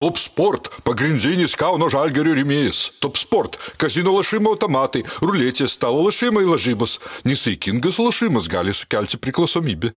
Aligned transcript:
Top 0.00 0.16
Sport– 0.16 0.68
pagrindinis 0.88 1.52
Kauno 1.60 1.90
žalgerio 1.92 2.32
rėmėjas. 2.32 2.86
Top 3.04 3.18
Sport– 3.20 3.58
kazino 3.82 4.14
lašimo 4.14 4.54
automatai, 4.54 5.02
ruletės, 5.20 5.74
stalo 5.76 6.06
lašimai 6.06 6.46
lažybos. 6.48 6.96
Nesaikingas 7.28 8.00
lašimas 8.00 8.48
gali 8.48 8.72
sukelti 8.72 9.20
priklausomybę. 9.20 9.92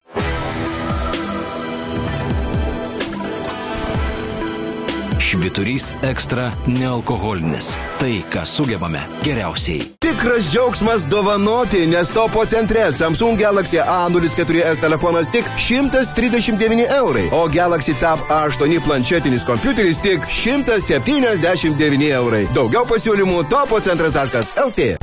Šviturys 5.41 5.95
ekstra 6.03 6.51
nealkoholinis. 6.67 7.73
Tai, 7.99 8.13
ką 8.33 8.43
sugebame 8.45 9.01
geriausiai. 9.25 9.81
Tikras 10.05 10.51
džiaugsmas 10.53 11.07
dovanoti, 11.09 11.87
nes 11.89 12.13
topo 12.13 12.45
centre 12.47 12.93
Samsung 12.93 13.41
Galaxy 13.41 13.81
A04s 13.81 14.81
telefonas 14.81 15.31
tik 15.33 15.49
139 15.57 16.85
eurai, 16.99 17.25
o 17.33 17.49
Galaxy 17.49 17.95
Tab 18.01 18.21
A8 18.29 18.85
planšetinis 18.85 19.47
kompiuteris 19.49 20.03
tik 20.05 20.29
179 20.29 22.13
eurai. 22.21 22.45
Daugiau 22.55 22.85
pasiūlymų 22.93 23.47
topocentras.lt. 23.49 25.01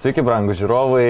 Sveiki, 0.00 0.22
brangų 0.24 0.54
žiūrovai. 0.56 1.08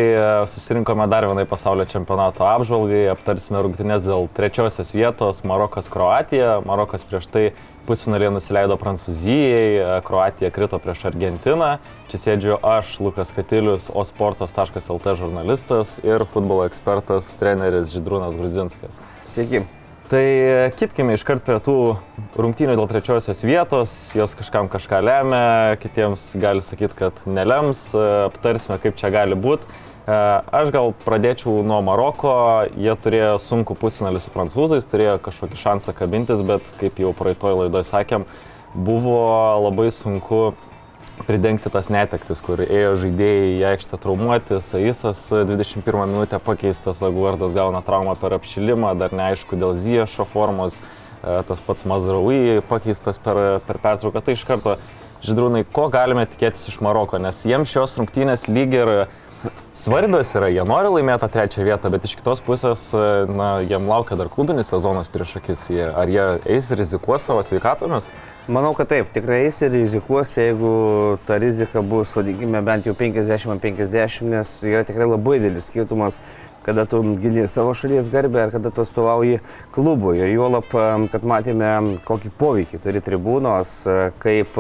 Susirinkome 0.51 1.05
dar 1.07 1.23
vienai 1.31 1.45
pasaulio 1.47 1.85
čempionato 1.87 2.43
apžvalgai. 2.43 3.05
Aptarsime 3.13 3.61
rungtynės 3.63 4.03
dėl 4.03 4.27
trečiosios 4.35 4.91
vietos 4.97 5.45
Marokas 5.47 5.87
Kroatija. 5.87 6.57
Marokas 6.67 7.07
prieš 7.07 7.29
tai 7.31 7.45
pusfinalėje 7.87 8.35
nusileido 8.35 8.75
Prancūzijai, 8.83 10.03
Kroatija 10.03 10.51
krito 10.51 10.83
prieš 10.83 11.07
Argentiną. 11.13 11.77
Čia 12.11 12.25
sėdžiu 12.25 12.59
aš, 12.67 12.97
Lukas 12.99 13.31
Katilius, 13.37 13.93
osportas.lt 13.95 15.19
žurnalistas 15.23 16.01
ir 16.03 16.27
futbolo 16.35 16.67
ekspertas, 16.67 17.31
treneris 17.39 17.95
Židrūnas 17.95 18.35
Grudzinskas. 18.43 18.99
Sveiki. 19.31 19.69
Tai 20.11 20.23
kipkime 20.75 21.15
iškart 21.15 21.45
prie 21.47 21.61
tų 21.63 21.75
rungtynių 22.35 22.73
dėl 22.75 22.89
trečiosios 22.91 23.45
vietos, 23.47 23.93
jos 24.19 24.33
kažkam 24.35 24.67
kažką 24.67 24.99
lemia, 25.07 25.77
kitiems 25.79 26.25
gali 26.43 26.65
sakyti, 26.67 26.97
kad 26.99 27.21
nelems, 27.31 27.85
aptarsime, 27.95 28.81
kaip 28.83 28.99
čia 28.99 29.13
gali 29.15 29.39
būti. 29.39 29.71
Aš 30.11 30.73
gal 30.75 30.91
pradėčiau 31.05 31.61
nuo 31.63 31.79
Maroko, 31.87 32.33
jie 32.75 32.97
turėjo 32.99 33.37
sunku 33.39 33.77
pusfinalį 33.79 34.25
su 34.25 34.35
prancūzais, 34.35 34.89
turėjo 34.91 35.21
kažkokį 35.29 35.61
šansą 35.63 35.95
kabintis, 35.95 36.43
bet 36.43 36.67
kaip 36.83 36.99
jau 36.99 37.15
praeitoj 37.15 37.61
laidoje 37.61 37.87
sakėm, 37.93 38.27
buvo 38.75 39.21
labai 39.69 39.93
sunku 39.95 40.57
pridengti 41.27 41.71
tas 41.73 41.91
netektis, 41.93 42.41
kur 42.45 42.63
ėjo 42.65 42.95
žaidėjai 43.05 43.51
į 43.59 43.65
aikštę 43.73 43.99
traumuoti, 44.01 44.61
Saisas 44.65 45.23
21 45.33 46.07
minutę 46.09 46.41
pakeistas, 46.43 47.03
Aguardas 47.07 47.55
gauna 47.57 47.83
traumą 47.87 48.17
per 48.21 48.37
apšilimą, 48.39 48.95
dar 49.01 49.15
neaišku 49.17 49.59
dėl 49.61 49.77
Ziešo 49.79 50.27
formos, 50.29 50.81
tas 51.21 51.61
pats 51.67 51.87
Mazraui 51.89 52.61
pakeistas 52.69 53.21
per, 53.21 53.61
per 53.67 53.81
pertrauką. 53.83 54.23
Tai 54.25 54.37
iš 54.37 54.45
karto, 54.49 54.77
žydrūnai, 55.27 55.65
ko 55.69 55.89
galime 55.93 56.25
tikėtis 56.31 56.71
iš 56.73 56.81
Maroko, 56.85 57.21
nes 57.21 57.43
jiems 57.45 57.73
šios 57.73 57.99
rungtynės 58.01 58.49
lyg 58.49 58.77
ir 58.79 58.95
svarbios 59.77 60.35
yra, 60.37 60.51
jie 60.53 60.65
nori 60.69 60.91
laimėti 60.93 61.23
tą 61.25 61.29
trečią 61.33 61.65
vietą, 61.65 61.91
bet 61.93 62.05
iš 62.09 62.17
kitos 62.19 62.43
pusės, 62.45 62.89
na, 63.31 63.53
jiem 63.65 63.89
laukia 63.89 64.19
dar 64.21 64.29
klubinis 64.33 64.73
sezonas 64.73 65.09
prieš 65.13 65.39
akis, 65.41 65.69
jie, 65.73 65.87
ar 65.87 66.11
jie 66.13 66.27
eis 66.57 66.69
ir 66.71 66.81
rizikuos 66.83 67.25
savo 67.25 67.45
sveikatomis? 67.47 68.09
Manau, 68.51 68.73
kad 68.75 68.91
taip, 68.91 69.11
tikrai 69.15 69.45
eis 69.47 69.61
ir 69.63 69.73
rizikuos, 69.73 70.35
jeigu 70.37 70.75
ta 71.27 71.39
rizika 71.41 71.85
bus, 71.87 72.13
vadinkime, 72.17 72.61
bent 72.67 72.89
jau 72.89 72.97
50-50, 72.99 74.31
nes 74.33 74.55
yra 74.67 74.85
tikrai 74.89 75.07
labai 75.07 75.39
didelis 75.39 75.71
skirtumas, 75.71 76.19
kada 76.67 76.85
tu 76.89 77.01
gini 77.21 77.47
savo 77.49 77.73
šalies 77.77 78.11
garbę 78.13 78.43
ar 78.43 78.51
kada 78.53 78.73
tu 78.75 78.83
atstovauji 78.85 79.39
klubui. 79.73 80.19
Ir 80.21 80.35
juolap, 80.35 80.73
kad 81.13 81.25
matėme, 81.25 82.01
kokį 82.09 82.33
poveikį 82.41 82.81
turi 82.83 83.05
tribūnos, 83.05 83.77
kaip 84.21 84.59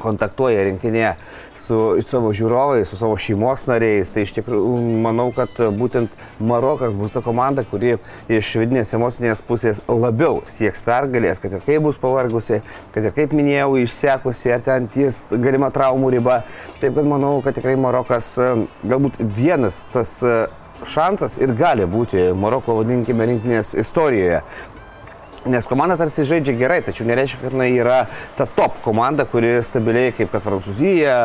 kontaktuoja 0.00 0.64
rinktinė 0.66 1.14
su 1.58 1.78
savo 2.06 2.32
žiūrovais, 2.36 2.88
su 2.88 2.98
savo 3.00 3.16
šeimos 3.20 3.66
nariais. 3.68 4.12
Tai 4.14 4.24
iš 4.26 4.34
tikrųjų 4.38 4.78
manau, 5.04 5.28
kad 5.36 5.58
būtent 5.78 6.14
Marokas 6.42 6.96
bus 6.98 7.14
ta 7.14 7.22
komanda, 7.24 7.66
kuri 7.68 7.96
iš 8.32 8.54
vidinės 8.62 8.94
emocinės 8.96 9.44
pusės 9.46 9.82
labiau 9.88 10.40
sieks 10.52 10.84
pergalės, 10.86 11.42
kad 11.42 11.54
ir 11.56 11.64
kaip 11.66 11.84
bus 11.86 12.00
pavargusi, 12.02 12.62
kad 12.94 13.06
ir 13.06 13.16
kaip 13.16 13.36
minėjau, 13.36 13.76
išsekusi, 13.82 14.52
ar 14.54 14.64
ten 14.64 14.88
ties 14.92 15.22
galima 15.32 15.72
traumų 15.74 16.14
riba. 16.16 16.42
Taip 16.80 16.96
kad 16.98 17.06
manau, 17.08 17.36
kad 17.44 17.56
tikrai 17.58 17.76
Marokas 17.80 18.34
galbūt 18.82 19.20
vienas 19.36 19.84
tas 19.92 20.18
šansas 20.88 21.38
ir 21.42 21.52
gali 21.56 21.86
būti 21.86 22.30
Maroko, 22.38 22.76
vadinkime, 22.80 23.26
rinktinės 23.28 23.74
istorijoje. 23.78 24.42
Nes 25.42 25.66
komanda 25.66 25.96
tarsi 25.98 26.22
žaidžia 26.22 26.52
gerai, 26.54 26.76
tačiau 26.86 27.02
nereiškia, 27.08 27.40
kad 27.42 27.54
jinai 27.56 27.72
yra 27.74 27.96
ta 28.38 28.44
top 28.46 28.76
komanda, 28.84 29.24
kuri 29.26 29.56
stabiliai 29.66 30.12
kaip 30.14 30.30
kad 30.30 30.44
Prancūzija, 30.44 31.16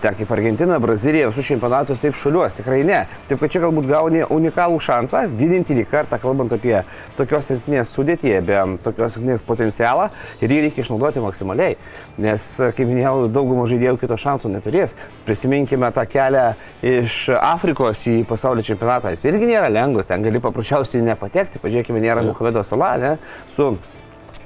ten 0.00 0.16
kaip 0.16 0.30
Argentina, 0.32 0.78
Brazilija, 0.80 1.26
visus 1.28 1.50
čempionatus 1.50 2.00
taip 2.00 2.16
šaliuos. 2.16 2.56
Tikrai 2.56 2.78
ne. 2.88 3.02
Taip 3.28 3.42
kad 3.42 3.52
čia 3.52 3.60
galbūt 3.66 3.88
gauni 3.90 4.22
unikalų 4.32 4.80
šansą, 4.80 5.26
vienintelį 5.36 5.84
kartą, 5.90 6.16
kalbant 6.22 6.54
apie 6.56 6.78
tokios 7.18 7.50
rinktinės 7.52 7.92
sudėtį, 7.92 8.32
be 8.48 8.62
tokios 8.86 9.18
rinktinės 9.18 9.44
potencialą 9.44 10.08
ir 10.40 10.56
jį 10.56 10.62
reikia 10.64 10.86
išnaudoti 10.86 11.20
maksimaliai. 11.26 11.76
Nes, 12.16 12.48
kaip 12.56 12.88
minėjau, 12.88 13.26
daugumą 13.28 13.68
žaidėjų 13.68 14.00
kito 14.00 14.16
šansų 14.16 14.54
neturės. 14.54 14.96
Prisiminkime 15.28 15.92
tą 15.92 16.06
kelią 16.08 16.46
iš 16.80 17.18
Afrikos 17.36 18.06
į 18.08 18.22
pasaulio 18.24 18.64
čempionatą. 18.64 19.12
Jis 19.12 19.28
irgi 19.28 19.52
nėra 19.52 19.68
lengvas, 19.68 20.08
ten 20.08 20.24
gali 20.24 20.40
paprasčiausiai 20.40 21.04
nepatekti. 21.04 21.60
Pažiūrėkime, 21.60 22.00
nėra 22.00 22.24
Muhamedo 22.24 22.64
Salah, 22.64 22.96
ne? 23.02 23.14
Su 23.52 23.65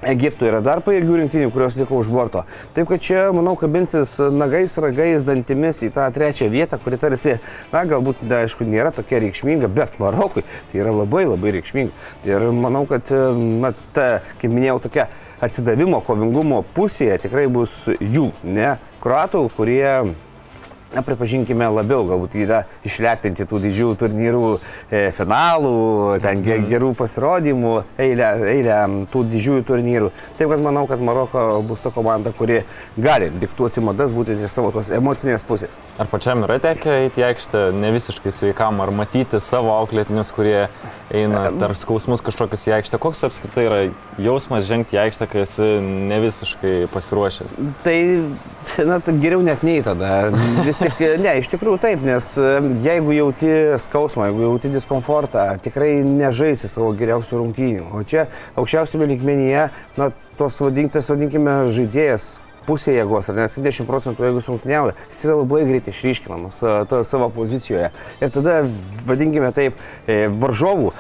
Egipto 0.00 0.47
yra 0.48 0.62
dar 0.64 0.81
pajėgių 0.81 1.19
rinktinių, 1.19 1.50
kurios 1.53 1.76
liko 1.76 1.98
už 2.00 2.08
borto. 2.12 2.47
Taip 2.72 2.88
kad 2.88 3.03
čia, 3.04 3.26
manau, 3.36 3.53
kabinsis 3.60 4.14
nagais, 4.32 4.78
ragais, 4.81 5.26
dantimis 5.28 5.82
į 5.84 5.91
tą 5.92 6.06
trečią 6.14 6.48
vietą, 6.53 6.78
kuri 6.81 6.97
tarsi, 7.00 7.36
na, 7.72 7.82
galbūt, 7.88 8.22
da, 8.25 8.41
aišku, 8.47 8.64
nėra 8.64 8.94
tokia 8.97 9.20
reikšminga, 9.20 9.69
bet 9.69 9.98
Marokui 10.00 10.47
tai 10.70 10.80
yra 10.80 10.94
labai 11.03 11.26
labai 11.28 11.53
reikšminga. 11.59 12.09
Ir 12.30 12.48
manau, 12.56 12.86
kad, 12.88 13.12
na, 13.36 13.75
ta, 13.97 14.09
kaip 14.41 14.56
minėjau, 14.56 14.78
tokia 14.86 15.10
atsidavimo, 15.44 16.00
kovingumo 16.04 16.62
pusėje 16.76 17.20
tikrai 17.26 17.44
bus 17.53 17.82
jų, 18.00 18.30
ne, 18.48 18.78
kruatų, 19.04 19.47
kurie 19.56 20.14
na, 20.94 21.02
pripažinkime, 21.06 21.68
labiau 21.70 22.04
galbūt 22.08 22.34
yra 22.40 22.64
išlepinti 22.86 23.46
tų 23.48 23.60
didžiųjų 23.66 23.96
turnyrų 24.00 24.44
e, 24.56 25.02
finalų, 25.14 25.74
ten 26.24 26.42
ge, 26.44 26.58
gerų 26.70 26.92
pasirodymų, 26.98 27.74
eilę, 28.00 28.30
eilę 28.54 28.78
tų 29.12 29.24
didžiųjų 29.30 29.66
turnyrų. 29.70 30.10
Taip 30.38 30.50
kad 30.50 30.64
manau, 30.64 30.86
kad 30.90 31.02
Maroko 31.04 31.44
bus 31.66 31.82
ta 31.84 31.92
komanda, 31.94 32.32
kuri 32.36 32.62
gali 32.98 33.30
diktuoti 33.30 33.84
madas 33.84 34.14
būtent 34.16 34.42
iš 34.42 34.56
savo 34.56 34.72
tos 34.74 34.90
emocinės 34.94 35.46
pusės. 35.46 35.76
Ar 36.00 36.10
pačiam 36.10 36.42
yra 36.46 36.58
tekę 36.62 36.96
eiti 37.04 37.22
į 37.22 37.28
aikštę 37.30 37.66
ne 37.76 37.92
visiškai 37.94 38.34
sveikam, 38.34 38.82
ar 38.82 38.92
matyti 38.94 39.40
savo 39.44 39.72
auklėtinius, 39.78 40.34
kurie 40.34 40.66
eina 41.14 41.46
per 41.54 41.76
skausmus 41.78 42.24
kažkokius 42.26 42.66
į 42.66 42.76
aikštę? 42.80 43.00
Koks 43.02 43.22
apskritai 43.28 43.66
yra 43.68 43.80
jausmas 44.22 44.66
žengti 44.68 44.98
į 44.98 45.04
aikštę, 45.06 45.30
kai 45.30 45.44
esi 45.44 45.70
ne 46.10 46.20
visiškai 46.24 46.74
pasiruošęs? 46.90 47.58
Tai, 47.84 47.96
na, 48.88 48.98
tai 49.04 49.16
geriau 49.22 49.42
net 49.46 49.64
nei 49.66 49.84
tada. 49.86 50.30
Vis 50.66 50.79
tik, 50.80 51.00
ne, 51.22 51.36
iš 51.41 51.50
tikrųjų 51.52 51.80
taip, 51.82 52.04
nes 52.06 52.32
jeigu 52.84 53.14
jauti 53.16 53.52
skausmą, 53.84 54.28
jeigu 54.30 54.44
jauti 54.46 54.72
diskomfortą, 54.72 55.46
tikrai 55.64 56.00
nežaisi 56.06 56.70
savo 56.70 56.91
geriausių 56.98 57.41
rungtynių. 57.42 57.88
O 57.94 58.04
čia 58.08 58.26
aukščiausiame 58.58 59.08
lygmenyje, 59.12 59.68
na, 60.00 60.10
tos 60.41 60.60
vadintas, 60.64 61.10
vadinkime, 61.12 61.60
žaidėjas 61.74 62.38
pusė 62.66 62.95
jėgos, 62.97 63.30
ar 63.30 63.39
net 63.42 63.54
70 63.54 63.89
procentų, 63.89 64.27
jeigu 64.28 64.42
sunkinėauja, 64.45 64.95
jis 65.10 65.24
yra 65.27 65.36
labai 65.41 65.62
greitai 65.68 65.95
išryškinamas 65.95 66.60
to, 66.91 67.03
savo 67.09 67.30
pozicijoje. 67.34 67.91
Ir 68.21 68.33
tada, 68.34 68.60
vadinkime 69.09 69.51
taip, 69.57 69.78
varžovų 70.41 70.92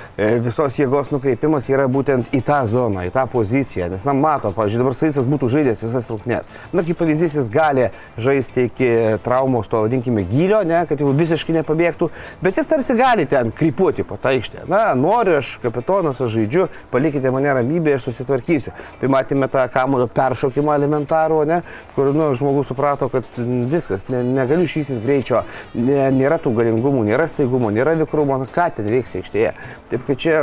visos 0.44 0.78
jėgos 0.80 1.12
nukreipimas 1.14 1.68
yra 1.70 1.86
būtent 1.90 2.32
į 2.36 2.42
tą 2.46 2.60
zoną, 2.70 3.06
į 3.08 3.14
tą 3.14 3.26
poziciją. 3.30 3.90
Nes, 3.92 4.06
na, 4.08 4.14
mato, 4.16 4.52
pavyzdžiui, 4.56 4.82
dabar 4.82 4.96
Saisas 4.98 5.28
būtų 5.30 5.50
žaidęs 5.52 5.84
visas 5.86 6.08
rungtynės. 6.10 6.50
Na, 6.72 6.84
kaip 6.86 6.98
pavyzdys, 7.00 7.36
jis 7.38 7.50
gali 7.52 7.88
žaisti 8.20 8.66
iki 8.68 8.90
traumos, 9.24 9.68
to 9.70 9.82
vadinkime, 9.84 10.24
gylio, 10.28 10.62
ne, 10.66 10.82
kad 10.88 11.00
jau 11.00 11.12
visiškai 11.16 11.56
nepabėgtų, 11.60 12.10
bet 12.42 12.60
jis 12.60 12.70
tarsi 12.70 12.96
gali 12.98 13.26
ten 13.30 13.52
krypuoti 13.56 14.04
po 14.06 14.18
tą 14.20 14.34
aikštę. 14.34 14.66
Na, 14.70 14.82
noriu 14.98 15.38
aš, 15.38 15.56
kapitonas, 15.62 16.20
aš 16.22 16.34
žaidžiu, 16.38 16.68
palikite 16.92 17.32
mane 17.34 17.54
ramybėje 17.60 17.98
ir 17.98 18.04
susitvarkysiu. 18.04 18.74
Tai 19.00 19.12
matėme 19.12 19.48
tą 19.50 19.66
kamulio 19.72 20.08
peršokimą 20.14 20.76
elementarų, 20.78 21.42
ne, 21.50 21.60
kur 21.96 22.12
nu, 22.16 22.30
žmogus 22.38 22.70
suprato, 22.70 23.10
kad 23.12 23.26
viskas, 23.70 24.08
ne, 24.12 24.22
negaliu 24.24 24.68
išvystyti 24.68 25.02
greičio, 25.04 25.44
ne, 25.74 26.08
nėra 26.14 26.40
tų 26.42 26.54
galingumų, 26.62 27.04
nėra 27.10 27.28
staigumo, 27.30 27.72
nėra 27.74 27.98
vikrumo, 28.00 28.40
nu, 28.40 28.50
ką 28.50 28.70
ten 28.78 28.90
veiks 28.90 29.18
aikštėje. 29.20 29.54
Taip 29.92 30.08
kad 30.08 30.20
čia 30.20 30.42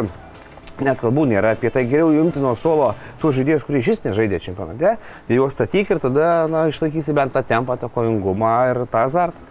Net 0.77 1.00
kalbų 1.01 1.24
nėra 1.25 1.56
apie 1.56 1.71
tai, 1.74 1.88
geriau 1.89 2.12
jungti 2.13 2.42
nuo 2.42 2.51
suolo 2.59 2.92
tų 3.18 3.31
žaidėjus, 3.39 3.63
kurie 3.65 3.80
iš 3.81 3.88
vis 3.89 4.04
nežaidė 4.04 4.38
čempionate, 4.44 4.92
juos 5.33 5.56
statyk 5.57 5.89
ir 5.89 6.01
tada 6.04 6.27
na, 6.51 6.68
išlaikysi 6.69 7.15
bent 7.18 7.33
tą 7.33 7.42
tempą, 7.42 7.80
tą 7.81 7.89
kovingumą 7.89 8.51
ir 8.69 8.83
tą 8.92 9.07
azartą. 9.07 9.48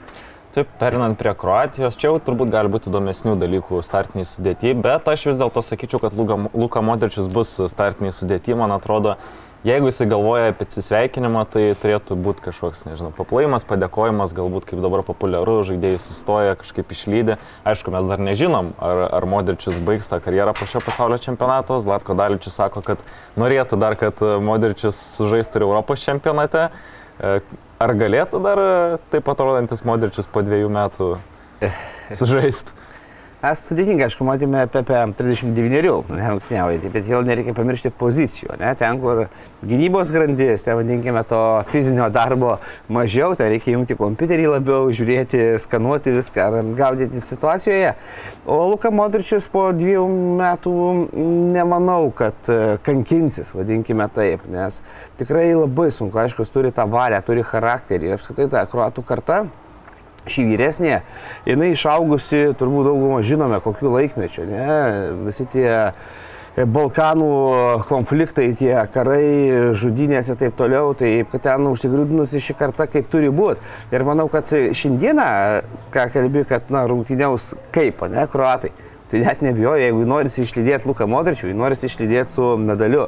Taip, 0.55 0.71
perinant 0.81 1.19
prie 1.21 1.35
Kroatijos, 1.37 1.99
čia 2.01 2.07
jau 2.09 2.21
turbūt 2.23 2.49
gali 2.55 2.71
būti 2.73 2.89
įdomesnių 2.89 3.35
dalykų 3.43 3.83
startiniai 3.85 4.25
sudėti, 4.25 4.71
bet 4.87 5.11
aš 5.11 5.27
vis 5.29 5.41
dėlto 5.43 5.61
sakyčiau, 5.61 6.01
kad 6.01 6.15
Luka, 6.17 6.39
Luka 6.55 6.81
Modričius 6.81 7.27
bus 7.29 7.51
startiniai 7.69 8.15
sudėti, 8.15 8.55
man 8.57 8.73
atrodo, 8.73 9.19
Jeigu 9.67 9.89
jisai 9.91 10.07
galvoja 10.07 10.53
apie 10.53 10.63
atsisveikinimą, 10.63 11.41
tai 11.51 11.63
turėtų 11.75 12.15
būti 12.23 12.45
kažkoks, 12.45 12.85
nežinau, 12.87 13.09
paplaimas, 13.17 13.65
padėkojimas, 13.67 14.31
galbūt 14.37 14.69
kaip 14.69 14.79
dabar 14.85 15.03
populiaru, 15.03 15.57
žaidėjai 15.67 15.99
sustoja, 16.05 16.53
kažkaip 16.61 16.93
išlydė. 16.95 17.35
Aišku, 17.67 17.91
mes 17.91 18.07
dar 18.07 18.23
nežinom, 18.23 18.71
ar, 18.79 19.03
ar 19.19 19.27
Modričius 19.27 19.81
baigs 19.83 20.07
tą 20.07 20.21
karjerą 20.23 20.55
po 20.55 20.71
šio 20.71 20.85
pasaulio 20.87 21.19
čempionato. 21.19 21.81
Zlatko 21.83 22.15
Daličius 22.15 22.55
sako, 22.61 22.85
kad 22.87 23.03
norėtų 23.35 23.81
dar, 23.83 23.99
kad 23.99 24.23
Modričius 24.23 25.03
sužaistų 25.17 25.59
ir 25.59 25.67
Europos 25.67 26.07
čempionate. 26.07 26.69
E, 27.19 27.37
ar 27.83 27.99
galėtų 27.99 28.45
dar 28.47 28.67
taip 29.11 29.35
atrodantis 29.35 29.83
Modričius 29.83 30.31
po 30.31 30.47
dviejų 30.47 30.71
metų 30.79 31.17
sužaisti? 32.23 32.86
Mes 33.37 33.61
sudėtingai, 33.69 34.07
aišku, 34.09 34.25
matėme 34.25 34.63
apie, 34.65 34.81
apie 34.81 34.97
39 35.19 36.09
nerungtyniaujantį, 36.09 36.91
bet 36.95 37.09
vėl 37.11 37.27
nereikia 37.29 37.53
pamiršti 37.53 37.91
pozicijų. 38.01 38.55
Ne? 38.63 38.71
Ten, 38.81 38.97
kur 39.03 39.27
gynybos 39.61 40.09
grandis, 40.15 40.65
ten 40.65 40.79
vadinkime 40.79 41.21
to 41.29 41.41
fizinio 41.69 42.07
darbo 42.15 42.55
mažiau, 42.89 43.35
ten 43.37 43.51
reikia 43.53 43.75
jungti 43.75 43.99
kompiuterį 43.99 44.47
labiau, 44.55 44.89
žiūrėti, 44.89 45.43
skanuoti 45.61 46.15
viską 46.17 46.49
gaudyti 46.79 47.21
situacijoje. 47.21 47.93
O 48.49 48.57
Luka 48.71 48.89
Modričius 48.95 49.51
po 49.53 49.67
dviejų 49.77 50.09
metų 50.41 50.75
nemanau, 51.53 52.09
kad 52.17 52.49
e, 52.49 52.79
kankinsis, 52.89 53.53
vadinkime 53.59 54.09
taip, 54.17 54.49
nes 54.49 54.81
tikrai 55.21 55.51
labai 55.53 55.91
sunku, 55.93 56.25
aišku, 56.25 56.49
turi 56.57 56.73
tą 56.73 56.89
valią, 56.89 57.21
turi 57.27 57.45
charakterį 57.45 58.15
ir 58.15 58.17
apskritai 58.17 58.49
ta 58.57 58.65
kruatų 58.71 59.05
karta 59.05 59.45
šį 60.31 60.47
vyresnė, 60.51 61.01
jinai 61.47 61.73
išaugusi, 61.75 62.53
turbūt 62.59 62.91
daugumą 62.91 63.23
žinome, 63.27 63.61
kokiu 63.65 63.93
laikmečiu, 63.95 64.47
ne? 64.49 64.69
Visi 65.27 65.47
tie 65.53 65.69
e, 65.71 66.67
Balkanų 66.77 67.31
konfliktai, 67.89 68.49
tie 68.59 68.73
karai, 68.93 69.73
žudynės 69.79 70.33
ir 70.33 70.41
taip 70.41 70.57
toliau, 70.59 70.95
tai 70.99 71.13
kad 71.31 71.47
ten 71.47 71.69
užsigrūdinusi 71.71 72.43
šį 72.49 72.59
kartą 72.59 72.89
kaip 72.91 73.11
turi 73.13 73.31
būti. 73.35 73.63
Ir 73.95 74.07
manau, 74.09 74.29
kad 74.33 74.51
šiandieną, 74.51 75.29
ką 75.95 76.09
kalbė, 76.15 76.47
kad, 76.49 76.73
na, 76.75 76.87
rungtyniaus 76.91 77.55
kaip, 77.77 78.05
ne, 78.13 78.27
kruatai. 78.33 78.73
Tai 79.07 79.21
net 79.23 79.43
nebijoju, 79.45 79.79
jeigu 79.85 80.07
norisi 80.09 80.43
išlydėti 80.43 80.89
Luką 80.91 81.07
Modričių, 81.07 81.53
norisi 81.55 81.87
išlydėti 81.87 82.33
su 82.33 82.47
medaliu. 82.59 83.05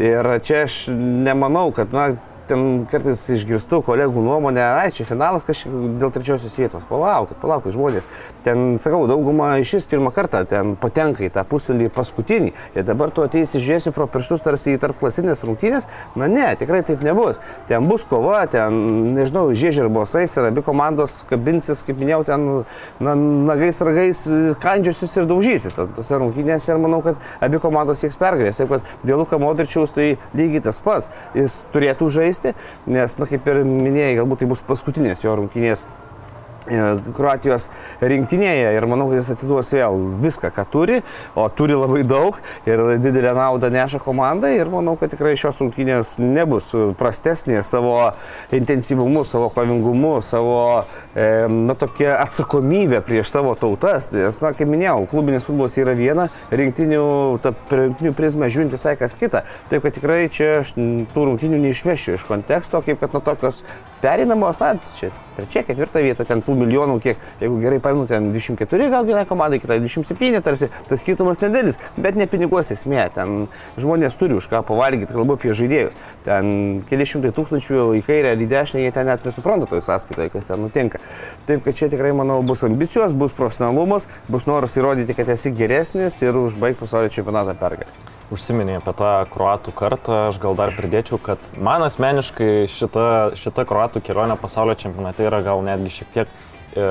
Ir 0.00 0.30
čia 0.40 0.62
aš 0.64 0.86
nemanau, 0.96 1.66
kad, 1.76 1.92
na, 1.92 2.14
ten 2.48 2.84
kartais 2.90 3.22
išgirstu 3.34 3.80
kolegų 3.84 4.22
nuomonę, 4.24 4.62
ai, 4.80 4.92
čia 4.94 5.06
finalas 5.08 5.46
kažkaip 5.46 5.72
dėl 6.00 6.12
trečiosios 6.14 6.54
vietos. 6.58 6.84
Palaukit, 6.88 7.38
palaukit 7.42 7.74
žmonės. 7.74 8.08
Ten, 8.44 8.76
sakau, 8.82 9.04
dauguma 9.10 9.54
iš 9.62 9.76
vis 9.78 9.88
pirmą 9.88 10.12
kartą 10.14 10.44
ten 10.48 10.74
patenka 10.80 11.24
į 11.26 11.30
tą 11.34 11.44
pusėlį 11.48 11.90
paskutinį. 11.94 12.52
Ir 12.76 12.86
dabar 12.86 13.12
tu 13.14 13.24
ateisi 13.24 13.60
žiūrėsi 13.62 13.94
pro 13.96 14.06
pirštus 14.10 14.44
tarsi 14.44 14.74
į 14.74 14.80
tarp 14.82 15.00
klasinės 15.00 15.44
rungtynės. 15.46 15.88
Na 16.20 16.28
ne, 16.30 16.46
tikrai 16.60 16.82
taip 16.86 17.02
nebus. 17.06 17.40
Ten 17.70 17.88
bus 17.88 18.04
kova, 18.08 18.44
ten, 18.50 18.76
nežinau, 19.16 19.46
žiežirbos 19.56 20.14
eis 20.20 20.36
ir 20.36 20.50
abi 20.50 20.64
komandos 20.64 21.22
kabinsis, 21.30 21.84
kaip 21.86 21.98
minėjau, 22.00 22.22
ten 22.28 22.46
na, 23.02 23.16
nagais 23.50 23.80
ragais 23.84 24.24
kandžiosis 24.62 25.16
ir 25.18 25.28
daužysis. 25.30 25.78
Tose 25.96 26.20
rungtynėse 26.20 26.72
ir 26.74 26.82
manau, 26.82 27.00
kad 27.04 27.18
abi 27.44 27.60
komandos 27.62 28.04
sieks 28.04 28.20
pergalės. 28.20 28.60
Taip 28.60 28.72
pat 28.76 28.94
dėl 29.06 29.24
Luka 29.24 29.40
Modričiaus 29.40 29.94
tai 29.96 30.14
lygiai 30.36 30.62
tas 30.68 30.80
pats. 30.84 31.10
Jis 31.38 31.62
turėtų 31.74 32.10
žaisti 32.12 32.33
žaisti, 32.34 32.54
nes, 32.90 33.18
na, 33.18 33.28
kaip 33.30 33.46
ir 33.50 33.62
minėjai, 33.68 34.18
galbūt 34.20 34.42
tai 34.42 34.50
bus 34.50 34.64
paskutinės 34.66 35.24
jo 35.24 35.34
rungtynės 35.38 35.86
Kroatijos 36.64 37.68
rinktinėje 38.00 38.70
ir 38.72 38.86
manau, 38.88 39.10
kad 39.10 39.20
jis 39.20 39.32
atiduos 39.34 39.72
vėl 39.74 39.98
viską, 40.22 40.48
ką 40.54 40.64
turi, 40.72 41.00
o 41.36 41.44
turi 41.52 41.76
labai 41.76 42.04
daug 42.08 42.38
ir 42.68 42.82
didelę 43.04 43.34
naudą 43.36 43.68
neša 43.74 44.00
komandai 44.00 44.54
ir 44.56 44.70
manau, 44.72 44.96
kad 45.00 45.12
tikrai 45.12 45.34
šios 45.36 45.60
rungtynės 45.60 46.14
nebus 46.22 46.70
prastesnės 46.98 47.68
savo 47.74 47.94
intensyvumu, 48.54 49.26
savo 49.28 49.50
kovingumu, 49.52 50.14
savo 50.24 50.56
e, 51.12 51.44
na, 51.52 51.76
tokia 51.76 52.16
atsakomybė 52.22 53.02
prieš 53.04 53.34
savo 53.34 53.52
tautas, 53.60 54.08
nes, 54.14 54.40
na, 54.40 54.54
kaip 54.56 54.70
minėjau, 54.70 55.04
klubinis 55.12 55.44
futbolas 55.44 55.76
yra 55.80 55.96
viena, 55.98 56.30
rinktinių, 56.54 57.04
ta 57.44 57.52
rinktinių 57.52 58.14
prizmė 58.16 58.48
žiūrint 58.52 58.76
visai 58.76 58.96
kas 59.00 59.16
kita, 59.20 59.44
taip 59.68 59.84
kad 59.84 59.98
tikrai 59.98 60.22
čia 60.32 60.60
aš 60.62 60.74
tų 60.78 61.28
rungtynių 61.28 61.60
neišmešiu 61.66 62.16
iš 62.16 62.26
konteksto, 62.28 62.80
kaip 62.86 63.02
kad 63.04 63.12
nuo 63.12 63.20
tokios 63.24 63.64
perinamos, 64.04 64.60
na, 64.62 64.74
čia 64.98 65.12
trečia, 65.36 65.64
ketvirta 65.66 66.02
vieta, 66.04 66.26
ten 66.28 66.42
tų 66.44 66.56
milijonų, 66.62 66.98
kiek, 67.04 67.20
jeigu 67.42 67.58
gerai 67.62 67.80
paimnu, 67.82 68.06
ten 68.10 68.30
24 68.34 68.88
gal 68.92 69.06
vienai 69.08 69.24
komandai, 69.28 69.60
kita 69.62 69.78
27, 69.82 70.40
tarsi 70.44 70.70
tas 70.88 71.02
skirtumas 71.02 71.42
nedėlis, 71.42 71.80
bet 71.96 72.18
ne 72.18 72.28
pinigos 72.30 72.72
esmė, 72.74 73.08
ten 73.14 73.46
žmonės 73.80 74.18
turi 74.20 74.38
už 74.38 74.48
ką 74.52 74.62
pavalgyti, 74.68 75.12
kalbu 75.12 75.38
apie 75.38 75.54
žaidėjus, 75.56 75.98
ten 76.26 76.80
keli 76.88 77.08
šimtai 77.08 77.34
tūkstančių 77.36 77.84
į 78.00 78.02
kairę 78.06 78.34
ar 78.34 78.40
į 78.40 78.48
dešinę, 78.54 78.86
jie 78.86 78.94
ten 78.94 79.10
net 79.10 79.26
nesupranta 79.26 79.68
toj 79.70 79.84
sąskaitoje, 79.84 80.32
kas 80.34 80.50
ten 80.50 80.64
nutinka. 80.64 81.02
Taip, 81.48 81.64
kad 81.66 81.76
čia 81.76 81.90
tikrai, 81.92 82.14
manau, 82.16 82.40
bus 82.46 82.64
ambicijos, 82.66 83.16
bus 83.16 83.36
profesionalumas, 83.36 84.08
bus 84.30 84.48
noras 84.50 84.78
įrodyti, 84.78 85.16
kad 85.18 85.30
esi 85.36 85.54
geresnis 85.54 86.22
ir 86.24 86.44
užbaigti 86.46 86.84
pasaulio 86.86 87.12
čempionatą 87.14 87.58
pergalę 87.58 88.13
užsiminė 88.32 88.78
apie 88.80 88.94
tą 88.96 89.12
kruatų 89.32 89.74
kartą, 89.76 90.16
aš 90.30 90.40
gal 90.42 90.56
dar 90.58 90.72
pridėčiau, 90.76 91.18
kad 91.22 91.52
man 91.60 91.84
asmeniškai 91.84 92.66
šita, 92.72 93.06
šita 93.38 93.66
kruatų 93.68 94.02
kelionė 94.04 94.38
pasaulio 94.40 94.76
čempionate 94.80 95.26
yra 95.28 95.42
gal 95.44 95.62
netgi 95.66 95.92
šiek 95.98 96.12
tiek 96.14 96.34
e, 96.74 96.90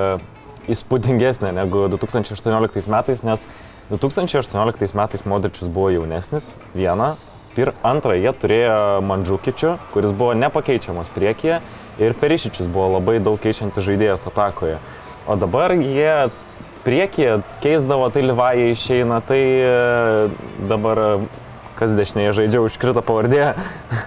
įspūdingesnė 0.74 1.54
negu 1.58 1.88
2018 1.92 2.90
metais, 2.94 3.24
nes 3.26 3.48
2018 3.92 4.98
metais 4.98 5.26
Modričius 5.28 5.72
buvo 5.74 5.90
jaunesnis, 5.94 6.50
viena, 6.78 7.14
ir 7.60 7.74
antra, 7.86 8.16
jie 8.18 8.32
turėjo 8.34 9.02
Mandžukičių, 9.06 9.76
kuris 9.94 10.14
buvo 10.16 10.34
nepakeičiamas 10.38 11.12
priekyje 11.14 11.60
ir 12.02 12.16
Perišičius 12.18 12.70
buvo 12.72 12.96
labai 12.98 13.20
daug 13.24 13.40
keičiantis 13.42 13.86
žaidėjas 13.86 14.26
atakoje. 14.30 14.80
O 15.30 15.38
dabar 15.40 15.76
jie 15.78 16.30
priekyje 16.84 17.40
keisdavo, 17.64 18.10
tai 18.14 18.26
Livajai 18.28 18.74
išeina, 18.74 19.22
tai 19.26 19.42
e, 19.42 19.72
dabar 20.70 21.00
e, 21.00 21.10
kas 21.78 21.94
dešinėje 21.98 22.34
žaidžia, 22.38 22.62
užkrito 22.64 23.02
pavardė. 23.06 23.54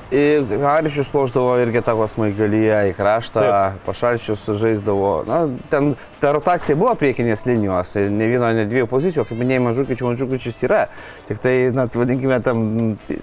Haričius 0.66 1.10
loždavo 1.14 1.56
irgi 1.60 1.82
tavo 1.84 2.06
smaigalyje 2.10 2.78
į 2.90 2.94
kraštą, 2.96 3.42
Taip. 3.42 3.80
pašalčius 3.88 4.44
žaisdavo. 4.60 5.10
Na, 5.28 5.40
ten 5.72 5.94
ta 6.22 6.32
rotacija 6.36 6.76
buvo 6.78 6.94
priekinės 6.98 7.46
linijos, 7.48 7.96
ne 7.98 8.30
vieno, 8.30 8.52
ne 8.54 8.68
dviejų 8.70 8.88
pozicijų, 8.92 9.26
kaip 9.28 9.42
minėjai, 9.42 9.64
Mažukičių, 9.66 10.08
Mažukičius 10.12 10.62
yra. 10.68 10.86
Tik 11.28 11.42
tai, 11.42 11.56
na, 11.76 11.88
vadinkime, 11.90 12.38
tam 12.44 12.64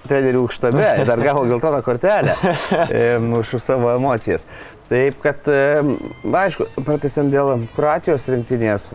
trenerių 0.09 0.45
štabe 0.51 0.85
ir 1.01 1.07
dar 1.11 1.23
gavo 1.23 1.47
geltoną 1.49 1.81
kortelę 1.85 2.37
už 3.39 3.57
savo 3.63 3.93
emocijas. 3.95 4.47
Taip, 4.91 5.17
kad, 5.23 5.47
na, 5.47 6.45
aišku, 6.45 6.67
pratęsiant 6.83 7.31
dėl 7.33 7.67
Kroatijos 7.73 8.27
rinktinės, 8.29 8.91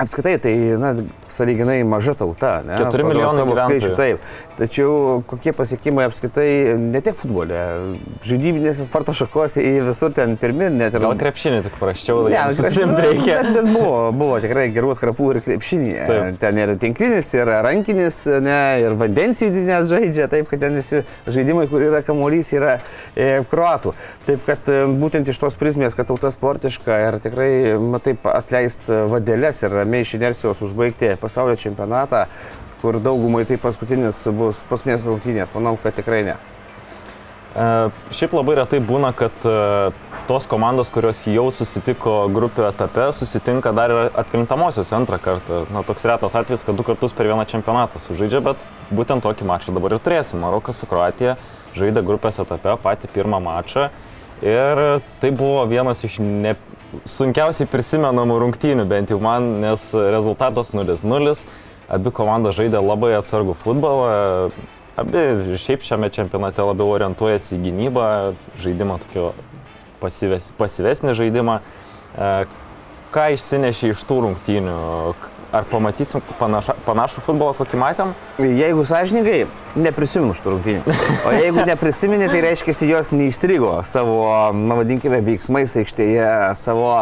Apskritai, 0.00 0.38
tai, 0.40 0.54
na, 0.80 0.94
sąlyginai 1.28 1.82
maža 1.84 2.14
tauta. 2.16 2.62
Ne? 2.64 2.78
4 2.80 3.04
milijonai 3.04 3.44
skaičių, 3.58 3.90
taip. 3.98 4.30
Tačiau 4.62 5.22
kokie 5.26 5.50
pasiekimai 5.56 6.04
apskritai 6.06 6.76
ne 6.78 7.00
tik 7.02 7.16
futbole, 7.18 7.56
žaidybinėse 8.22 8.84
sporto 8.86 9.10
šakose 9.16 9.58
į 9.58 9.72
visur 9.88 10.12
ten 10.14 10.36
pirmin, 10.38 10.76
net 10.78 10.94
ir... 10.94 11.02
Gal 11.02 11.16
krepšinį 11.18 11.64
tik 11.64 11.78
praščiau, 11.80 12.28
ne, 12.30 12.42
susimti 12.54 13.00
reikia. 13.02 13.40
Bet, 13.42 13.50
bet 13.56 13.70
buvo, 13.72 13.96
buvo 14.14 14.36
tikrai 14.44 14.68
gerų 14.70 14.92
atkrapų 14.94 15.32
ir 15.32 15.40
krepšinį. 15.48 15.96
Taip. 16.06 16.38
Ten 16.44 16.62
ir 16.62 16.74
tinklinis, 16.84 17.32
ir 17.34 17.50
rankinis, 17.66 18.20
ne, 18.44 18.60
ir 18.84 18.94
vandens 19.00 19.42
įdinės 19.42 19.90
žaidžia, 19.90 20.30
taip, 20.30 20.46
kad 20.52 20.62
ten 20.62 20.78
visi 20.78 21.02
žaidimai, 21.26 21.66
kur 21.72 21.82
yra 21.82 22.04
kamuolys, 22.06 22.52
yra 22.54 22.78
e, 23.16 23.42
kruatų. 23.50 23.96
Taip, 24.28 24.46
kad 24.46 24.70
e, 24.70 24.84
būtent 25.02 25.26
iš 25.32 25.42
tos 25.42 25.58
prizmės, 25.58 25.98
kad 25.98 26.12
tauta 26.12 26.30
sportiška 26.30 27.02
ir 27.08 27.18
tikrai, 27.26 27.50
matai, 27.82 28.14
atleist 28.36 28.86
vadėlės 28.86 29.64
ir 29.66 29.74
ramiai 29.80 30.06
iš 30.06 30.14
inercijos 30.20 30.62
užbaigti 30.68 31.16
pasaulio 31.18 31.58
čempionatą, 31.58 32.28
kur 32.82 32.98
daugumai 33.02 33.44
tai 33.46 33.60
paskutinis 33.62 34.24
bus 34.34 34.64
paskutinės 34.70 35.06
rungtynės. 35.06 35.54
Manau, 35.54 35.76
kad 35.80 35.94
tikrai 35.94 36.24
ne. 36.26 36.36
E, 37.52 37.64
šiaip 38.16 38.34
labai 38.34 38.56
retai 38.58 38.80
būna, 38.82 39.12
kad 39.16 39.44
e, 39.46 39.54
tos 40.28 40.46
komandos, 40.50 40.90
kurios 40.94 41.20
jau 41.28 41.46
susitiko 41.54 42.14
grupių 42.32 42.66
etape, 42.70 43.06
susitinka 43.14 43.74
dar 43.76 43.92
ir 43.92 44.14
atkrintamosios 44.22 44.92
antrą 44.96 45.18
kartą. 45.22 45.62
Na, 45.74 45.84
toks 45.86 46.06
retas 46.08 46.36
atvejis, 46.38 46.64
kad 46.66 46.78
du 46.78 46.86
kartus 46.86 47.14
per 47.16 47.28
vieną 47.28 47.44
čempionatą 47.50 48.00
sužaidžia, 48.02 48.40
bet 48.44 48.68
būtent 48.90 49.24
tokį 49.26 49.48
mačą 49.48 49.76
dabar 49.76 49.94
ir 49.94 50.02
turėsim. 50.02 50.40
Marokas 50.42 50.80
su 50.80 50.88
Kroatija 50.88 51.36
žaidė 51.76 52.04
grupės 52.06 52.40
etape 52.42 52.76
patį 52.82 53.12
pirmą 53.12 53.42
mačą 53.44 53.90
ir 54.42 54.80
tai 55.22 55.30
buvo 55.30 55.62
vienas 55.70 56.02
iš 56.04 56.18
ne, 56.24 56.56
sunkiausiai 57.08 57.68
prisimenamų 57.70 58.40
rungtynių, 58.42 58.86
bent 58.90 59.12
jau 59.12 59.20
man, 59.22 59.60
nes 59.62 59.90
rezultatas 59.92 60.72
0-0. 60.74 61.36
Abi 61.92 62.12
komandos 62.14 62.56
žaidė 62.58 62.80
labai 62.82 63.12
atsargų 63.18 63.56
futbolą. 63.62 64.50
Abi 64.96 65.56
šiaip 65.60 65.84
šiame 65.84 66.10
čempionate 66.12 66.64
labiau 66.64 66.90
orientuojasi 66.92 67.56
į 67.56 67.62
gynybą, 67.66 68.06
žaidimą 68.60 68.98
tokio 69.06 69.30
pasyves, 70.02 70.50
pasyvesnį 70.58 71.14
žaidimą. 71.16 71.60
E, 72.12 72.32
ką 73.14 73.28
išsinešė 73.36 73.92
iš 73.94 74.02
tų 74.08 74.18
rungtynių? 74.26 74.76
Ar 75.52 75.66
pamatysim 75.68 76.22
panaša, 76.38 76.78
panašų 76.86 77.22
futbolą, 77.26 77.52
kokį 77.58 77.80
matėm? 77.80 78.14
Jeigu 78.40 78.86
sąžininkai, 78.88 79.42
neprisimenu 79.76 80.32
šitų 80.36 80.54
rungtynių. 80.54 80.94
O 81.28 81.32
jeigu 81.36 81.66
neprisiminė, 81.68 82.30
tai 82.32 82.40
reiškia, 82.46 82.72
jos 82.88 83.12
neįstrigo 83.12 83.74
savo, 83.88 84.22
na 84.56 84.78
vadinkime, 84.80 85.20
veiksmais 85.24 85.76
aikštėje, 85.82 86.30
savo 86.56 86.94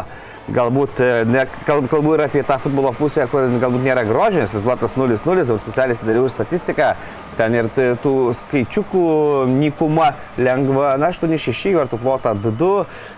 galbūt, 0.55 1.01
e, 1.01 1.25
ne, 1.29 1.45
kalbu 1.67 2.15
ir 2.17 2.25
apie 2.27 2.43
tą 2.47 2.59
futbolo 2.63 2.93
pusę, 2.97 3.27
kur 3.31 3.49
galbūt 3.63 3.85
nėra 3.87 4.05
grožinės, 4.09 4.55
jis 4.55 4.65
duotas 4.67 4.97
0-0, 4.99 5.45
jau 5.47 5.59
specialiai 5.61 5.97
įsidariau 5.97 6.31
statistiką, 6.31 6.93
ten 7.39 7.57
ir 7.57 7.69
tų 8.03 8.15
skaičiukų 8.41 9.05
nykuma 9.51 10.13
lengva, 10.39 10.97
na, 11.01 11.13
8-6, 11.15 11.77
ar 11.81 11.91
tu 11.91 12.01
plotą 12.01 12.35
2-2, 12.35 12.71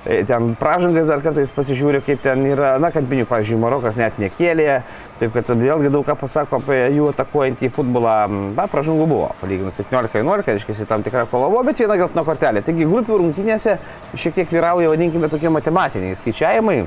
e, 0.05 0.23
ten 0.29 0.53
pražangas 0.61 1.09
dar 1.11 1.23
kartais 1.25 1.55
pasižiūriu, 1.55 2.03
kaip 2.07 2.23
ten 2.25 2.45
yra, 2.53 2.77
na, 2.83 2.93
kampinių, 2.95 3.27
pavyzdžiui, 3.31 3.61
Marokas 3.63 3.99
net 4.01 4.21
nekėlė, 4.23 4.83
taip 5.21 5.37
kad 5.37 5.53
vėlgi 5.55 5.93
daug 5.93 6.05
ką 6.07 6.17
pasako 6.19 6.59
apie 6.59 6.81
jų 6.97 7.13
atakuojantį 7.13 7.71
futbolą, 7.73 8.17
na, 8.59 8.67
pražangų 8.71 9.07
buvo, 9.07 9.31
palyginus 9.41 9.81
17-11, 9.81 10.51
reiškia, 10.51 10.89
tam 10.91 11.07
tikra 11.07 11.25
kova 11.31 11.49
buvo, 11.53 11.63
bet 11.69 11.81
viena 11.81 11.97
geltona 12.01 12.27
kortelė. 12.27 12.65
Taigi 12.67 12.89
grupių 12.91 13.21
rungtynėse 13.23 13.79
šiek 14.17 14.41
tiek 14.41 14.51
vyrauja, 14.51 14.91
vadinkime, 14.93 15.31
tokie 15.33 15.53
matematiniai 15.53 16.19
skaičiavimai 16.19 16.83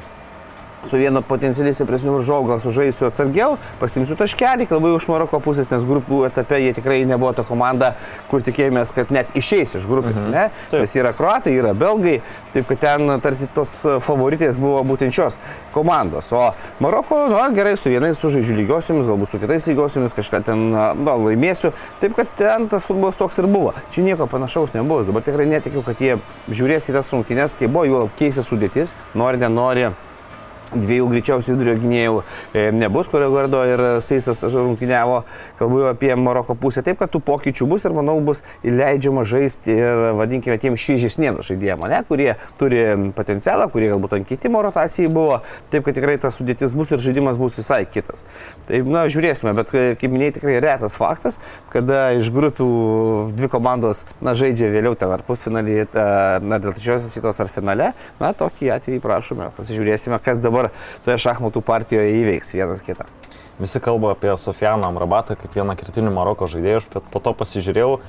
su 0.86 0.98
vienu 0.98 1.22
potencialiai 1.22 1.74
stipresniu 1.74 2.14
varžovu 2.18 2.50
gal 2.50 2.62
sužaisiu 2.64 3.08
atsargiau, 3.10 3.58
pasimsiu 3.80 4.18
taškelį, 4.20 4.68
kalbu 4.70 4.96
iš 4.96 5.08
Maroko 5.10 5.40
pusės, 5.44 5.72
nes 5.74 5.86
grupų 5.88 6.24
etape 6.30 6.60
jie 6.62 6.74
tikrai 6.78 7.02
nebuvo 7.08 7.34
ta 7.36 7.46
komanda, 7.48 7.94
kur 8.30 8.44
tikėjomės, 8.46 8.94
kad 8.96 9.12
net 9.16 9.34
išeis 9.38 9.76
iš 9.80 9.88
grupės, 9.90 10.22
mhm. 10.24 10.32
ne? 10.32 10.46
Taip. 10.72 10.86
Nes 10.86 10.96
yra 10.98 11.14
kruatai, 11.16 11.56
yra 11.58 11.74
belgai, 11.78 12.20
taip 12.54 12.70
kad 12.70 12.82
ten 12.86 13.16
tarsi 13.24 13.50
tos 13.56 13.74
favoritės 14.06 14.60
buvo 14.62 14.84
būtent 14.88 15.16
šios 15.16 15.40
komandos. 15.74 16.32
O 16.36 16.52
Maroko, 16.84 17.26
na 17.32 17.48
gerai, 17.56 17.76
su 17.80 17.92
vienais 17.92 18.20
sužaidžiu 18.22 18.58
lygiosiamis, 18.62 19.10
galbūt 19.10 19.34
su 19.34 19.42
kitais 19.42 19.68
lygiosiamis 19.72 20.16
kažką 20.18 20.44
ten, 20.48 20.66
na, 20.74 20.94
laimėsiu, 20.96 21.74
taip 22.02 22.16
kad 22.18 22.32
ten 22.40 22.70
tas 22.72 22.88
futbolas 22.88 23.20
toks 23.20 23.42
ir 23.42 23.50
buvo. 23.52 23.74
Čia 23.96 24.06
nieko 24.06 24.30
panašaus 24.32 24.76
nebuvo, 24.78 25.04
dabar 25.08 25.26
tikrai 25.26 25.48
netikiu, 25.50 25.84
kad 25.86 26.02
jie 26.02 26.20
žiūrės 26.50 26.92
į 26.92 27.00
tas 27.00 27.14
rungtynes, 27.14 27.58
kai 27.60 27.72
buvo 27.72 27.86
jų 27.90 28.04
keisė 28.20 28.46
sudėtis, 28.46 28.94
nori, 29.18 29.42
nenori 29.42 29.90
dviejų 30.76 31.08
greičiausių 31.14 31.56
vidurio 31.56 31.76
gynėjų 31.82 32.22
e, 32.22 32.66
nebus, 32.76 33.10
kurio 33.12 33.30
gardo 33.34 33.62
ir 33.68 33.84
Seisas 34.06 34.44
rungtyniavo, 34.44 35.24
kalbu 35.60 35.86
apie 35.92 36.12
Maroko 36.20 36.56
pusę, 36.60 36.84
taip 36.86 37.00
kad 37.02 37.14
tų 37.14 37.22
pokyčių 37.26 37.68
bus 37.70 37.86
ir 37.88 37.96
manau 37.96 38.18
bus 38.26 38.44
įleidžiama 38.66 39.26
žaisti 39.28 39.76
ir 39.76 40.04
vadinkime 40.20 40.58
tiem 40.62 40.78
šyžesniems 40.80 41.46
žaidėjams, 41.50 41.88
ne, 41.92 42.02
kurie 42.10 42.30
turi 42.60 42.84
potencialą, 43.16 43.70
kurie 43.74 43.92
galbūt 43.94 44.18
ant 44.20 44.30
kitimo 44.30 44.62
rotacijai 44.66 45.12
buvo, 45.12 45.42
taip 45.74 45.86
kad 45.88 45.98
tikrai 45.98 46.18
tas 46.22 46.38
sudėtis 46.40 46.76
bus 46.78 46.94
ir 46.94 47.04
žaidimas 47.04 47.40
bus 47.42 47.60
visai 47.60 47.84
kitas. 47.90 48.26
Tai, 48.68 48.82
na, 48.90 49.06
žiūrėsime, 49.12 49.54
bet 49.58 49.72
kaip 49.72 50.12
minėjai, 50.12 50.38
tikrai 50.40 50.58
retas 50.64 50.98
faktas, 50.98 51.40
kada 51.74 52.08
iš 52.20 52.32
grupių 52.34 52.68
dvi 53.36 53.50
komandos, 53.52 54.04
na, 54.26 54.36
žaidžia 54.38 54.72
vėliau 54.74 54.96
ten 55.00 55.12
ar 55.14 55.24
pusfinalį, 55.26 55.78
ar 55.96 56.46
dėl 56.46 56.72
trečiosios 56.72 57.16
vietos 57.16 57.40
ar 57.42 57.52
finale, 57.52 57.92
na, 58.22 58.32
tokį 58.38 58.72
atvejį 58.76 59.02
prašome, 59.04 59.52
pasižiūrėsime, 59.58 60.20
kas 60.24 60.42
dabar 60.44 60.65
dabar 60.66 61.06
toje 61.06 61.22
šachmatų 61.26 61.62
partijoje 61.66 62.18
įveiks 62.22 62.54
vienas 62.56 62.84
kitą. 62.86 63.06
Visi 63.56 63.80
kalba 63.80 64.12
apie 64.12 64.34
Sofianą 64.36 64.90
Amrabatą 64.90 65.38
kaip 65.40 65.54
vieną 65.56 65.78
kritinių 65.80 66.12
Maroko 66.12 66.48
žaidėjų, 66.52 66.82
bet 66.92 67.06
po 67.08 67.22
to 67.24 67.32
pasižiūrėjau 67.40 67.92
uh, 67.96 68.02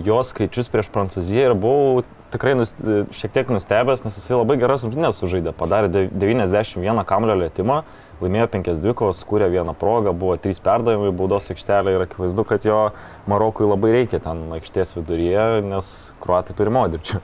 jos 0.00 0.30
skaičius 0.32 0.70
prieš 0.72 0.88
Prancūziją 0.94 1.50
ir 1.50 1.54
buvau 1.54 2.04
tikrai 2.32 2.54
nus, 2.56 2.72
šiek 3.12 3.34
tiek 3.34 3.50
nustebęs, 3.52 4.04
nes 4.06 4.16
jisai 4.16 4.38
labai 4.38 4.56
geras 4.60 4.84
rungtynės 4.86 5.18
sužaidė, 5.20 5.52
padarė 5.52 5.90
91 6.14 7.04
kamlio 7.04 7.36
lėtymą, 7.42 7.82
laimėjo 8.22 8.46
5 8.54 8.80
dvikovos, 8.80 9.20
skūrė 9.20 9.50
vieną 9.52 9.74
progą, 9.76 10.14
buvo 10.16 10.38
3 10.40 10.62
perdavimai 10.64 11.12
baudos 11.18 11.50
aikštelė 11.52 11.98
ir 11.98 12.06
akivaizdu, 12.06 12.46
kad 12.48 12.64
jo 12.64 12.80
Marokui 13.28 13.68
labai 13.68 13.92
reikia 13.98 14.22
ten 14.24 14.46
aikštės 14.56 14.94
viduryje, 14.96 15.44
nes 15.66 15.92
kruatai 16.24 16.56
turi 16.56 16.72
modričių. 16.72 17.20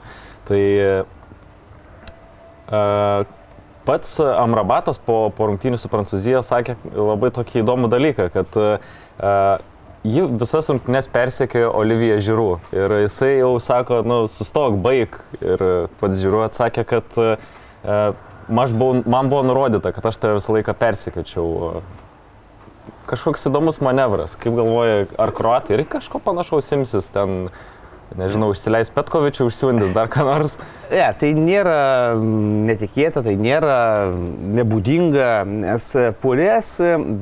Tai 0.51 0.63
uh, 2.67 3.36
Pats 3.87 4.19
Amrabatas 4.19 4.99
po, 4.99 5.29
po 5.37 5.47
rungtynių 5.51 5.79
su 5.79 5.91
Prancūzija 5.93 6.43
sakė 6.43 6.75
labai 6.91 7.31
tokį 7.35 7.61
įdomų 7.63 7.91
dalyką, 7.93 8.29
kad 8.35 8.59
uh, 8.59 9.59
ji 10.07 10.25
visas 10.41 10.71
rungtynės 10.73 11.07
persekiojo 11.13 11.71
Oliviją 11.79 12.17
Žiūrų. 12.27 12.49
Ir 12.75 12.97
jisai 13.05 13.37
jau 13.39 13.53
sako, 13.63 14.01
nu, 14.07 14.25
sustok, 14.31 14.79
baig. 14.83 15.15
Ir 15.39 15.63
pats 16.01 16.19
Žiūrų 16.23 16.43
atsakė, 16.49 16.87
kad 16.89 17.21
uh, 17.23 17.37
buvau, 18.49 19.03
man 19.07 19.31
buvo 19.31 19.45
nurodyta, 19.47 19.95
kad 19.95 20.11
aš 20.11 20.19
tave 20.23 20.41
visą 20.41 20.57
laiką 20.57 20.75
persekiočiau. 20.79 21.83
Kažkoks 23.07 23.47
įdomus 23.51 23.79
manevras. 23.83 24.35
Kaip 24.39 24.59
galvoja, 24.59 25.07
ar 25.23 25.31
kruatai 25.35 25.79
ir 25.79 25.87
kažko 25.91 26.19
panašaus 26.23 26.73
imsis 26.75 27.07
ten 27.15 27.49
nežinau, 28.15 28.53
užsileis 28.55 28.91
Petkovičių, 28.95 29.49
užsiundys 29.51 29.95
dar 29.95 30.11
ką 30.13 30.27
nors. 30.27 30.57
Ne, 30.87 31.01
ja, 31.01 31.09
tai 31.19 31.33
nėra 31.35 32.15
netikėta, 32.15 33.19
tai 33.27 33.33
nėra 33.41 34.07
nebūdinga, 34.55 35.31
nes 35.49 35.87
pulės 36.23 36.69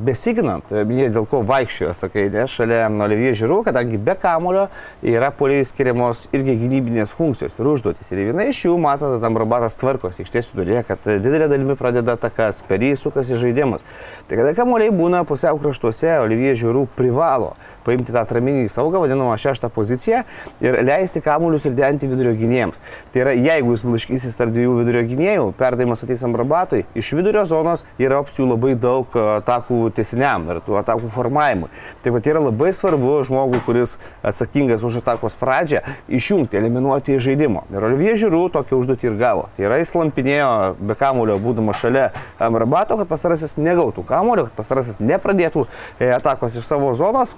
besiginant, 0.04 0.68
jie 0.68 1.06
dėl 1.14 1.25
ko 1.30 1.40
vaikščiojo, 1.49 1.94
sakai, 1.97 2.26
ne, 2.35 2.44
šalia 2.50 2.83
Olivie 3.06 3.30
Žiūrų, 3.33 3.62
kadangi 3.71 3.97
be 3.97 4.16
kamulio 4.21 4.66
yra 5.00 5.30
pulėjai 5.33 5.71
skiriamos 5.71 6.26
irgi 6.37 6.59
gynybinės 6.61 7.14
funkcijos 7.16 7.56
ir 7.56 7.71
užduotis. 7.73 8.11
Ir 8.12 8.21
viena 8.28 8.44
iš 8.50 8.66
jų, 8.66 8.75
matote, 8.85 9.23
tam 9.25 9.40
robotas 9.40 9.80
tvarkosi, 9.80 10.26
iš 10.26 10.35
tiesų 10.35 10.61
turėjo, 10.61 10.85
kad 10.90 11.09
didelė 11.09 11.49
dalimi 11.49 11.78
pradeda 11.80 12.18
atakas, 12.18 12.61
per 12.68 12.85
jį 12.85 12.92
sukasi 13.00 13.40
žaidimas. 13.40 13.87
Tai 14.28 14.42
kada 14.42 14.52
kamuoliai 14.61 14.92
būna 14.92 15.25
pusiau 15.25 15.56
kraštuose, 15.62 16.18
Olivie 16.21 16.52
Žiūrų 16.52 16.85
privalo 16.99 17.54
paimti 17.85 18.12
tą 18.12 18.23
atraminį 18.25 18.68
saugą, 18.73 19.02
vadinamą 19.02 19.35
šeštą 19.40 19.68
poziciją 19.73 20.23
ir 20.64 20.78
leisti 20.85 21.21
kamuolius 21.25 21.66
ir 21.68 21.76
denti 21.76 22.09
vidurio 22.09 22.33
gynėjams. 22.38 22.80
Tai 23.12 23.25
yra, 23.25 23.35
jeigu 23.58 23.75
jis 23.75 23.84
blaškysis 23.87 24.37
tarp 24.38 24.52
dviejų 24.54 24.75
vidurio 24.80 25.02
gynėjų, 25.08 25.44
perdavimas 25.58 26.02
ateis 26.04 26.25
ambrabatui, 26.26 26.82
iš 26.99 27.12
vidurio 27.16 27.44
zonos 27.49 27.84
yra 28.00 28.18
opcijų 28.23 28.49
labai 28.50 28.75
daug 28.80 29.14
e, 29.14 29.23
atakų 29.38 29.78
tiesiniam 29.96 30.49
ir 30.50 30.61
tų 30.66 30.78
atakų 30.80 31.11
formavimui. 31.14 31.70
Taip 32.04 32.16
pat 32.18 32.28
yra 32.32 32.42
labai 32.44 32.73
svarbu 32.76 33.16
žmogui, 33.28 33.62
kuris 33.66 33.96
atsakingas 34.26 34.84
už 34.87 35.00
atakos 35.02 35.38
pradžią, 35.40 35.84
išjungti, 36.08 36.58
eliminuoti 36.61 37.16
iš 37.16 37.25
žaidimo. 37.30 37.64
Ir 37.73 37.88
Olivie 37.88 38.14
Žiūrų 38.20 38.44
tokią 38.54 38.78
užduotį 38.82 39.11
ir 39.11 39.18
gavo. 39.20 39.49
Tai 39.56 39.66
yra, 39.68 39.80
jis 39.80 39.94
lampinėjo 39.96 40.52
be 40.78 40.99
kamulio, 40.99 41.38
būdamas 41.42 41.80
šalia 41.80 42.11
ambrabato, 42.42 42.99
kad 43.00 43.11
pasarasis 43.11 43.58
negautų 43.58 44.06
kamulio, 44.08 44.49
kad 44.50 44.58
pasarasis 44.62 45.00
nepradėtų 45.02 45.66
e, 45.99 46.12
atakos 46.14 46.61
iš 46.61 46.68
savo 46.68 46.92
zonos, 46.99 47.34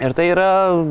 Ir 0.00 0.14
tai 0.16 0.24
yra 0.32 0.46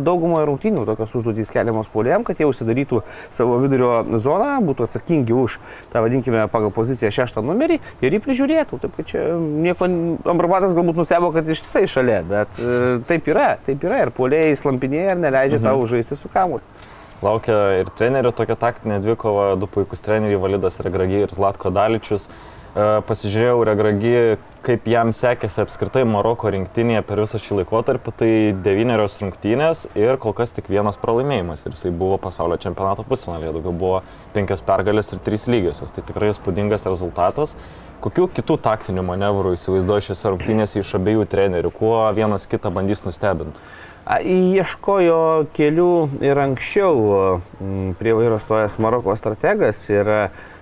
daugumoje 0.06 0.46
rungtynių 0.46 0.84
tokios 0.86 1.16
užduotys 1.18 1.50
keliamos 1.50 1.90
polėm, 1.90 2.22
kad 2.28 2.38
jie 2.38 2.46
užsidarytų 2.46 3.00
savo 3.34 3.58
vidurio 3.64 4.04
zoną, 4.22 4.60
būtų 4.68 4.86
atsakingi 4.86 5.34
už 5.34 5.58
tą, 5.90 6.04
vadinkime, 6.06 6.44
pagal 6.54 6.70
poziciją 6.76 7.10
šeštą 7.16 7.42
numerį 7.46 7.80
ir 8.06 8.18
jį 8.18 8.22
prižiūrėtų. 8.28 8.82
Taip, 8.84 8.94
kad 9.00 9.10
čia 9.10 9.26
nieko, 9.40 9.90
Ambrabatas 10.30 10.78
galbūt 10.78 11.02
nustebo, 11.02 11.32
kad 11.34 11.50
ištisai 11.50 11.88
šalia, 11.90 12.22
bet 12.30 12.62
e, 12.62 13.02
taip 13.10 13.32
yra, 13.34 13.56
taip 13.66 13.82
yra 13.90 14.04
ir 14.06 14.14
polėjai 14.14 14.54
slampinėja 14.62 15.18
ir 15.18 15.24
neleidžia 15.26 15.58
mhm. 15.58 15.72
tau 15.72 15.90
žaisti 15.90 16.20
su 16.20 16.30
kamuoliu. 16.32 16.66
Laukia 17.22 17.58
ir 17.82 17.90
trenerių 17.98 18.32
tokia 18.34 18.56
taktinė 18.58 18.98
dvikova, 19.02 19.52
du 19.62 19.68
puikūs 19.70 20.02
treneriai, 20.02 20.40
Validas 20.42 20.80
Regragi 20.82 21.20
ir 21.26 21.34
Zlatko 21.34 21.70
Daličius. 21.74 22.30
E, 22.72 22.84
pasižiūrėjau 23.04 23.66
Regragi, 23.68 24.12
kaip 24.64 24.86
jam 24.88 25.10
sekėsi 25.12 25.60
apskritai 25.66 26.06
Maroko 26.08 26.48
rinktinėje 26.54 27.02
per 27.04 27.20
visą 27.20 27.40
šį 27.42 27.58
laikotarpį, 27.60 28.14
tai 28.16 28.30
devynerios 28.64 29.18
rungtynės 29.20 29.90
ir 30.00 30.16
kol 30.24 30.32
kas 30.38 30.56
tik 30.56 30.70
vienas 30.72 30.96
pralaimėjimas. 31.02 31.66
Ir 31.66 31.76
jisai 31.76 31.92
buvo 31.92 32.16
pasaulio 32.22 32.56
čempionato 32.64 33.04
pusfinalėje, 33.08 33.58
daugiau 33.58 33.76
buvo 33.76 33.98
penkios 34.32 34.64
pergalės 34.64 35.12
ir 35.12 35.20
trys 35.26 35.50
lygiosios. 35.52 35.92
Tai 35.92 36.06
tikrai 36.08 36.32
įspūdingas 36.32 36.88
rezultatas. 36.88 37.58
Kokių 38.02 38.30
kitų 38.40 38.56
taktinių 38.64 39.04
manevrų 39.06 39.52
įsivaizduoju 39.58 40.08
šiose 40.08 40.32
rungtynėse 40.32 40.80
iš 40.80 40.96
abiejų 40.98 41.28
trenerių, 41.30 41.74
kuo 41.76 41.98
vienas 42.16 42.48
kitą 42.50 42.72
bandys 42.74 43.04
nustebinti? 43.04 43.60
Ieškojo 44.08 45.52
kelių 45.54 45.92
ir 46.26 46.40
anksčiau 46.42 46.96
prie 48.00 48.16
vairo 48.18 48.40
stojęs 48.42 48.80
Maroko 48.82 49.14
strategas 49.20 49.84
ir 49.92 50.10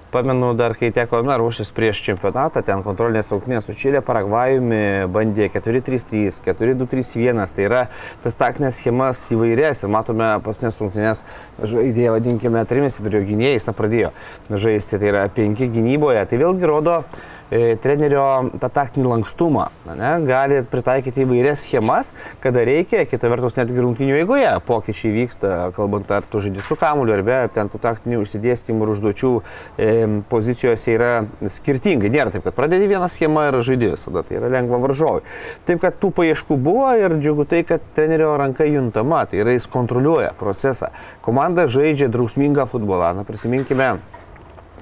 Pamenu 0.09 0.55
dar, 0.57 0.73
kai 0.73 0.89
teko, 0.89 1.19
na, 1.21 1.35
ruoštis 1.37 1.69
prieš 1.75 1.99
čempionatą, 2.01 2.63
ten 2.65 2.81
kontrolinės 2.81 3.27
rungtynės 3.29 3.67
su 3.69 3.75
Čilė, 3.77 3.99
Paragvajumi 4.01 5.05
bandė 5.13 5.51
4-3-3, 5.53 6.39
4-2-3-1, 6.47 7.43
tai 7.53 7.67
yra 7.67 7.83
tas 8.23 8.39
taktinės 8.39 8.79
schemas 8.81 9.21
įvairias 9.35 9.83
ir 9.85 9.93
matome 9.93 10.31
pasnės 10.45 10.81
rungtynės 10.81 11.21
žaidėjai, 11.61 12.15
vadinkime, 12.15 12.65
trimis 12.65 12.97
vidurio 12.97 13.21
gynėjais, 13.29 13.69
na, 13.69 13.75
pradėjo 13.77 14.09
žaisti, 14.49 14.97
tai 14.97 15.11
yra 15.13 15.27
penki 15.35 15.69
gynyboje, 15.77 16.25
tai 16.25 16.41
vėlgi 16.41 16.73
rodo, 16.73 17.03
trenerio 17.49 18.25
tą 18.61 18.69
taktinį 18.73 19.07
lankstumą. 19.09 19.67
Ne, 19.89 20.11
gali 20.27 20.59
pritaikyti 20.69 21.23
įvairias 21.25 21.63
schemas, 21.65 22.11
kada 22.43 22.61
reikia, 22.67 23.05
kita 23.09 23.29
vertus 23.31 23.57
netgi 23.57 23.81
rungtinių 23.81 24.19
eigoje 24.19 24.51
pokyčiai 24.67 25.13
vyksta, 25.15 25.53
kalbant 25.75 26.11
ar 26.13 26.27
tu 26.29 26.41
žaidži 26.43 26.65
su 26.65 26.77
kamuliu, 26.79 27.15
ar 27.17 27.23
be, 27.25 27.39
ten 27.55 27.71
tų 27.71 27.81
taktinių 27.83 28.21
išsidėstymų 28.25 28.85
ir 28.85 28.93
užduočių 28.93 29.31
e, 29.39 29.89
pozicijose 30.29 30.93
yra 30.93 31.11
skirtingai. 31.57 32.11
Nėra 32.13 32.33
taip, 32.35 32.45
kad 32.45 32.57
pradedi 32.57 32.89
vieną 32.91 33.09
schemą 33.11 33.47
ir 33.49 33.59
žaidži 33.65 33.93
visada, 33.95 34.23
tai 34.27 34.39
yra 34.39 34.51
lengva 34.53 34.81
varžovui. 34.85 35.25
Taip, 35.65 35.81
kad 35.83 35.97
tų 36.01 36.13
paieškų 36.21 36.59
buvo 36.69 36.91
ir 36.99 37.17
džiugu 37.17 37.47
tai, 37.49 37.63
kad 37.67 37.83
trenerio 37.97 38.35
ranka 38.39 38.67
juntama, 38.69 39.25
tai 39.29 39.41
yra 39.43 39.57
jis 39.57 39.69
kontroliuoja 39.71 40.35
procesą. 40.39 40.93
Komanda 41.25 41.67
žaidžia 41.71 42.11
drausmingą 42.13 42.69
futbolą. 42.69 43.13
Na, 43.17 43.25
prisiminkime 43.25 43.95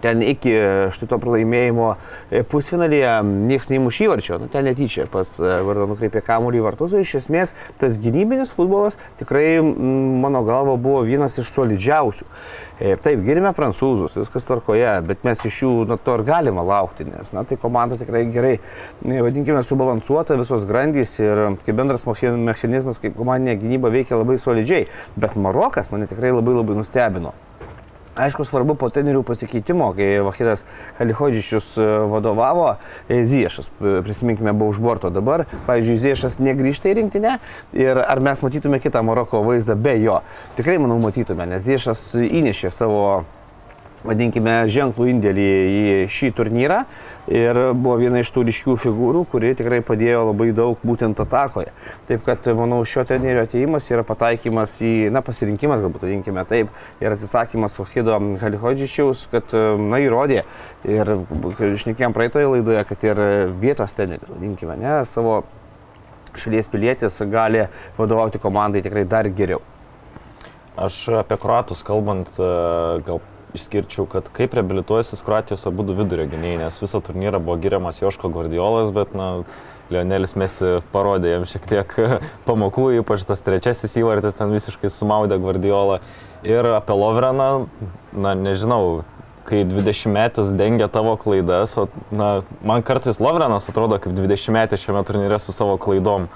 ten 0.04 0.22
iki 0.26 0.54
šito 0.96 1.20
pralaimėjimo 1.22 1.90
e, 1.96 2.44
pusfinalyje 2.48 3.16
niekas 3.26 3.72
neįmuš 3.72 4.02
įvarčio, 4.08 4.40
nu, 4.42 4.52
ten 4.52 4.68
netyčia 4.70 5.08
pats 5.12 5.38
e, 5.42 5.58
vardą 5.68 5.88
nukreipė 5.92 6.24
kamuolį 6.26 6.62
į 6.62 6.66
vartus, 6.68 6.96
iš 6.98 7.18
esmės 7.24 7.56
tas 7.82 8.00
gynybinis 8.02 8.54
futbolas 8.58 9.00
tikrai 9.20 9.60
mano 9.64 10.44
galva 10.48 10.78
buvo 10.80 11.04
vienas 11.08 11.38
iš 11.42 11.52
solidžiausių. 11.56 12.28
E, 12.78 12.94
taip, 13.02 13.24
girime 13.26 13.50
prancūzus, 13.58 14.20
viskas 14.20 14.46
tvarkoje, 14.46 14.92
bet 15.10 15.24
mes 15.26 15.40
iš 15.50 15.64
jų 15.64 15.72
na, 15.90 15.98
to 15.98 16.14
ir 16.20 16.24
galima 16.28 16.62
laukti, 16.62 17.08
nes 17.10 17.34
na, 17.34 17.42
tai 17.48 17.58
komanda 17.58 17.98
tikrai 17.98 18.28
gerai, 18.30 18.54
vadinkime, 19.02 19.64
subalansuota 19.66 20.38
visos 20.38 20.68
grandys 20.70 21.16
ir 21.18 21.42
kaip 21.66 21.74
bendras 21.80 22.06
mechanizmas, 22.06 23.02
kaip 23.02 23.18
komandinė 23.18 23.58
gynyba 23.64 23.90
veikia 23.94 24.22
labai 24.22 24.38
solidžiai. 24.42 24.86
Bet 25.18 25.34
Marokas 25.42 25.90
mane 25.90 26.06
tikrai 26.10 26.36
labai 26.36 26.54
labai 26.60 26.78
nustebino. 26.78 27.34
Aišku, 28.18 28.46
svarbu 28.50 28.74
po 28.80 28.90
trenerių 28.90 29.22
pasikeitimo, 29.28 29.92
kai 29.98 30.08
Vahidas 30.26 30.64
Halihodžičius 30.98 31.70
e, 31.78 31.86
vadovavo, 32.10 32.72
e, 33.06 33.22
Ziešas, 33.30 33.70
e, 33.78 33.94
prisiminkime, 34.06 34.56
buvo 34.58 34.74
už 34.74 34.82
borto 34.82 35.12
dabar, 35.14 35.46
pavyzdžiui, 35.68 36.00
Ziešas 36.02 36.40
negrįžta 36.42 36.90
į 36.90 36.98
rinktinę 37.02 37.38
ir 37.78 38.02
ar 38.02 38.22
mes 38.26 38.42
matytume 38.42 38.82
kitą 38.82 39.04
Maroko 39.06 39.44
vaizdą 39.46 39.78
be 39.78 39.94
jo? 40.02 40.22
Tikrai, 40.58 40.80
manau, 40.82 40.98
matytume, 41.04 41.46
nes 41.46 41.66
Ziešas 41.68 42.10
įnešė 42.26 42.74
savo 42.74 43.04
vadinkime, 44.06 44.60
ženklų 44.70 45.08
indėlį 45.14 45.46
į 45.48 45.84
šį 46.12 46.30
turnyrą 46.38 46.84
ir 47.28 47.58
buvo 47.76 47.98
viena 48.00 48.22
iš 48.22 48.30
tų 48.32 48.46
ryškių 48.48 48.76
figūrų, 48.84 49.24
kuri 49.32 49.52
tikrai 49.58 49.82
padėjo 49.86 50.28
labai 50.30 50.52
daug 50.56 50.80
būtent 50.86 51.20
atakoje. 51.24 51.74
Taip 52.08 52.24
kad, 52.28 52.48
manau, 52.56 52.80
šio 52.88 53.04
trenerio 53.08 53.44
ateimas 53.48 53.90
yra 53.92 54.06
pataikymas 54.08 54.78
į, 54.86 54.94
na, 55.14 55.24
pasirinkimas, 55.26 55.84
galbūt 55.84 56.08
vadinkime 56.08 56.46
taip, 56.48 56.72
ir 57.04 57.16
atsisakymas 57.18 57.78
Vahido 57.82 58.16
Halihodžičiaus, 58.44 59.28
kad, 59.34 59.56
na, 59.82 60.02
įrodė 60.04 60.44
ir 60.88 61.16
išnekėjom 61.74 62.16
praeitoje 62.16 62.52
laidoje, 62.54 62.84
kad 62.88 63.08
ir 63.10 63.24
vietos 63.60 63.98
treneris, 63.98 64.32
vadinkime, 64.32 64.78
ne, 64.80 65.00
savo 65.10 65.42
šalies 66.38 66.70
pilietis 66.70 67.18
gali 67.32 67.66
vadovauti 67.98 68.40
komandai 68.40 68.84
tikrai 68.86 69.08
dar 69.10 69.28
geriau. 69.34 69.64
Aš 70.78 71.08
apie 71.24 71.40
kruatus 71.42 71.82
kalbant, 71.84 72.30
gal 72.38 73.20
išskirčiau, 73.56 74.08
kad 74.12 74.28
kaip 74.36 74.56
reabilituosis 74.58 75.24
Kroatijos 75.26 75.64
abu 75.70 75.86
du 75.88 75.96
vidurio 75.98 76.28
gynėjai, 76.28 76.66
nes 76.66 76.82
visą 76.82 77.00
turnyrą 77.04 77.40
buvo 77.44 77.58
giriamas 77.64 78.02
Joško 78.02 78.32
Guardiolas, 78.34 78.92
bet, 78.96 79.16
na, 79.18 79.44
Lionelis 79.94 80.34
Mesi 80.36 80.78
parodė 80.92 81.32
jam 81.32 81.46
šiek 81.48 81.68
tiek 81.70 81.94
pamokų, 82.48 82.90
ypač 83.00 83.24
tas 83.28 83.44
trečiasis 83.46 83.96
įvartis 84.02 84.36
ten 84.36 84.52
visiškai 84.52 84.92
sumaudė 84.92 85.40
Guardiolą. 85.40 86.02
Ir 86.48 86.68
apie 86.76 86.98
Lovreną, 86.98 87.68
na, 88.12 88.34
nežinau, 88.36 89.06
kai 89.48 89.64
20 89.64 90.12
metais 90.12 90.52
dengia 90.60 90.90
tavo 90.92 91.16
klaidas, 91.20 91.78
o, 91.80 91.88
na, 92.12 92.42
man 92.68 92.84
kartais 92.84 93.22
Lovrenas 93.24 93.70
atrodo 93.72 94.00
kaip 94.04 94.16
20 94.18 94.52
metais 94.56 94.84
šiame 94.84 95.06
turnyre 95.08 95.40
su 95.40 95.56
savo 95.56 95.80
klaidom. 95.80 96.28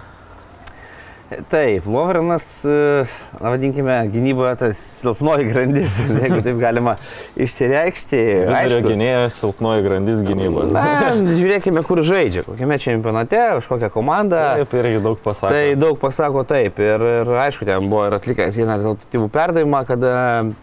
Taip, 1.31 1.85
Lovrenas, 1.87 2.65
e, 2.65 3.05
vadinkime, 3.39 3.93
gynyboje 4.11 4.55
tas 4.59 4.79
silpnoji 4.99 5.45
grandis, 5.47 5.99
jeigu 6.23 6.41
taip 6.43 6.59
galima 6.59 6.97
išsireikšti. 7.39 8.19
Aišku, 8.51 8.81
gynėjas 8.89 9.37
silpnoji 9.39 9.85
grandis 9.85 10.25
gynyboje. 10.27 10.73
Na, 10.75 11.13
žiūrėkime, 11.15 11.85
kur 11.87 12.03
žaidžia, 12.03 12.43
kokiame 12.43 12.75
čempionate, 12.83 13.39
už 13.61 13.71
kokią 13.71 13.91
komandą. 13.95 14.43
Taip, 14.59 14.75
irgi 14.83 14.99
daug 15.07 15.23
pasako. 15.23 15.55
Tai 15.55 15.65
daug 15.79 15.99
pasako 16.03 16.43
taip. 16.51 16.83
Ir, 16.83 17.09
ir 17.23 17.35
aišku, 17.47 17.67
ten 17.69 17.87
buvo 17.87 18.09
ir 18.09 18.19
atlikęs 18.19 18.59
vieną 18.59 18.79
rezultatyvų 18.81 19.31
perdavimą, 19.31 19.85
kada 19.87 20.15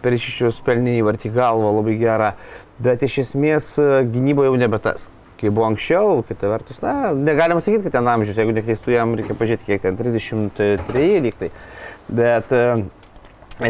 per 0.04 0.20
išišius 0.20 0.60
pelninį 0.68 1.00
vertikalvo 1.08 1.78
labai 1.80 1.96
gerą. 1.96 2.34
Bet 2.78 3.08
iš 3.08 3.22
esmės 3.24 3.78
gynyboje 4.12 4.52
jau 4.52 4.60
nebe 4.60 4.84
tas 4.84 5.08
kai 5.38 5.50
buvo 5.54 5.68
anksčiau, 5.68 6.22
kita 6.26 6.50
vertus, 6.50 6.80
na, 6.82 7.12
negalima 7.14 7.62
sakyti, 7.62 7.86
kad 7.86 7.98
ten 7.98 8.10
amžius, 8.10 8.38
jeigu 8.40 8.54
neklystu, 8.56 8.92
jam 8.94 9.14
reikia 9.18 9.36
pažiūrėti, 9.38 9.68
kiek 9.68 9.84
ten 9.84 9.98
33 9.98 11.20
lygtai. 11.24 11.50
Bet 12.08 12.54
e, 12.56 12.64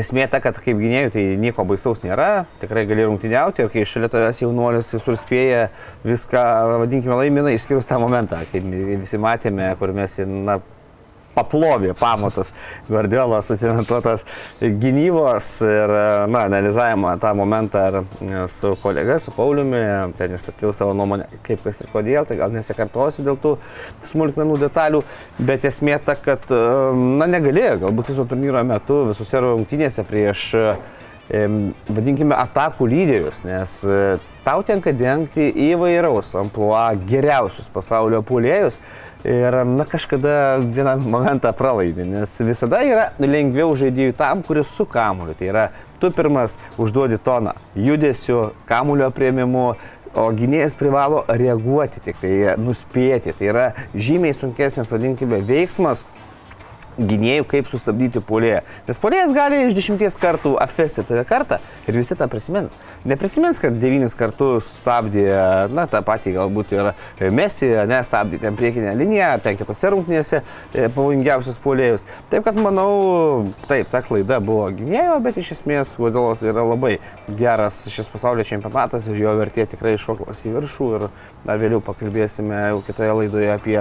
esmė 0.00 0.28
ta, 0.32 0.40
kad 0.44 0.58
kaip 0.62 0.80
gynėjų 0.80 1.12
tai 1.14 1.24
nieko 1.40 1.66
baisaus 1.68 2.00
nėra, 2.04 2.46
tikrai 2.62 2.86
gali 2.88 3.06
rungtyniauti 3.08 3.64
ir 3.64 3.70
kai 3.72 3.84
šalia 3.88 4.10
tavęs 4.12 4.42
jaunuolis 4.42 4.90
visur 4.96 5.18
spėja 5.20 5.68
viską, 6.06 6.42
vadinkime, 6.84 7.16
laimina, 7.20 7.52
išskyrus 7.56 7.88
tą 7.88 8.00
momentą, 8.02 8.40
kaip 8.52 8.66
visi 9.04 9.20
matėme, 9.20 9.70
kur 9.80 9.94
mes, 9.96 10.18
na, 10.24 10.58
paplovė 11.38 11.94
pamatas. 11.98 12.52
Guardiolos 12.90 13.48
susimentuotos 13.48 14.26
gynybos 14.60 15.52
ir, 15.66 15.94
na, 16.30 16.44
analizavimą 16.48 17.14
tą 17.22 17.32
momentą 17.38 17.84
ar 17.88 18.50
su 18.52 18.74
kolega, 18.82 19.18
su 19.22 19.34
Pauliumi, 19.36 19.80
ten 20.18 20.34
išsakiau 20.36 20.74
savo 20.76 20.96
nuomonę, 20.98 21.28
kaip 21.46 21.62
kas 21.66 21.82
ir 21.84 21.90
kodėl, 21.94 22.26
tai 22.28 22.38
gal 22.40 22.52
nesikartosiu 22.54 23.24
dėl 23.26 23.38
tų 23.42 23.56
smulkmenų 24.10 24.58
detalių, 24.64 25.02
bet 25.38 25.66
esmė 25.68 25.98
ta, 26.04 26.18
kad, 26.18 26.48
na, 26.50 27.30
negalėjo, 27.30 27.78
galbūt 27.86 28.12
viso 28.14 28.26
turnyro 28.28 28.62
metu 28.66 29.04
visose 29.12 29.42
rungtynėse 29.44 30.06
prieš 30.08 30.48
vadinkime, 31.28 32.32
atakų 32.32 32.86
lyderius, 32.88 33.42
nes 33.44 33.74
tau 34.46 34.62
tenka 34.64 34.94
dengti 34.96 35.50
įvairaus 35.68 36.32
ampluo 36.40 36.78
geriausius 37.08 37.68
pasaulio 37.72 38.22
pulėjus 38.24 38.78
Ir 39.26 39.64
na, 39.66 39.82
kažkada 39.84 40.60
vieną 40.62 40.94
momentą 41.02 41.50
pralaimi, 41.52 42.04
nes 42.06 42.36
visada 42.46 42.78
yra 42.86 43.08
lengviau 43.18 43.72
žaidėjų 43.74 44.14
tam, 44.14 44.44
kuris 44.46 44.70
su 44.70 44.86
kamuliu. 44.86 45.34
Tai 45.34 45.48
yra, 45.50 45.64
tu 45.98 46.12
pirmas 46.14 46.54
užduodi 46.78 47.18
toną 47.18 47.56
judesiu, 47.74 48.52
kamulio 48.70 49.10
prieimimu, 49.10 49.72
o 50.14 50.28
gynėjas 50.34 50.76
privalo 50.78 51.24
reaguoti, 51.28 52.00
tik 52.04 52.22
tai 52.22 52.54
nuspėti. 52.62 53.34
Tai 53.34 53.50
yra 53.50 53.66
žymiai 53.94 54.36
sunkesnis, 54.38 54.94
vadinkime, 54.94 55.42
veiksmas, 55.50 56.06
gynėjų, 56.98 57.46
kaip 57.48 57.68
sustabdyti 57.70 58.22
polėją. 58.24 58.62
Nes 58.88 59.00
polėjas 59.00 59.34
gali 59.36 59.64
iš 59.66 59.76
dešimties 59.76 60.18
kartų 60.20 60.54
apvesti 60.60 61.04
tave 61.06 61.24
kartą 61.28 61.60
ir 61.86 61.98
visi 61.98 62.16
tą 62.18 62.28
prisimins. 62.30 62.74
Neprisimins, 63.08 63.60
kad 63.62 63.76
devynis 63.78 64.16
kartus 64.18 64.66
stabdė, 64.80 65.26
na, 65.72 65.86
tą 65.90 66.02
patį 66.06 66.34
galbūt 66.38 66.74
ir 66.74 66.90
Messi, 67.34 67.70
nestabdė 67.88 68.40
ten 68.42 68.58
priekinę 68.58 68.94
liniją, 68.98 69.30
ten 69.44 69.58
kitose 69.58 69.92
rungtynėse 69.94 70.40
e, 70.40 70.88
pavojingiausias 70.88 71.60
polėjus. 71.62 72.06
Taip 72.32 72.46
kad 72.48 72.58
manau, 72.58 73.52
taip, 73.68 73.90
ta 73.92 74.02
klaida 74.04 74.40
buvo 74.44 74.66
gynėjo, 74.74 75.20
bet 75.24 75.38
iš 75.40 75.54
esmės 75.58 75.94
Guardiolas 76.00 76.42
yra 76.46 76.66
labai 76.66 76.96
geras 77.38 77.84
šis 77.92 78.10
pasaulio 78.12 78.46
čempionatas 78.48 79.08
ir 79.08 79.22
jo 79.22 79.36
vertė 79.38 79.68
tikrai 79.70 79.96
šoklas 80.00 80.44
į 80.44 80.56
viršų 80.58 80.90
ir 80.98 81.08
dar 81.46 81.62
vėliau 81.62 81.80
pakalbėsime 81.84 82.68
jau 82.72 82.84
kitoje 82.86 83.16
laidoje 83.22 83.54
apie 83.54 83.80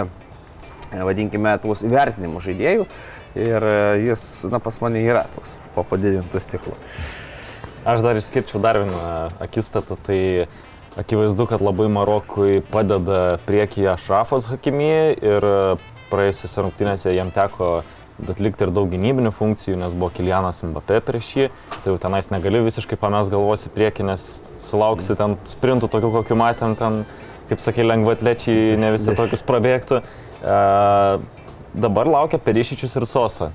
vadinkime, 0.92 1.56
tuos 1.64 1.84
įvertinimų 1.88 2.42
žaidėjų 2.44 2.88
ir 3.38 3.68
e, 3.70 3.80
jis, 4.08 4.28
na, 4.52 4.62
pas 4.64 4.80
mane 4.84 5.04
yra 5.04 5.26
toks 5.36 5.54
po 5.76 5.86
padidintų 5.88 6.42
stiklų. 6.44 6.78
Aš 7.88 8.02
dar 8.04 8.18
išskirčiau 8.20 8.60
dar 8.64 8.82
vieną 8.82 9.04
akistatą, 9.44 9.96
tai 10.04 10.48
akivaizdu, 11.00 11.46
kad 11.48 11.62
labai 11.64 11.88
Marokui 11.94 12.64
padeda 12.72 13.38
priekyje 13.48 13.94
Šrafas 14.04 14.50
Hakimi 14.52 14.90
ir 15.16 15.46
praėjusiuose 16.12 16.66
rungtynėse 16.66 17.14
jam 17.16 17.32
teko 17.36 17.78
atlikti 18.26 18.66
ir 18.66 18.74
daug 18.74 18.90
gynybinių 18.90 19.32
funkcijų, 19.36 19.78
nes 19.78 19.94
buvo 19.94 20.10
Kilianas 20.18 20.64
Mbappé 20.66 21.00
prieš 21.06 21.32
jį, 21.38 21.48
tai 21.84 21.94
jau 21.94 22.00
tenais 22.02 22.32
negali 22.34 22.64
visiškai 22.66 22.98
pames 23.00 23.30
galvos 23.30 23.68
į 23.68 23.74
priekį, 23.76 24.08
nes 24.10 24.26
sulauksi 24.66 25.16
ten 25.20 25.38
sprintų 25.48 25.90
tokių, 25.94 26.12
kokių 26.16 26.38
matėm 26.40 26.74
ten, 26.80 27.04
kaip 27.52 27.62
sakė, 27.62 27.86
lengvatlečiai 27.86 28.78
ne 28.82 28.92
visi 28.96 29.14
tokius 29.20 29.46
prabėgtų. 29.48 30.02
E, 30.42 31.20
dabar 31.74 32.08
laukia 32.08 32.40
Perišičius 32.40 32.96
ir 33.00 33.06
Sosa. 33.10 33.52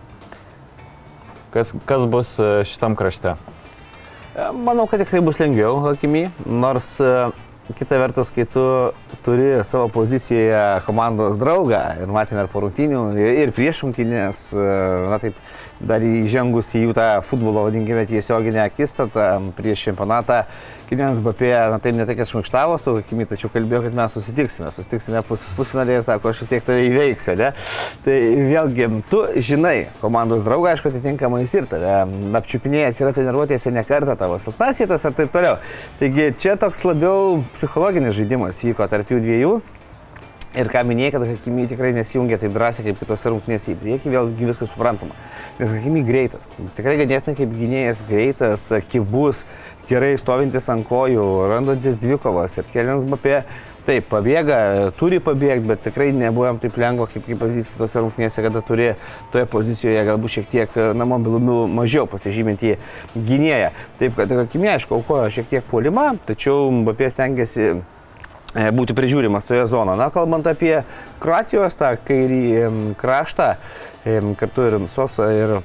Kas, 1.53 1.75
kas 1.87 2.07
bus 2.09 2.35
e, 2.41 2.51
šitam 2.67 2.97
krašte? 2.99 3.37
E, 4.35 4.51
manau, 4.57 4.89
kad 4.91 5.03
tikrai 5.05 5.23
bus 5.25 5.39
lengviau, 5.43 5.79
Hakimi, 5.87 6.29
nors 6.47 6.99
kita 7.73 7.97
vertus, 8.01 8.33
kai 8.35 8.45
tu 8.51 8.63
turi 9.25 9.63
savo 9.65 9.87
pozicijoje 9.93 10.83
komandos 10.85 11.39
draugą 11.41 11.83
ir 12.03 12.11
matėme 12.13 12.43
ir 12.43 12.51
po 12.53 12.65
rungtynių, 12.65 13.03
ir 13.23 13.53
prieš 13.55 13.85
rungtynės, 13.85 14.41
na 15.09 15.21
taip, 15.23 15.39
dar 15.81 16.03
įžengus 16.05 16.75
į 16.77 16.83
jų 16.89 16.97
tą 16.99 17.07
futbolo, 17.25 17.69
vadinkime, 17.69 18.03
tiesioginę 18.11 18.65
akistatą 18.67 19.29
prieš 19.57 19.87
čempionatą, 19.89 20.43
Kilianas 20.93 21.23
Bapė, 21.25 21.49
na 21.73 21.79
taip 21.81 21.97
ne 21.97 22.05
tai, 22.05 22.13
kad 22.19 22.29
šmaikštavo 22.29 22.75
su 22.77 22.93
Hakimi, 22.99 23.25
tačiau 23.25 23.49
kalbėjo, 23.55 23.87
kad 23.87 23.95
mes 23.97 24.13
susitiksime, 24.13 24.69
susitiksime 24.75 25.23
pus, 25.25 25.47
pusfinalėje, 25.57 26.03
sako, 26.05 26.35
aš 26.35 26.43
vis 26.43 26.53
tiek 26.53 26.67
tave 26.67 26.85
įveiksiu, 26.91 27.33
ne? 27.41 27.49
Tai 28.05 28.19
vėlgi, 28.51 28.91
tu 29.09 29.23
žinai 29.41 29.89
komandos 30.03 30.45
draugą, 30.45 30.75
aišku, 30.75 30.93
atitinkamai 30.93 31.47
jis 31.47 31.57
ir 31.63 31.73
tave 31.73 31.97
apčiupinėjęs 32.43 33.01
yra 33.01 33.17
treniruotėse 33.17 33.73
ne 33.73 33.89
kartą 33.89 34.21
tavo 34.21 34.37
silpnas 34.43 34.85
vietas 34.85 35.09
ar 35.09 35.17
taip 35.17 35.33
toliau. 35.33 35.63
Taigi 36.03 36.29
čia 36.37 36.61
toks 36.61 36.85
labiau 36.85 37.39
psichologinis 37.55 38.19
žaidimas 38.21 38.61
vyko 38.61 38.93
tarp 38.93 39.17
jų 39.17 39.25
dviejų. 39.25 39.61
Ir 40.53 40.69
ką 40.69 40.83
minėjai, 40.85 41.15
kad 41.15 41.23
Hakimi 41.25 41.63
tikrai 41.65 41.95
nesijungia 41.97 42.37
taip 42.37 42.53
drąsiai 42.53 42.85
kaip 42.85 42.99
kitose 43.01 43.31
rungtynėse 43.33 43.71
į 43.73 43.77
priekį, 43.81 44.11
vėlgi 44.13 44.49
viskas 44.51 44.75
suprantama. 44.75 45.17
Nes 45.57 45.73
Hakimi 45.73 46.03
greitas, 46.05 46.45
tikrai 46.77 46.99
ganėtinai 47.01 47.39
kaip 47.39 47.55
gynėjas 47.57 48.03
greitas, 48.05 48.67
kibus, 48.93 49.47
gerai 49.89 50.15
stovintis 50.21 50.69
ant 50.73 50.87
kojų, 50.89 51.27
randantis 51.51 52.01
dvikovas 52.03 52.59
ir 52.61 52.71
keliams 52.73 53.07
Bapė. 53.09 53.43
Taip, 53.83 54.05
pabėga, 54.13 54.57
turi 54.95 55.19
pabėgti, 55.19 55.67
bet 55.67 55.81
tikrai 55.83 56.13
nebuvo 56.15 56.45
jam 56.47 56.59
taip 56.63 56.77
lengva, 56.79 57.09
kaip, 57.11 57.25
kaip 57.27 57.41
pavyzdys 57.41 57.73
kitose 57.75 57.99
rungtynėse, 57.99 58.45
kada 58.45 58.61
turi 58.63 58.93
toje 59.33 59.49
pozicijoje 59.51 60.05
galbūt 60.07 60.35
šiek 60.37 60.47
tiek 60.53 60.77
na, 60.95 61.07
mobilumių 61.11 61.57
mažiau 61.67 62.07
pasižyminti 62.07 62.77
gynėją. 63.17 63.73
Taip, 63.99 64.15
kad 64.21 64.37
Hakimi, 64.39 64.71
aišku, 64.77 65.01
aukojo 65.01 65.27
šiek 65.35 65.51
tiek 65.51 65.67
puolimą, 65.67 66.13
tačiau 66.29 66.71
Bapė 66.87 67.11
stengiasi 67.11 67.67
e, 67.73 68.69
būti 68.71 68.95
prižiūrimas 68.95 69.51
toje 69.51 69.67
zonoje. 69.75 69.99
Na, 69.99 70.13
kalbant 70.15 70.47
apie 70.47 70.77
Kroatijos 71.19 71.75
tą 71.83 71.97
kairį 72.07 72.95
kraštą, 73.03 73.57
kartu 74.39 74.71
ir 74.71 74.79
Sosa 74.95 75.33
ir 75.35 75.59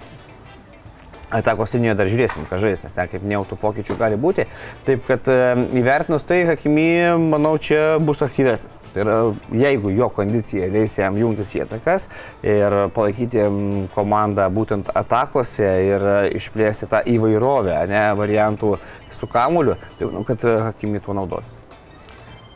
Atakos 1.28 1.74
linijoje 1.76 1.98
dar 2.00 2.08
žiūrėsim, 2.08 2.46
ką 2.48 2.56
žais, 2.63 2.82
nes 2.86 2.94
ten 2.96 3.10
kaip 3.12 3.24
neautų 3.28 3.58
pokyčių 3.60 3.98
gali 4.00 4.16
būti. 4.16 4.46
Taip 4.88 5.02
kad 5.10 5.28
įvertinus 5.76 6.24
tai, 6.24 6.38
Hakimi, 6.48 6.88
manau, 7.20 7.58
čia 7.60 7.98
bus 8.00 8.24
aktyvesnis. 8.24 8.78
Tai 8.94 9.02
yra, 9.04 9.18
jeigu 9.52 9.92
jo 9.92 10.08
kondicija 10.16 10.70
leis 10.72 10.96
jam 10.96 11.20
jungtis 11.20 11.52
į 11.58 11.66
atakas 11.66 12.08
ir 12.48 12.78
palaikyti 12.96 13.44
komandą 13.92 14.48
būtent 14.56 14.94
atakose 14.96 15.68
ir 15.90 16.08
išplėsti 16.40 16.88
tą 16.94 17.04
įvairovę, 17.12 17.76
ne 17.92 18.06
variantų 18.16 18.78
su 19.12 19.28
kamuliu, 19.28 19.76
tai 20.00 20.08
manau, 20.08 20.24
kad 20.28 20.48
Hakimi 20.70 21.04
tuo 21.04 21.18
naudosis. 21.18 21.66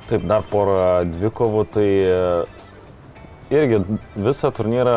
Taip, 0.07 0.23
dar 0.31 0.47
porą 0.47 1.03
dvikovų, 1.12 1.67
tai 1.75 1.89
irgi 3.51 3.81
visą 4.15 4.51
turnyrą 4.55 4.95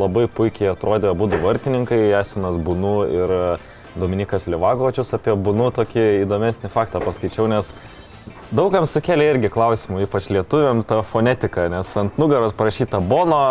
labai 0.00 0.26
puikiai 0.32 0.72
atrodė 0.72 1.12
abu 1.12 1.28
du 1.30 1.38
vartininkai, 1.42 2.00
Jasinas 2.12 2.56
Bunu 2.56 3.02
ir 3.12 3.34
Dominikas 3.98 4.48
Livagočius. 4.48 5.12
Apie 5.16 5.34
Bunu 5.36 5.68
tokį 5.74 6.06
įdomesnį 6.22 6.72
faktą 6.72 7.02
paskaičiau, 7.04 7.48
nes 7.52 7.74
daugam 8.54 8.86
sukėlė 8.88 9.28
irgi 9.34 9.52
klausimų, 9.52 10.04
ypač 10.06 10.30
lietuviams, 10.32 10.88
ta 10.88 11.02
fonetika, 11.06 11.68
nes 11.72 11.92
ant 12.00 12.20
nugaros 12.20 12.56
parašyta 12.56 13.02
Bono, 13.04 13.42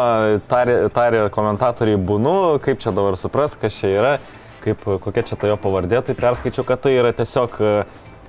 tarė, 0.50 0.78
tarė 0.94 1.26
komentatoriai 1.34 2.02
Bunu, 2.02 2.36
kaip 2.64 2.82
čia 2.82 2.94
dabar 2.96 3.20
supras, 3.20 3.58
kas 3.60 3.78
čia 3.78 3.94
yra, 3.94 4.14
kaip, 4.66 4.86
kokia 5.06 5.26
čia 5.30 5.38
ta 5.38 5.52
jo 5.52 5.58
pavardė, 5.62 6.02
tai 6.06 6.18
perskaičiau, 6.18 6.66
kad 6.66 6.82
tai 6.86 6.98
yra 6.98 7.14
tiesiog 7.18 7.62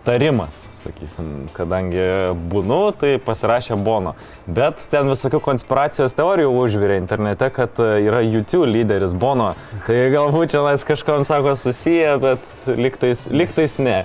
tarimas, 0.04 0.56
sakysim, 0.80 1.28
kadangi 1.54 2.02
būnu, 2.50 2.78
tai 2.98 3.14
pasirašė 3.22 3.76
Bono. 3.84 4.14
Bet 4.46 4.82
ten 4.90 5.10
visokių 5.10 5.40
konspiracijos 5.44 6.16
teorijų 6.18 6.50
užvirė 6.64 6.98
internete, 7.00 7.48
kad 7.54 7.78
e, 7.82 7.90
yra 8.06 8.22
YouTube 8.24 8.66
lyderis 8.70 9.14
Bono. 9.14 9.52
Tai 9.86 9.98
galbūt 10.14 10.54
čia 10.54 10.64
nais 10.66 10.86
kažkam 10.86 11.26
sako 11.28 11.54
susiję, 11.58 12.16
bet 12.22 12.68
liktais, 12.78 13.28
liktais 13.30 13.78
ne. 13.82 14.02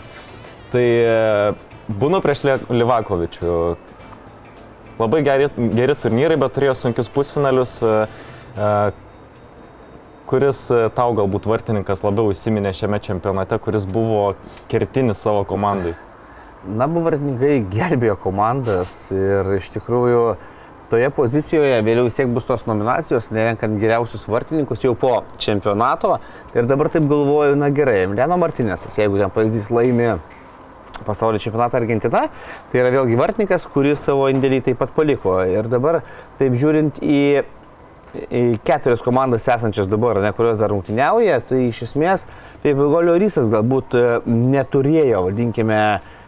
Tai 0.73 0.85
e, 0.85 1.17
būnu 1.89 2.21
prieš 2.25 2.45
Livakovičių. 2.69 3.57
Labai 4.97 5.21
geri, 5.25 5.49
geri 5.77 5.97
turnyrai, 5.97 6.39
bet 6.41 6.55
turėjo 6.57 6.77
sunkius 6.77 7.09
pusfinalius 7.13 7.77
e, 7.85 8.07
kuris 10.27 10.59
e, 10.73 10.81
tau 10.95 11.15
galbūt 11.17 11.47
vartininkas 11.49 12.03
labiau 12.05 12.33
įsiminė 12.33 12.73
šiame 12.75 12.99
čempionate, 13.03 13.57
kuris 13.63 13.87
buvo 13.89 14.35
kertinis 14.71 15.23
savo 15.23 15.45
komandai? 15.47 15.95
Na, 16.67 16.87
buvo 16.89 17.07
vartininkai 17.07 17.61
gelbėjo 17.71 18.17
komandas 18.19 19.07
ir 19.15 19.55
iš 19.55 19.71
tikrųjų 19.77 20.21
toje 20.91 21.09
pozicijoje 21.15 21.81
vėliau 21.83 22.07
vis 22.07 22.17
tiek 22.19 22.31
bus 22.31 22.47
tos 22.47 22.65
nominacijos, 22.67 23.29
nerenkant 23.35 23.79
geriausius 23.79 24.27
vartininkus 24.31 24.83
jau 24.85 24.93
po 24.99 25.13
čempionato. 25.41 26.17
Ir 26.55 26.67
dabar 26.69 26.91
taip 26.93 27.07
galvoju, 27.09 27.57
na 27.59 27.71
gerai, 27.75 28.01
Emiliano 28.05 28.39
Martinėsas, 28.39 28.95
jeigu 28.99 29.19
ten 29.19 29.33
pavyzdys 29.33 29.69
laimi 29.73 30.15
pasaulio 31.05 31.39
čempionatą 31.39 31.79
Argentina, 31.79 32.25
tai 32.71 32.81
yra 32.81 32.91
vėlgi 32.95 33.19
vartininkas, 33.19 33.67
kuris 33.71 34.01
savo 34.07 34.27
indėlį 34.31 34.63
taip 34.65 34.81
pat 34.81 34.95
paliko. 34.95 35.39
Ir 35.47 35.69
dabar 35.71 36.01
taip 36.39 36.55
žiūrint 36.57 37.01
į 37.03 37.21
keturias 38.67 39.03
komandas 39.05 39.47
esančias 39.47 39.89
dabar, 39.89 40.21
ne, 40.23 40.31
kurios 40.35 40.61
dar 40.61 40.71
rungtyniauja, 40.73 41.41
tai 41.49 41.67
iš 41.69 41.83
esmės, 41.89 42.27
taip 42.63 42.79
Golio 42.79 43.17
Rysas 43.19 43.49
galbūt 43.51 43.97
e, 43.97 44.05
neturėjo, 44.27 45.25
vadinkime, 45.29 45.81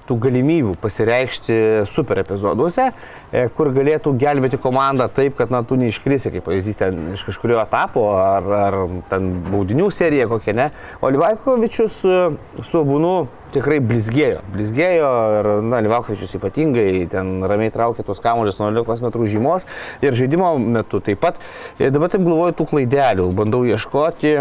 tų 0.10 0.18
galimybių 0.26 0.76
pasireikšti 0.82 1.60
super 1.90 2.24
epizoduose, 2.24 2.90
e, 3.32 3.46
kur 3.56 3.72
galėtų 3.76 4.16
gelbėti 4.20 4.60
komandą 4.62 5.10
taip, 5.14 5.38
kad 5.38 5.54
na, 5.54 5.62
tu 5.64 5.78
neiškrisi, 5.80 6.34
kaip 6.34 6.48
pavyzdys, 6.50 6.82
ten 6.82 7.02
iš 7.16 7.28
kažkurio 7.30 7.62
etapo 7.62 8.10
ar, 8.18 8.54
ar 8.66 8.80
ten 9.12 9.32
baudinių 9.50 9.92
serija 9.94 10.30
kokia, 10.32 10.56
ne. 10.58 10.70
O 11.02 11.12
Livaikovičius 11.14 12.00
e, 12.10 12.22
su 12.66 12.84
Būnu 12.90 13.14
tikrai 13.54 13.80
blizgėjo. 13.84 14.42
Blizgėjo 14.54 15.10
ir, 15.40 15.50
na, 15.66 15.82
Livakovičius 15.86 16.36
ypatingai 16.40 17.06
ten 17.12 17.40
ramiai 17.50 17.74
traukė 17.74 18.06
tos 18.08 18.22
kamuolius 18.24 18.60
nuo 18.62 18.72
11 18.72 19.06
metrų 19.06 19.30
žymos 19.30 19.68
ir 20.06 20.18
žaidimo 20.18 20.56
metu 20.62 21.02
taip 21.06 21.22
pat. 21.24 21.38
Ir 21.82 21.94
dabar 21.94 22.14
taip 22.14 22.26
galvoju 22.26 22.58
tų 22.60 22.70
klaidelių, 22.74 23.30
bandau 23.38 23.62
ieškoti 23.68 24.36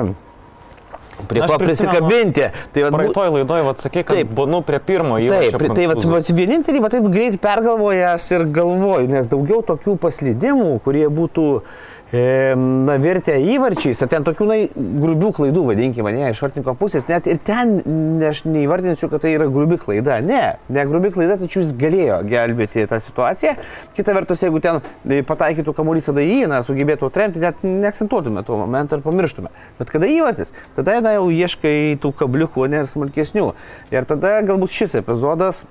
prie 1.29 1.43
ko 1.45 1.59
prisikabinti. 1.61 2.49
Tai 2.75 2.87
va, 2.87 2.93
praeitoj 2.95 3.29
laidoj, 3.35 3.67
sakai, 3.81 4.05
kad 4.07 4.21
taip, 4.21 4.41
nu, 4.51 4.63
prie 4.67 4.81
pirmo 4.85 5.19
įrašo. 5.23 5.59
Taip, 5.59 5.77
tai 5.79 5.89
va, 5.91 5.99
va, 6.15 6.23
vienintelį, 6.41 6.83
va, 6.85 6.93
taip 6.93 7.11
greit 7.13 7.39
pergalvojęs 7.43 8.31
ir 8.37 8.47
galvoju, 8.59 9.11
nes 9.13 9.31
daugiau 9.31 9.63
tokių 9.67 9.99
paslydimų, 10.03 10.73
kurie 10.85 11.07
būtų 11.13 11.47
e, 11.59 11.88
na, 12.13 12.95
virtę 12.97 13.35
įvarčiais, 13.37 13.99
ar 14.01 14.09
ten 14.09 14.25
tokių, 14.25 14.47
na, 14.49 14.57
grubių 15.03 15.29
klaidų, 15.37 15.65
vadinkime, 15.69 16.13
ne, 16.17 16.31
iš 16.33 16.41
vartininko 16.41 16.73
pusės, 16.81 17.05
net 17.09 17.27
ir 17.29 17.41
ten 17.45 17.75
aš 18.25 18.47
neįvardinsiu, 18.49 19.11
kad 19.13 19.21
tai 19.27 19.35
yra 19.37 19.49
grubi 19.53 19.77
klaida. 19.81 20.17
Ne, 20.25 20.57
ne 20.73 20.85
grubi 20.89 21.11
klaida, 21.13 21.37
tačiau 21.41 21.61
jis 21.61 21.75
galėjo 21.77 22.23
gelbėti 22.29 22.87
tą 22.89 23.01
situaciją. 23.05 23.59
Kita 23.97 24.15
vertus, 24.17 24.45
jeigu 24.47 24.63
ten 24.65 24.81
e, 25.05 25.21
pataikytų 25.29 25.75
kamuolys 25.77 26.09
tada 26.09 26.25
jį, 26.25 26.47
na, 26.49 26.63
sugebėtų 26.65 27.11
atremti, 27.11 27.43
net 27.45 27.61
neakcentuotume 27.67 28.45
tuo 28.49 28.57
momentu 28.63 28.97
ir 28.97 29.05
pamirštume. 29.05 29.53
Bet 29.81 29.93
kada 29.93 30.09
įvartis, 30.09 30.55
tada 30.79 30.97
na, 31.05 31.19
jau 31.19 31.29
ieškai 31.29 31.99
tų 32.01 32.15
kabliukų, 32.23 32.71
ne 32.73 32.87
ir 32.87 32.89
smulkesnių. 32.89 33.51
Ir 33.93 34.09
tada 34.09 34.39
galbūt 34.49 34.73
šis 34.81 34.97
epizodas, 35.03 35.67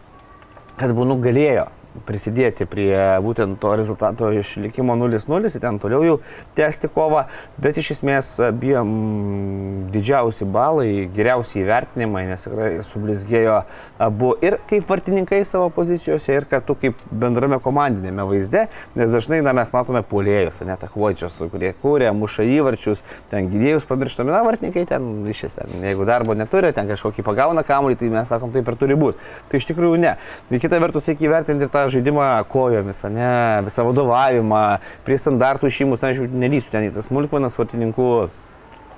kad 0.78 0.94
būnu 0.94 1.18
galėjo 1.24 1.72
prisidėti 2.06 2.68
prie 2.70 2.94
būtent 3.24 3.58
to 3.62 3.74
rezultato 3.80 4.30
išlikimo 4.36 4.96
0-0 5.00 5.50
ir 5.50 5.64
ten 5.64 5.80
toliau 5.82 6.04
jau 6.06 6.18
tęsti 6.58 6.90
kovą, 6.94 7.26
bet 7.62 7.80
iš 7.82 7.96
esmės 7.98 8.30
abiem 8.44 9.88
didžiausi 9.94 10.46
balai, 10.46 11.08
geriausi 11.14 11.62
įvertinimai, 11.64 12.26
nes 12.30 12.46
tikrai 12.48 12.70
sublizgėjo 12.86 13.62
abu 14.04 14.34
ir 14.46 14.60
kaip 14.70 14.88
vartininkai 14.90 15.42
savo 15.48 15.70
pozicijose, 15.74 16.36
ir 16.36 16.48
kartu 16.50 16.76
kaip 16.80 17.02
bendrame 17.12 17.60
komandinėme 17.64 18.28
vaizde, 18.30 18.68
nes 18.98 19.14
dažnai 19.14 19.42
na, 19.46 19.56
mes 19.58 19.72
matome 19.74 20.04
puolėjus, 20.08 20.62
net 20.68 20.84
akvočius, 20.88 21.40
kurie 21.52 21.74
kūrė, 21.82 22.12
muša 22.18 22.46
įvarčius, 22.58 23.04
ten 23.32 23.50
gydėjus 23.52 23.88
pamirštame, 23.90 24.34
na, 24.34 24.44
vartininkai 24.48 24.86
ten 24.90 25.10
iš 25.30 25.46
esmės, 25.50 25.74
jeigu 25.90 26.08
darbo 26.08 26.36
neturi, 26.38 26.74
ten 26.76 26.90
kažkokį 26.92 27.26
pagauna 27.28 27.64
kamuolį, 27.68 28.00
tai 28.02 28.12
mes 28.14 28.30
sakom, 28.30 28.54
taip 28.56 28.68
ir 28.68 28.80
turi 28.80 28.98
būti. 29.00 29.22
Tai 29.50 29.62
iš 29.62 29.70
tikrųjų 29.72 30.00
ne. 30.02 30.16
Tai 30.50 30.62
kita 30.62 30.80
vertus 30.84 31.10
reikia 31.10 31.30
įvertinti 31.30 31.68
ir 31.68 31.72
tą 31.74 31.87
žaidimą 31.94 32.28
kojomis, 32.52 33.04
ne, 33.14 33.32
visą 33.68 33.86
vadovavimą, 33.88 34.66
prie 35.08 35.18
standartų 35.22 35.72
išimus, 35.72 36.04
na, 36.04 36.12
aš 36.14 36.24
jau 36.24 36.28
nelysiu 36.32 36.74
ten 36.74 36.90
į 36.90 36.94
tas 36.98 37.10
smulkmenas 37.12 37.58
vartininkų 37.60 38.12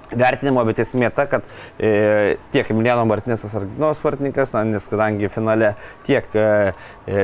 vertinimo, 0.10 0.64
bet 0.66 0.82
esmė 0.82 1.12
ta, 1.14 1.26
kad 1.30 1.46
e, 1.78 2.38
tiek 2.54 2.70
Emiliano 2.74 3.06
Martinėsas 3.10 3.56
Arginos 3.60 4.02
vartininkas, 4.06 4.54
na, 4.56 4.64
nes 4.68 4.90
kadangi 4.90 5.30
finale 5.32 5.76
tiek 6.08 6.26
e, 6.34 6.48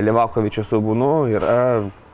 Levakovičius 0.05 0.69
su 0.69 0.81
Būnu 0.85 1.13
yra 1.33 1.55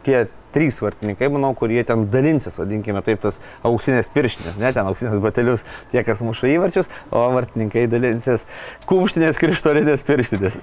tie 0.06 0.26
trys 0.52 0.82
vartininkai, 0.84 1.30
manau, 1.32 1.54
kurie 1.56 1.84
ten 1.88 2.06
dalinsis, 2.12 2.58
vadinkime 2.60 3.04
taip, 3.06 3.22
tas 3.24 3.40
auksinės 3.68 4.12
pirštinės, 4.12 4.60
ne 4.60 4.74
ten 4.76 4.88
auksinės 4.90 5.22
batelius, 5.24 5.64
tie, 5.94 6.02
kas 6.08 6.24
muša 6.26 6.50
įvarčius, 6.52 6.92
o 7.12 7.24
vartininkai 7.38 7.86
dalinsis 7.92 8.48
kumštinės 8.90 9.40
krištolinės 9.42 10.04
pirštinės. 10.08 10.60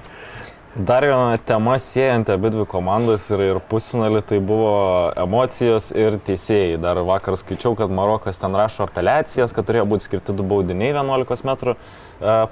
Dar 0.76 1.02
viena 1.02 1.36
tema 1.48 1.78
siejanti 1.80 2.32
abi 2.32 2.50
dvi 2.52 2.64
komandas 2.68 3.24
ir, 3.32 3.40
ir 3.40 3.58
pusfinalį 3.70 4.20
tai 4.28 4.38
buvo 4.44 4.72
emocijos 5.18 5.88
ir 5.96 6.18
teisėjai. 6.26 6.76
Dar 6.82 7.00
vakar 7.08 7.38
skaičiau, 7.40 7.72
kad 7.78 7.90
Marokas 7.90 8.38
ten 8.38 8.54
rašo 8.54 8.84
apeliacijas, 8.84 9.54
kad 9.56 9.66
turėjo 9.66 9.88
būti 9.88 10.06
skirti 10.06 10.36
du 10.36 10.46
baudiniai 10.46 10.92
11 10.92 11.46
metrų. 11.48 11.74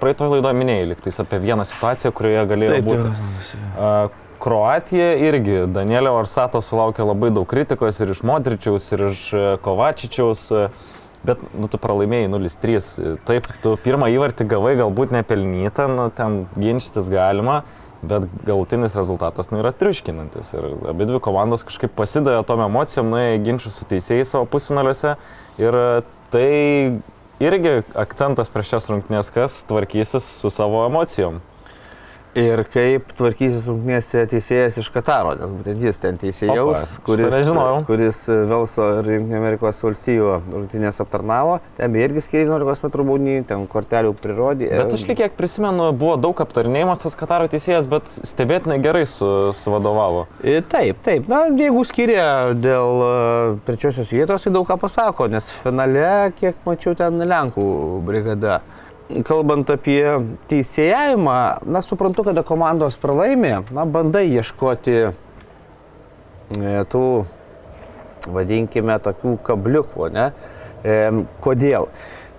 Praeitoje 0.01 0.33
laidoje 0.37 0.59
minėjai 0.59 0.93
liktais 0.95 1.21
apie 1.23 1.43
vieną 1.45 1.69
situaciją, 1.69 2.15
kurioje 2.17 2.47
galėjo 2.55 2.79
Taip, 2.79 2.89
būti. 2.89 3.13
taip. 3.75 4.23
Kroatija 4.39 5.15
irgi, 5.17 5.63
Danielio 5.73 6.13
Varsato 6.17 6.61
sulaukė 6.61 7.07
labai 7.07 7.31
daug 7.33 7.47
kritikos 7.49 8.01
ir 8.03 8.13
iš 8.13 8.21
Modričiaus, 8.27 8.91
ir 8.93 9.07
iš 9.09 9.23
e, 9.33 9.45
Kovačičiaus, 9.65 10.43
e, 10.53 10.67
bet 11.27 11.41
nu, 11.57 11.71
tu 11.73 11.81
pralaimėjai 11.81 12.29
0-3. 12.35 13.17
Taip, 13.27 13.49
tu 13.65 13.73
pirmą 13.83 14.11
įvartį 14.13 14.47
gavai 14.51 14.75
galbūt 14.79 15.15
nepelnytą, 15.17 15.89
nu, 15.89 16.11
ten 16.15 16.45
ginčytis 16.61 17.09
galima, 17.13 17.63
bet 18.09 18.29
galutinis 18.47 18.97
rezultatas 18.99 19.51
nu, 19.51 19.61
yra 19.63 19.73
triuškinantis. 19.77 20.53
Ir 20.57 20.69
abi 20.93 21.09
dvi 21.09 21.21
komandos 21.25 21.67
kažkaip 21.67 21.95
pasidavė 21.99 22.45
tom 22.49 22.63
emocijom, 22.67 23.11
nuėjo 23.13 23.37
į 23.37 23.43
ginčius 23.47 23.81
su 23.81 23.89
teisėjais 23.91 24.33
savo 24.35 24.49
pusfinaliuose 24.51 25.17
ir 25.63 25.81
e, 25.81 25.87
tai 26.35 26.49
irgi 27.43 27.75
akcentas 27.99 28.51
prieš 28.53 28.75
šias 28.75 28.89
rungtynės, 28.93 29.33
kas 29.35 29.61
tvarkysis 29.69 30.27
su 30.41 30.53
savo 30.53 30.87
emocijom. 30.87 31.43
Ir 32.37 32.61
kaip 32.69 33.15
tvarkysis 33.17 33.65
rungtynėse 33.71 34.27
teisėjas 34.29 34.77
iš 34.83 34.91
Kataro, 34.93 35.31
nes 35.39 35.53
būtent 35.57 35.81
jis 35.87 36.01
ten 36.03 36.19
teisėjaus, 36.21 36.83
Opa, 36.99 37.05
kuris, 37.07 37.49
kuris 37.89 38.19
Velso 38.51 38.89
ir 38.99 39.09
Junktinių 39.15 39.39
Amerikos 39.39 39.81
valstijų 39.81 40.35
rungtynės 40.53 41.01
aptarnavo. 41.01 41.55
Ten 41.79 41.95
beje 41.95 42.11
irgi 42.11 42.25
skiriai 42.27 42.51
11 42.51 42.85
metrų 42.85 43.07
baudinį, 43.09 43.39
ten 43.49 43.65
kortelių 43.73 44.13
prirodė. 44.21 44.69
Bet 44.69 44.93
aš 44.99 45.07
lyg 45.09 45.23
kiek 45.23 45.39
prisimenu, 45.39 45.89
buvo 45.97 46.19
daug 46.21 46.45
aptarinėjimas 46.45 47.07
tas 47.07 47.17
Kataro 47.17 47.49
teisėjas, 47.49 47.89
bet 47.89 48.13
stebėtinai 48.13 48.83
gerai 48.85 49.07
su, 49.09 49.33
suvadovavo. 49.57 50.27
E, 50.45 50.61
Taip, 50.61 51.01
taip. 51.09 51.33
Na, 51.33 51.47
jeigu 51.49 51.89
skiria 51.89 52.53
dėl 52.53 53.05
e, 53.07 53.13
trečiosios 53.65 54.13
vietos, 54.13 54.45
tai 54.45 54.53
daug 54.53 54.69
ką 54.69 54.77
pasako, 54.85 55.33
nes 55.33 55.49
finale, 55.65 56.35
kiek 56.37 56.61
mačiau, 56.69 56.93
ten 57.01 57.17
Lenkų 57.25 57.71
brigada. 58.05 58.61
Kalbant 59.07 59.69
apie 59.71 60.03
teisėjavimą, 60.51 61.37
na, 61.71 61.83
suprantu, 61.85 62.25
kada 62.27 62.43
komandos 62.47 62.97
pralaimė, 62.99 63.61
na, 63.71 63.85
bandai 63.87 64.25
ieškoti 64.33 64.97
e, 65.07 65.13
tų, 66.91 67.05
vadinkime, 68.35 68.97
tokių 69.05 69.37
kabliukų, 69.47 70.09
ne? 70.11 70.27
E, 70.83 70.97
kodėl? 71.45 71.87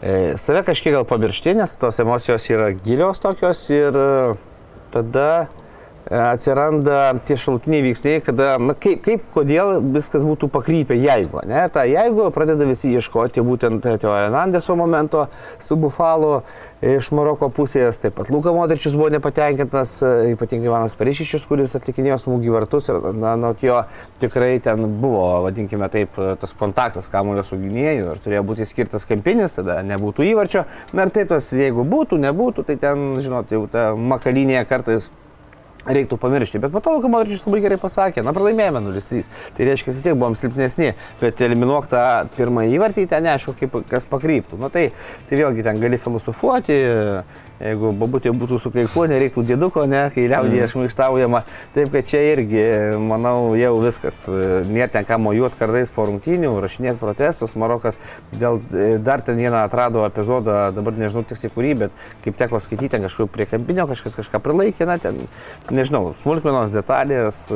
E, 0.02 0.36
save 0.36 0.66
kažkiek 0.68 0.98
gal 0.98 1.08
pamiršti, 1.08 1.56
nes 1.56 1.78
tos 1.80 2.04
emocijos 2.04 2.50
yra 2.52 2.74
gilios 2.76 3.24
tokios 3.24 3.64
ir 3.72 3.96
tada 4.92 5.30
atsiranda 6.10 7.18
tie 7.28 7.36
šalutiniai 7.40 7.84
veiksniai, 7.84 8.22
kada, 8.24 8.56
na, 8.62 8.76
kaip, 8.78 9.02
kaip, 9.06 9.26
kodėl 9.36 9.78
viskas 9.96 10.24
būtų 10.28 10.50
pakrypę, 10.54 10.96
jeigu, 10.96 11.42
ne, 11.50 11.66
ta 11.74 11.84
jeigu 11.88 12.30
pradeda 12.36 12.68
visi 12.68 12.94
ieškoti 12.96 13.44
būtent 13.44 13.84
Teo 13.84 14.14
Hernandeso 14.16 14.76
momento 14.80 15.26
su 15.60 15.76
Bufalu 15.80 16.40
iš 16.86 17.10
Maroko 17.18 17.50
pusės, 17.52 18.00
taip 18.00 18.16
pat 18.20 18.32
Luka 18.32 18.54
Modričius 18.54 18.96
buvo 18.96 19.10
nepatenkintas, 19.12 19.98
e, 20.06 20.14
ypatingai 20.36 20.72
Vanas 20.72 20.96
Perišičius, 20.96 21.48
kuris 21.50 21.76
atlikinėjo 21.80 22.20
smūgį 22.24 22.54
vartus 22.54 22.92
ir, 22.92 23.02
na, 23.18 23.34
nuo 23.40 23.56
jo 23.62 23.82
tikrai 24.22 24.60
ten 24.64 24.86
buvo, 25.02 25.26
vadinkime 25.48 25.90
taip, 25.92 26.16
tas 26.40 26.56
kontaktas 26.58 27.10
kamulio 27.12 27.44
su 27.44 27.60
gynėju 27.60 28.14
ir 28.14 28.24
turėjo 28.24 28.48
būti 28.48 28.70
skirtas 28.70 29.10
kampinis, 29.10 29.58
tada 29.60 29.82
nebūtų 29.84 30.30
įvarčio, 30.32 30.68
na 30.94 31.08
ir 31.08 31.16
taip 31.16 31.34
tas, 31.34 31.52
jeigu 31.52 31.84
būtų, 31.88 32.22
nebūtų, 32.30 32.68
tai 32.70 32.78
ten, 32.80 33.08
žinot, 33.26 33.52
jau 33.52 33.66
ta 33.72 33.90
makalinėje 33.98 34.68
kartais 34.70 35.10
reiktų 35.88 36.20
pamiršti. 36.22 36.62
Bet 36.64 36.76
to 36.84 36.94
Luka 36.96 37.12
Modričius 37.12 37.46
labai 37.48 37.62
gerai 37.64 37.80
pasakė, 37.82 38.24
na 38.26 38.34
pralaimėjome 38.36 38.82
0-3. 38.86 39.28
Tai 39.58 39.68
reiškia, 39.70 39.94
vis 39.94 40.04
tiek 40.06 40.18
buvom 40.18 40.38
silpnesni, 40.38 40.94
bet 41.22 41.42
eliminuok 41.48 41.90
tą 41.92 42.04
pirmąjį 42.38 42.78
įvartį, 42.78 43.08
ten 43.12 43.28
neaišku, 43.28 43.56
kaip 43.62 43.78
kas 43.92 44.08
pakryptų. 44.10 44.60
Na 44.62 44.72
tai, 44.74 44.90
tai 45.30 45.42
vėlgi 45.42 45.66
ten 45.68 45.82
gali 45.84 46.00
filosofuoti, 46.02 46.80
jeigu 47.62 47.92
babutė 47.98 48.34
būtų 48.36 48.60
su 48.62 48.72
kaiku, 48.74 49.06
nereiktų 49.10 49.44
dėduko, 49.48 49.86
ne, 49.90 50.08
kai 50.14 50.28
liaudėje 50.30 50.66
mm. 50.66 50.72
šmaištaujama. 50.74 51.44
Taip, 51.76 51.92
kad 51.94 52.10
čia 52.10 52.22
irgi, 52.34 52.66
manau, 53.02 53.56
jau 53.60 53.74
viskas. 53.82 54.24
Nėra 54.70 54.90
ten 54.94 55.08
ką 55.08 55.20
mojuoti 55.24 55.60
kardais 55.60 55.94
po 55.94 56.08
rungtynių, 56.10 56.54
rašinėti 56.64 57.02
protestus. 57.02 57.56
Marokas 57.60 58.00
dėl, 58.34 58.62
dar 59.04 59.24
ten 59.26 59.40
vieną 59.40 59.64
atrado 59.66 60.06
epizodą, 60.08 60.68
dabar 60.76 60.98
nežinau 61.00 61.26
tiksliai 61.28 61.54
kurį, 61.56 61.74
bet 61.86 62.06
kaip 62.26 62.38
teko 62.40 62.62
skaityti, 62.64 62.94
ten 62.96 63.08
kažkur 63.08 63.32
prie 63.32 63.50
kampinio 63.50 63.88
kažkas 63.90 64.20
kažką 64.22 64.42
prilaikė, 64.44 64.88
na, 64.90 65.00
ten, 65.02 65.26
nežinau, 65.74 66.12
smulkmenos 66.24 66.76
detalės. 66.76 67.48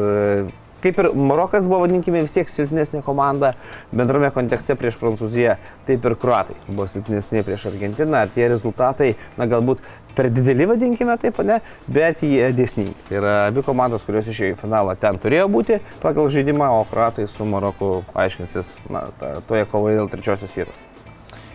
Kaip 0.82 1.00
ir 1.02 1.12
Marokas 1.14 1.68
buvo, 1.70 1.84
vadinkime, 1.86 2.24
vis 2.26 2.34
tiek 2.34 2.50
silpnesnė 2.50 3.04
komanda 3.06 3.54
bendrame 3.94 4.32
kontekste 4.34 4.76
prieš 4.80 4.98
Prancūziją, 5.02 5.58
taip 5.88 6.06
ir 6.10 6.18
Kruatai 6.22 6.58
buvo 6.68 6.88
silpnesnė 6.90 7.44
prieš 7.46 7.68
Argentiną. 7.70 8.24
Ar 8.26 8.34
tie 8.34 8.48
rezultatai, 8.50 9.12
na 9.38 9.48
galbūt 9.52 9.84
per 10.18 10.32
dideli, 10.34 10.68
vadinkime 10.70 11.18
taip, 11.22 11.40
ne, 11.48 11.62
bet 11.88 12.26
jie 12.26 12.52
dėsningi. 12.58 12.96
Tai 13.08 13.20
yra 13.22 13.36
abi 13.48 13.64
komandos, 13.66 14.06
kurios 14.08 14.30
išėjo 14.32 14.56
į 14.56 14.62
finalą, 14.66 14.98
ten 15.00 15.22
turėjo 15.22 15.48
būti 15.54 15.82
pagal 16.04 16.32
žaidimą, 16.34 16.72
o 16.82 16.86
Kruatai 16.90 17.30
su 17.30 17.48
Maroku 17.48 18.00
aiškinsis 18.18 18.80
na, 18.92 19.08
ta, 19.22 19.38
toje 19.48 19.70
kovoje 19.72 20.02
dėl 20.02 20.12
trečiosios 20.12 20.58
vietos. 20.58 20.91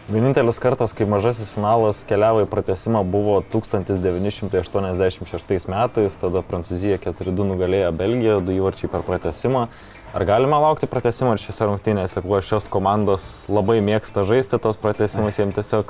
Vienintelis 0.07 0.61
kartas, 0.63 0.93
kai 0.95 1.03
mažasis 1.11 1.49
finalas 1.51 2.05
keliavo 2.07 2.45
į 2.45 2.47
pratesimą, 2.51 3.01
buvo 3.11 3.41
1986 3.53 5.67
metais, 5.73 6.19
tada 6.21 6.43
Prancūzija 6.47 6.99
4-2 7.03 7.47
nugalėjo 7.51 7.91
Belgiją, 7.97 8.37
du 8.39 8.51
įvarčiai 8.55 8.91
per 8.93 9.03
pratesimą. 9.07 9.63
Ar 10.15 10.23
galima 10.25 10.59
laukti 10.63 10.87
pratesimo 10.87 11.37
šiose 11.43 11.67
rungtynėse, 11.67 12.23
kuo 12.23 12.39
šios 12.39 12.69
komandos 12.71 13.23
labai 13.51 13.81
mėgsta 13.85 14.23
žaisti 14.29 14.59
tos 14.63 14.77
pratesimus, 14.81 15.39
jiems 15.43 15.59
tiesiog, 15.59 15.87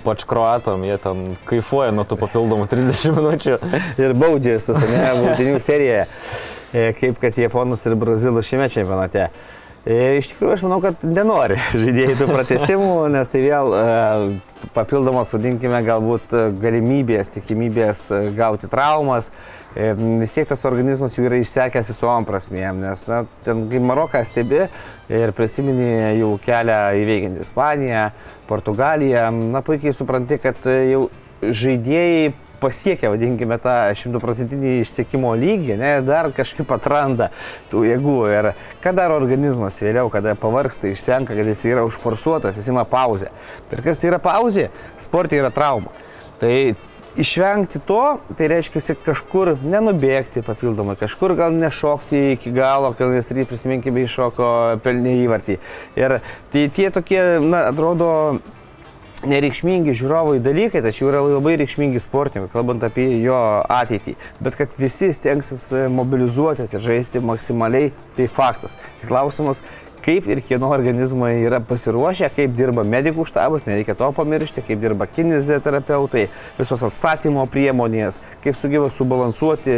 ypač 0.00 0.24
kroatom, 0.28 0.80
jie 0.88 0.96
ten 1.04 1.16
kaifuoja 1.46 1.90
nuo 1.92 2.04
tų 2.08 2.16
papildomų 2.24 2.64
30 2.72 3.12
minučių. 3.20 3.54
Ir 4.00 4.10
baudžiasi, 4.16 4.72
ne, 4.88 5.04
baudinių 5.22 5.60
serijoje, 5.60 6.04
E, 6.72 6.92
kaip 6.92 7.16
kad 7.16 7.36
Japonus 7.40 7.86
ir 7.88 7.94
Brazilų 7.96 8.42
šiame 8.44 8.66
čempionate. 8.68 9.30
E, 9.88 10.18
Iš 10.20 10.32
tikrųjų, 10.34 10.52
aš 10.52 10.62
manau, 10.66 10.82
kad 10.84 11.04
nenori 11.08 11.56
žaidėjai 11.72 12.16
tų 12.18 12.26
pratesimų, 12.28 12.90
nes 13.14 13.30
tai 13.32 13.40
vėl 13.46 13.72
e, 13.72 13.84
papildomos, 14.76 15.32
vadinkime, 15.32 15.78
galbūt 15.86 16.34
e, 16.36 16.42
galimybės, 16.60 17.32
tikimybės 17.38 18.08
gauti 18.36 18.68
traumas. 18.68 19.32
Vis 19.78 20.32
tiek 20.34 20.48
tas 20.48 20.64
organizmas 20.66 21.14
jau 21.14 21.26
yra 21.28 21.38
išsekęs 21.38 21.90
visom 21.92 22.24
prasmėm, 22.26 22.80
nes 22.82 23.04
na, 23.06 23.20
ten, 23.44 23.66
kai 23.70 23.78
Maroką 23.84 24.22
stebi 24.26 24.64
ir 25.12 25.32
prisiminė 25.36 26.16
jau 26.18 26.32
kelią 26.42 26.78
įveikiant 26.98 27.42
Ispaniją, 27.44 28.08
Portugaliją, 28.48 29.28
na 29.52 29.62
puikiai 29.62 29.94
supranti, 29.94 30.40
kad 30.42 30.66
jau 30.66 31.04
žaidėjai 31.44 32.32
pasiekia, 32.60 33.12
vadinkime, 33.12 33.58
tą 33.62 33.76
šimtaprocentinį 33.98 34.74
išsiekimo 34.82 35.32
lygį, 35.38 35.76
ne, 35.80 35.92
dar 36.06 36.30
kažkaip 36.36 36.70
atranda 36.74 37.30
tų 37.72 37.84
jėgų. 37.88 38.18
Ir 38.34 38.50
ką 38.84 38.94
daro 38.96 39.18
organizmas 39.20 39.80
vėliau, 39.82 40.10
kada 40.12 40.34
pavarksta, 40.38 40.90
išsenka, 40.92 41.36
kad 41.38 41.54
jis 41.54 41.64
yra 41.70 41.86
užforsuotas, 41.88 42.58
jis 42.58 42.70
ima 42.72 42.84
pauzę. 42.88 43.32
Ir 43.72 43.82
kas 43.86 44.02
tai 44.02 44.12
yra 44.12 44.20
pauzė? 44.22 44.68
Sportai 45.02 45.42
yra 45.42 45.52
trauma. 45.54 45.94
Tai 46.38 46.52
išvengti 47.18 47.80
to, 47.86 48.02
tai 48.38 48.48
reiškia 48.52 48.94
kažkur 49.06 49.54
nenubėgti 49.62 50.44
papildomai, 50.46 50.94
kažkur 51.00 51.34
gal 51.38 51.54
nešokti 51.56 52.34
iki 52.36 52.52
galo, 52.54 52.92
kad 52.98 53.10
nes 53.12 53.30
ryt 53.34 53.50
prisiminkime 53.50 54.04
iššoko 54.06 54.50
pelnį 54.84 55.16
įvartį. 55.24 55.58
Ir 55.98 56.18
tai 56.52 56.68
tie 56.74 56.88
tokie, 56.94 57.22
na, 57.42 57.66
atrodo, 57.72 58.10
nereikšmingi 59.26 59.94
žiūrovui 59.98 60.38
dalykai, 60.42 60.82
tačiau 60.84 61.08
yra 61.10 61.22
labai 61.24 61.56
reikšmingi 61.58 62.00
sportininkai, 62.02 62.52
kalbant 62.52 62.84
apie 62.86 63.08
jo 63.22 63.38
ateitį. 63.72 64.14
Bet 64.44 64.58
kad 64.60 64.76
visi 64.78 65.10
stengsis 65.14 65.68
mobilizuotis 65.90 66.74
ir 66.74 66.84
žaisti 66.84 67.22
maksimaliai, 67.24 67.92
tai 68.18 68.28
faktas. 68.30 68.76
Tai 69.00 69.10
klausimas, 69.10 69.62
kaip 70.04 70.28
ir 70.30 70.40
kieno 70.44 70.70
organizmai 70.74 71.34
yra 71.44 71.60
pasiruošę, 71.64 72.30
kaip 72.36 72.54
dirba 72.56 72.84
medikų 72.86 73.26
štabas, 73.28 73.66
nereikia 73.68 73.96
to 73.98 74.10
pamiršti, 74.16 74.64
kaip 74.66 74.80
dirba 74.82 75.08
kineziterapeutai, 75.10 76.26
visos 76.58 76.84
atstatymo 76.86 77.44
priemonės, 77.50 78.20
kaip 78.44 78.56
sugeba 78.58 78.90
subalansuoti 78.94 79.74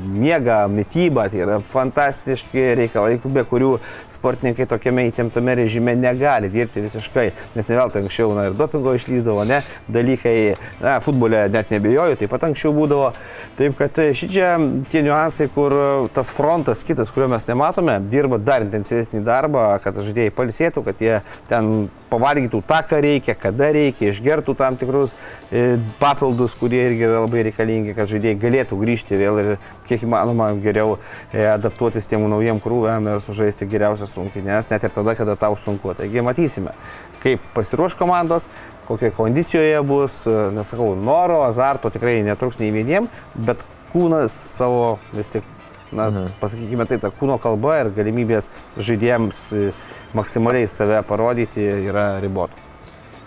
miegą, 0.00 0.60
mytybą. 0.72 1.28
Tai 1.30 1.42
yra 1.44 1.58
fantastiški 1.72 2.66
reikalai, 2.80 3.18
be 3.30 3.44
kurių 3.46 3.72
sportininkai 4.14 4.66
tokiame 4.70 5.06
įtemptame 5.10 5.56
režime 5.62 5.94
negali 5.98 6.50
dirbti 6.52 6.84
visiškai. 6.84 7.28
Nes 7.56 7.70
ne 7.70 7.78
veltui 7.78 8.02
anksčiau 8.04 8.34
na, 8.36 8.48
ir 8.50 8.56
dopingo 8.58 8.94
išlyzdavo, 8.96 9.44
ne, 9.48 9.62
dalykai, 9.88 10.36
na, 10.82 10.98
futbole 11.04 11.46
net 11.52 11.72
nebejoju, 11.72 12.18
taip 12.20 12.34
pat 12.34 12.48
anksčiau 12.50 12.74
būdavo. 12.76 13.12
Taip 13.58 13.76
kad 13.78 14.02
šitie 14.16 14.48
tie 14.90 15.04
niuansai, 15.06 15.48
kur 15.54 15.74
tas 16.14 16.32
frontas 16.34 16.84
kitas, 16.86 17.12
kurio 17.14 17.30
mes 17.32 17.46
nematome, 17.48 17.98
dirba 18.12 18.38
dar 18.42 18.64
intensyvesnį 18.66 19.22
darbą, 19.26 19.69
kad 19.82 19.98
žaidėjai 20.02 20.32
palisėtų, 20.34 20.82
kad 20.86 21.02
jie 21.02 21.20
ten 21.50 21.88
pavalgytų 22.10 22.62
tą, 22.66 22.80
ką 22.90 23.00
reikia, 23.04 23.36
kada 23.38 23.70
reikia, 23.74 24.10
išgertų 24.10 24.54
tam 24.58 24.78
tikrus 24.80 25.14
e, 25.52 25.78
papildus, 26.00 26.56
kurie 26.58 26.82
irgi 26.88 27.06
yra 27.06 27.22
labai 27.24 27.44
reikalingi, 27.48 27.94
kad 27.96 28.10
žaidėjai 28.10 28.38
galėtų 28.42 28.80
grįžti 28.80 29.20
vėl 29.20 29.40
ir 29.42 29.50
kiek 29.88 30.04
įmanoma 30.06 30.50
geriau 30.64 30.96
e, 30.96 31.44
adaptuotis 31.52 32.10
tiem 32.10 32.26
naujiem 32.30 32.60
krūviam 32.62 33.08
ir 33.12 33.22
sužaisti 33.24 33.68
geriausias 33.70 34.16
rungtynės, 34.18 34.70
net 34.72 34.86
ir 34.86 34.94
tada, 34.94 35.14
kada 35.18 35.38
tau 35.40 35.58
sunku. 35.60 35.94
Taigi 35.98 36.24
matysime, 36.24 36.74
kaip 37.22 37.44
pasiruoš 37.54 37.96
komandos, 37.98 38.48
kokioje 38.88 39.14
kondicijoje 39.16 39.82
bus, 39.86 40.22
e, 40.26 40.36
nesakau, 40.56 40.92
noro, 40.98 41.44
azarto 41.46 41.92
tikrai 41.94 42.20
netruks 42.26 42.58
nei 42.62 42.72
vieniem, 42.74 43.10
bet 43.38 43.62
kūnas 43.92 44.34
savo 44.50 44.98
vis 45.14 45.30
tik, 45.32 45.46
na, 45.92 46.08
mhm. 46.10 46.32
pasakykime 46.40 46.86
taip, 46.90 47.04
ta 47.04 47.12
kūno 47.14 47.38
kalba 47.42 47.80
ir 47.82 47.92
galimybės 47.94 48.50
žaidėjams 48.78 49.44
e, 49.52 49.70
maksimaliai 50.16 50.68
save 50.70 51.02
parodyti 51.06 51.64
yra 51.90 52.12
ribotos. 52.22 52.66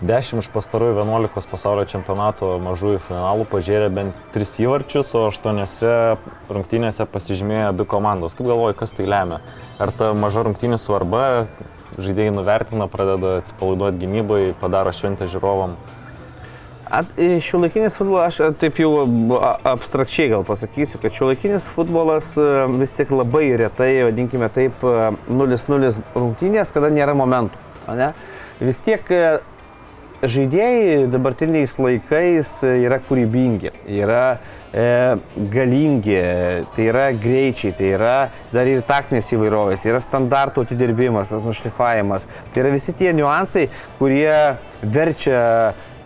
10 0.04 0.42
iš 0.42 0.48
pastarųjų 0.52 0.98
11 0.98 1.48
pasaulio 1.48 1.84
čempionato 1.88 2.56
mažųjų 2.60 2.98
finalų 3.06 3.46
pažiūrė 3.48 3.88
bent 3.94 4.18
3 4.34 4.50
įvarčius, 4.66 5.14
o 5.16 5.28
8 5.30 5.62
rungtynėse 6.52 7.06
pasižymėjo 7.08 7.70
abi 7.70 7.86
komandos. 7.88 8.34
Kaip 8.36 8.50
galvoji, 8.50 8.76
kas 8.80 8.92
tai 8.92 9.06
lemia? 9.08 9.40
Ar 9.80 9.94
ta 9.94 10.10
maža 10.12 10.44
rungtynė 10.44 10.80
svarba, 10.82 11.46
žaidėjai 11.96 12.34
nuvertina, 12.34 12.88
pradeda 12.90 13.38
atsipalaiduoti 13.40 14.02
gynybai, 14.02 14.42
padaro 14.60 14.92
šventę 14.92 15.30
žiūrovam? 15.30 15.78
Šiuolaikinis 17.16 17.96
futbolas, 17.98 18.38
aš 18.40 18.56
taip 18.60 18.78
jau 18.82 18.90
abstrakčiai 19.66 20.30
gal 20.34 20.44
pasakysiu, 20.46 21.00
kad 21.02 21.16
šiuolaikinis 21.16 21.66
futbolas 21.72 22.34
vis 22.78 22.94
tik 22.96 23.12
labai 23.14 23.48
retai, 23.60 23.92
vadinkime 24.08 24.50
taip, 24.54 24.84
0-0 24.84 25.94
rungtynės, 26.14 26.74
kada 26.74 26.92
nėra 26.94 27.16
momentų. 27.18 27.60
Ne? 27.98 28.12
Vis 28.62 28.80
tiek 28.84 29.10
žaidėjai 30.24 31.06
dabartiniais 31.12 31.74
laikais 31.80 32.50
yra 32.64 32.98
kūrybingi, 33.04 33.72
yra 33.92 34.38
e, 34.72 34.84
galingi, 35.52 36.16
tai 36.76 36.86
yra 36.88 37.08
greičiai, 37.12 37.74
tai 37.76 37.90
yra 37.96 38.14
dar 38.52 38.70
ir 38.70 38.84
taktinės 38.86 39.32
įvairovės, 39.36 39.84
yra 39.88 40.00
standartų 40.02 40.64
atidirbimas, 40.66 41.34
nušlifavimas. 41.44 42.28
Tai 42.52 42.64
yra 42.64 42.72
visi 42.74 42.94
tie 42.96 43.12
niuansai, 43.16 43.66
kurie 43.98 44.30
verčia 44.82 45.42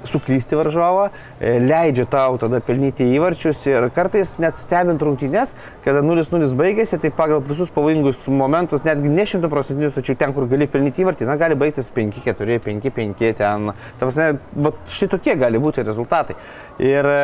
suklysti 0.09 0.57
varžovą, 0.59 1.09
e, 1.41 1.59
leidžia 1.63 2.07
tau 2.11 2.39
tada 2.41 2.61
pelnyti 2.65 3.07
įvarčius 3.17 3.61
ir 3.69 3.89
kartais 3.95 4.37
net 4.43 4.59
stebint 4.61 5.03
rungtynės, 5.03 5.55
kada 5.85 6.03
0-0 6.05 6.49
baigėsi, 6.59 6.99
tai 7.03 7.11
pagal 7.15 7.43
visus 7.47 7.73
pavojingus 7.75 8.25
momentus, 8.29 8.85
netgi 8.87 9.13
ne 9.13 9.27
100 9.29 9.51
procentinius, 9.53 9.97
tačiau 9.99 10.19
ten, 10.19 10.35
kur 10.37 10.49
gali 10.51 10.69
pelnyti 10.71 11.05
įvartį, 11.05 11.29
na, 11.29 11.37
gali 11.41 11.59
baigtis 11.59 11.93
5-4, 11.95 12.59
5-5, 12.65 13.33
ten, 13.39 13.73
ta 14.01 14.11
štai 14.13 15.11
tokie 15.13 15.37
gali 15.39 15.61
būti 15.63 15.85
rezultatai. 15.87 16.39
Ir 16.83 17.09
e, 17.13 17.19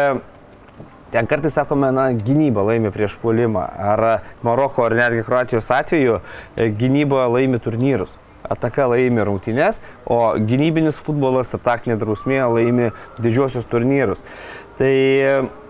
ten 1.14 1.30
kartais 1.30 1.56
sakome, 1.56 1.92
na, 1.94 2.10
gynyba 2.12 2.66
laimi 2.70 2.92
prieš 2.94 3.16
puolimą, 3.22 3.64
ar 3.92 4.04
Maroko, 4.46 4.84
ar 4.86 4.96
netgi 4.98 5.24
Kroatijos 5.26 5.72
atveju 5.74 6.20
e, 6.20 6.68
gynyba 6.74 7.26
laimi 7.32 7.62
turnyrus 7.62 8.18
ataka 8.50 8.88
laimi 8.92 9.24
rungtynes, 9.24 9.80
o 10.06 10.34
gynybinis 10.38 11.00
futbolas, 11.04 11.54
ataktinė 11.56 11.96
drausmė 12.00 12.42
laimi 12.44 12.90
didžiosios 13.18 13.68
turnyrus. 13.70 14.24
Tai, 14.78 14.94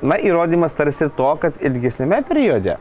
na, 0.02 0.16
įrodymas 0.16 0.76
tarsi 0.76 1.10
to, 1.12 1.30
kad 1.42 1.60
ilgesnėme 1.62 2.22
periode 2.26 2.78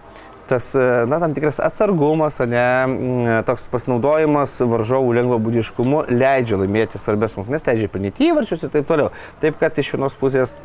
tas, 0.47 0.73
na, 1.07 1.19
tam 1.19 1.33
tikras 1.33 1.59
atsargumas, 1.63 2.39
ne, 2.49 3.41
toks 3.47 3.65
pasinaudojimas 3.71 4.57
varžovų 4.67 5.15
lengvo 5.17 5.39
būdiškumu 5.43 6.03
leidžia 6.11 6.59
laimėti 6.59 7.01
svarbės 7.01 7.37
rungtynes, 7.37 7.65
leidžia 7.67 7.89
pelnyti 7.91 8.29
įvarčius 8.29 8.67
ir 8.67 8.73
taip 8.75 8.87
toliau. 8.89 9.13
Taip, 9.41 9.57
kad 9.61 9.79
iš 9.79 9.93
vienos 9.95 10.17
pusės 10.19 10.57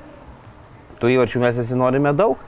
tų 0.98 1.14
įvarčių 1.14 1.42
mes 1.46 1.62
visi 1.62 1.78
norime 1.78 2.12
daug, 2.16 2.42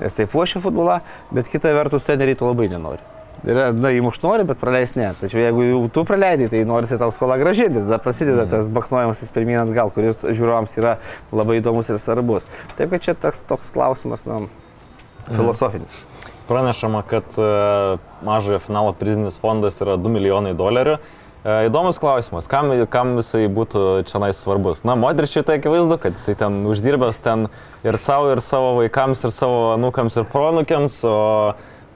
nes 0.00 0.16
tai 0.16 0.28
puošia 0.30 0.62
futbolą, 0.64 1.00
bet 1.34 1.52
kita 1.52 1.74
vertus 1.76 2.08
treneriai 2.08 2.38
to 2.40 2.48
labai 2.48 2.70
nenori. 2.72 3.19
Yra, 3.46 3.70
na, 3.72 3.92
įmuš 3.96 4.18
nori, 4.20 4.44
bet 4.48 4.58
praleis 4.60 4.92
ne. 4.98 5.10
Tačiau 5.20 5.40
jeigu 5.40 5.64
jau 5.64 5.80
tu 5.94 6.04
praleidai, 6.08 6.50
tai 6.52 6.60
norisi 6.68 6.98
tau 7.00 7.12
skolą 7.14 7.38
gražinti, 7.40 7.80
tada 7.80 8.00
prasideda 8.02 8.44
mm. 8.44 8.50
tas 8.52 8.68
baksnojimasis 8.74 9.32
pirmyn 9.32 9.62
atgal, 9.62 9.92
kuris 9.94 10.20
žiūrovams 10.26 10.76
yra 10.80 10.98
labai 11.32 11.60
įdomus 11.62 11.88
ir 11.88 12.00
svarbus. 12.02 12.48
Taip, 12.76 12.92
kad 12.92 13.06
čia 13.06 13.16
toks, 13.16 13.40
toks 13.48 13.72
klausimas, 13.72 14.26
na, 14.28 14.42
mhm. 14.42 15.38
filosofinis. 15.38 15.94
Pranešama, 16.50 17.00
kad 17.08 17.32
uh, 17.38 18.02
mažojo 18.26 18.58
finalo 18.60 18.92
prizinis 18.98 19.38
fondas 19.40 19.80
yra 19.80 19.96
2 19.96 20.12
milijonai 20.18 20.52
dolerių. 20.58 20.98
Uh, 20.98 21.62
įdomus 21.70 21.96
klausimas, 22.02 22.44
kam, 22.50 22.74
kam 22.92 23.14
jisai 23.22 23.46
būtų 23.48 24.04
čia 24.10 24.20
nais 24.20 24.36
svarbus. 24.36 24.82
Na, 24.84 24.98
Modričiui 25.00 25.46
tai 25.46 25.56
akivaizdu, 25.62 25.96
kad 26.02 26.18
jisai 26.18 26.34
ten 26.42 26.60
uždirbęs 26.68 27.22
ten 27.24 27.46
ir 27.86 27.96
savo, 27.96 28.34
ir 28.34 28.42
savo 28.44 28.74
vaikams, 28.82 29.24
ir 29.24 29.32
savo 29.32 29.70
anūkams, 29.78 30.18
ir 30.20 30.28
pronukiams, 30.28 31.00
o 31.08 31.16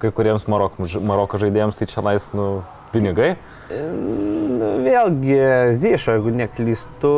kai 0.05 0.15
kuriems 0.15 0.47
Maroko, 0.51 0.89
Maroko 1.01 1.41
žaidėjams 1.41 1.81
tai 1.81 1.89
čia 1.91 2.05
lais, 2.05 2.31
nu, 2.37 2.49
pinigai. 2.95 3.35
Vėlgi, 4.85 5.39
Zyšo, 5.81 6.19
jeigu 6.19 6.35
neklystu, 6.37 7.15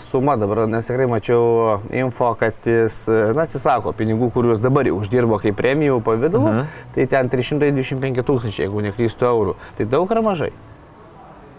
suma 0.00 0.38
dabar, 0.40 0.62
nes 0.70 0.86
tikrai 0.88 1.08
mačiau 1.10 1.80
info, 1.90 2.30
kad 2.38 2.68
jis 2.68 3.02
na, 3.10 3.44
atsisako 3.44 3.92
pinigų, 3.98 4.30
kuriuos 4.36 4.62
dabar 4.62 4.88
jau 4.88 5.00
uždirbo 5.02 5.40
kaip 5.42 5.58
premijų 5.58 6.00
pavydalu, 6.06 6.46
uh 6.46 6.54
mhm. 6.54 6.64
-huh. 6.64 6.94
tai 6.94 7.06
ten 7.10 7.28
325 7.34 8.24
tūkstančiai, 8.30 8.66
jeigu 8.68 8.86
neklystu 8.88 9.28
eurų. 9.28 9.58
Tai 9.76 9.90
daug 9.96 10.16
ar 10.16 10.22
mažai? 10.22 10.52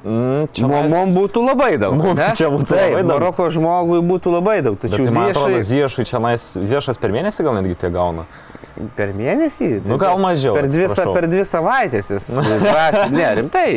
Mm, 0.03 0.47
čia 0.55 0.67
mes... 0.67 0.91
Mums 0.93 1.11
būtų 1.11 1.41
labai 1.43 1.73
daug. 1.79 1.97
Mums 1.99 2.37
čia 2.39 2.47
būtų 2.53 2.71
Taip, 2.71 2.93
labai 2.93 3.01
daug. 3.03 3.09
Maroko 3.11 3.49
žmogui 3.51 3.99
būtų 4.07 4.31
labai 4.31 4.61
daug. 4.63 4.77
Tačiau 4.79 5.03
tai, 5.03 5.11
man 5.11 5.33
atrodo, 5.33 5.59
Ziešui 5.59 6.05
čia 6.07 6.21
nais, 6.23 6.45
Ziešas 6.55 6.99
per 7.01 7.11
mėnesį 7.11 7.43
gal 7.43 7.59
netgi 7.59 7.75
tiek 7.81 7.91
gauna. 7.91 8.23
Per 8.95 9.11
mėnesį? 9.11 9.67
Nu, 9.83 9.97
gal 9.99 10.19
mažiau. 10.23 10.53
Per 10.55 10.69
dvi, 10.71 10.85
prašau. 10.87 11.11
per 11.17 11.27
dvi 11.27 11.43
savaitės 11.47 12.13
jis 12.13 12.27
prašė. 12.63 13.05
Ne, 13.11 13.25
rimtai. 13.41 13.67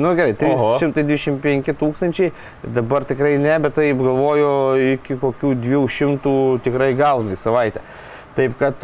Nu 0.00 0.10
gerai, 0.18 0.34
325 0.40 1.70
tūkstančiai, 1.78 2.32
dabar 2.66 3.06
tikrai 3.06 3.36
ne, 3.38 3.54
bet 3.62 3.78
taip 3.78 4.02
galvoju, 4.02 4.50
iki 4.96 5.18
kokių 5.22 5.54
200 5.62 6.34
tikrai 6.66 6.90
gauna 6.98 7.36
į 7.36 7.38
savaitę. 7.38 7.84
Taip 8.34 8.58
kad 8.58 8.82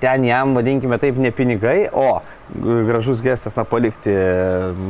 ten 0.00 0.24
jam, 0.26 0.54
vadinkime 0.54 0.98
taip, 1.02 1.18
ne 1.18 1.30
pinigai, 1.34 1.88
o 1.90 2.20
gražus 2.52 3.22
gestas, 3.24 3.56
na, 3.56 3.64
palikti 3.64 4.12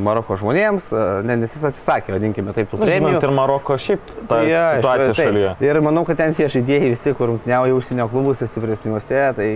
Maroko 0.05 0.37
žmonėms, 0.39 0.91
ne, 1.25 1.37
nes 1.39 1.55
jis 1.55 1.65
atsisakė, 1.71 2.15
vadinkime 2.17 2.55
taip, 2.57 2.71
tų 2.73 2.81
premijų. 2.83 3.21
Ir 3.23 3.35
Maroko 3.35 3.77
šiaip 3.81 4.03
ta 4.29 4.41
ja, 4.47 4.63
situacija 4.79 5.13
taip. 5.13 5.21
šalyje. 5.21 5.53
Ir 5.65 5.81
manau, 5.85 6.03
kad 6.09 6.19
ten 6.19 6.35
tie 6.37 6.49
žaidėjai 6.51 6.91
visi, 6.93 7.15
kur 7.17 7.31
rungtyniauja 7.31 7.77
užsienio 7.77 8.09
klubuose 8.11 8.49
stipresniuose, 8.51 9.21
tai 9.39 9.49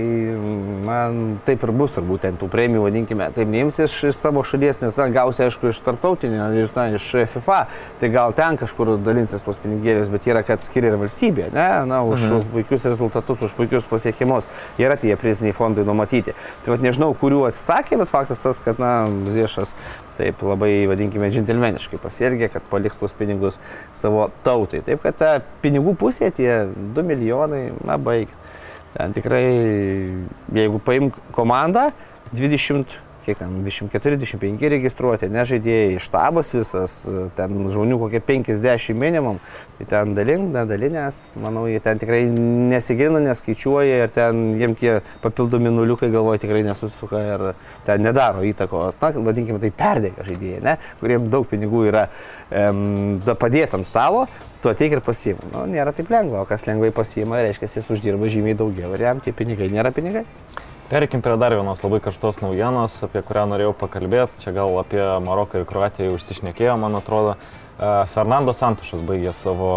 man 0.86 1.38
taip 1.46 1.66
ir 1.66 1.74
bus 1.74 1.96
turbūt 1.96 2.24
ten 2.26 2.38
tų 2.40 2.48
premijų, 2.52 2.84
vadinkime, 2.86 3.30
taip 3.36 3.50
neims 3.50 3.80
iš, 3.82 3.96
iš 4.12 4.20
savo 4.20 4.44
šalies, 4.46 4.82
nes, 4.84 4.98
na, 5.00 5.08
gausi, 5.14 5.44
aišku, 5.48 5.72
iš 5.72 5.82
tarptautinio, 5.86 6.48
iš, 6.62 6.72
na, 6.76 6.88
iš 6.98 7.10
FIFA, 7.34 7.60
tai 8.00 8.12
gal 8.14 8.36
ten 8.36 8.58
kažkur 8.60 8.94
dalinsis 9.02 9.44
tos 9.46 9.60
pinigėlius, 9.62 10.12
bet 10.12 10.30
yra, 10.30 10.44
kad 10.46 10.64
skiria 10.66 10.92
ir 10.92 11.00
valstybė, 11.02 11.50
ne, 11.54 11.68
na, 11.90 12.02
už 12.06 12.28
mhm. 12.28 12.48
puikius 12.54 12.86
rezultatus, 12.88 13.42
už 13.50 13.56
puikius 13.58 13.88
pasiekimus, 13.90 14.48
yra 14.80 14.98
tie 15.00 15.16
priziniai 15.18 15.56
fondai 15.56 15.86
numatyti. 15.88 16.36
Tai 16.64 16.74
vad 16.74 16.84
nežinau, 16.84 17.10
kurių 17.18 17.46
atsisakė, 17.48 17.87
bet 17.96 18.10
faktas 18.12 18.42
tas, 18.44 18.60
kad, 18.64 18.80
na, 18.82 19.08
Ziešas 19.32 19.72
taip 20.18 20.42
labai, 20.44 20.72
vadinkime, 20.90 21.30
džentelmeniškai 21.32 22.00
pasielgė, 22.02 22.50
kad 22.52 22.66
paliks 22.68 23.00
tuos 23.00 23.14
pinigus 23.16 23.56
savo 23.96 24.28
tautai. 24.44 24.82
Taip 24.84 25.00
kad 25.06 25.16
ta 25.16 25.32
pinigų 25.62 25.94
pusė, 25.98 26.28
tie 26.34 26.66
2 26.68 27.06
milijonai, 27.06 27.68
na, 27.88 27.96
baig. 27.96 28.34
Ten 28.94 29.12
tikrai, 29.12 29.44
jeigu 30.56 30.78
paimk 30.82 31.18
komandą, 31.36 31.90
20 32.32 32.96
kiek 33.28 33.38
ten 33.42 33.52
24-25 33.60 34.70
registruoti, 34.72 35.28
nežaidėjai, 35.32 36.00
štabas 36.00 36.54
visas, 36.56 36.94
ten 37.36 37.68
žmonių 37.68 37.98
kokie 38.00 38.20
50 38.24 38.96
minimum, 38.96 39.40
tai 39.78 39.88
ten 39.90 40.14
dalink, 40.16 40.48
nedalinės, 40.54 41.20
manau, 41.38 41.66
jie 41.68 41.80
ten 41.84 42.00
tikrai 42.00 42.22
nesigilina, 42.32 43.20
neskaičiuoja 43.28 44.02
ir 44.06 44.14
ten 44.14 44.54
jiem 44.58 44.76
tie 44.78 44.98
papildomi 45.24 45.72
nuliukai 45.74 46.08
galvoja 46.14 46.40
tikrai 46.42 46.64
nesusisuka 46.66 47.22
ir 47.34 47.46
ten 47.86 48.04
nedaro 48.06 48.44
įtakos, 48.48 49.00
na, 49.02 49.12
vadinkime 49.28 49.60
tai 49.62 49.72
perdėga 49.76 50.24
žaidėjai, 50.28 50.62
ne, 50.64 50.78
kuriem 51.02 51.28
daug 51.32 51.44
pinigų 51.50 51.84
yra 51.90 52.06
um, 52.48 53.20
padėti 53.28 53.76
ant 53.76 53.88
stalo, 53.88 54.24
tu 54.62 54.72
ateik 54.72 54.96
ir 54.96 55.04
pasiima. 55.04 55.52
Nu, 55.52 55.66
nėra 55.70 55.92
taip 55.94 56.10
lengva, 56.12 56.42
o 56.42 56.48
kas 56.48 56.66
lengvai 56.66 56.90
pasiima, 56.96 57.42
reiškia, 57.44 57.70
jis 57.78 57.92
uždirba 57.94 58.32
žymiai 58.32 58.56
daugiau 58.58 58.96
ir 58.96 59.06
jam 59.06 59.22
tie 59.22 59.36
pinigai 59.36 59.70
nėra 59.72 59.92
pinigai. 59.94 60.24
Perikim 60.88 61.20
prie 61.20 61.36
dar 61.36 61.52
vienos 61.52 61.82
labai 61.84 61.98
karštos 62.00 62.38
naujienos, 62.40 62.94
apie 63.04 63.20
kurią 63.20 63.42
norėjau 63.50 63.74
pakalbėti. 63.76 64.38
Čia 64.40 64.54
gal 64.56 64.72
apie 64.80 65.02
Maroką 65.20 65.60
ir 65.60 65.66
Kroatiją 65.68 66.14
užsišnekėjo, 66.14 66.78
man 66.80 66.96
atrodo. 66.96 67.34
E, 67.34 67.90
Fernando 68.08 68.54
Santušas 68.56 69.02
baigė 69.04 69.34
savo 69.36 69.68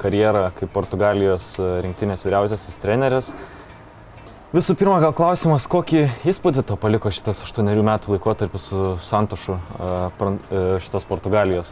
karjerą 0.00 0.48
kaip 0.56 0.72
Portugalijos 0.74 1.52
rinktinės 1.84 2.26
vyriausiasis 2.26 2.82
treneris. 2.82 3.28
Visų 4.50 4.74
pirma, 4.80 4.98
gal 5.04 5.14
klausimas, 5.14 5.68
kokį 5.70 6.08
įspūdį 6.26 6.66
to 6.66 6.74
paliko 6.82 7.14
šitas 7.14 7.44
8 7.46 7.70
metų 7.86 8.16
laikotarpis 8.16 8.66
su 8.72 8.84
Santošu 9.04 9.60
šitos 10.82 11.06
Portugalijos. 11.06 11.70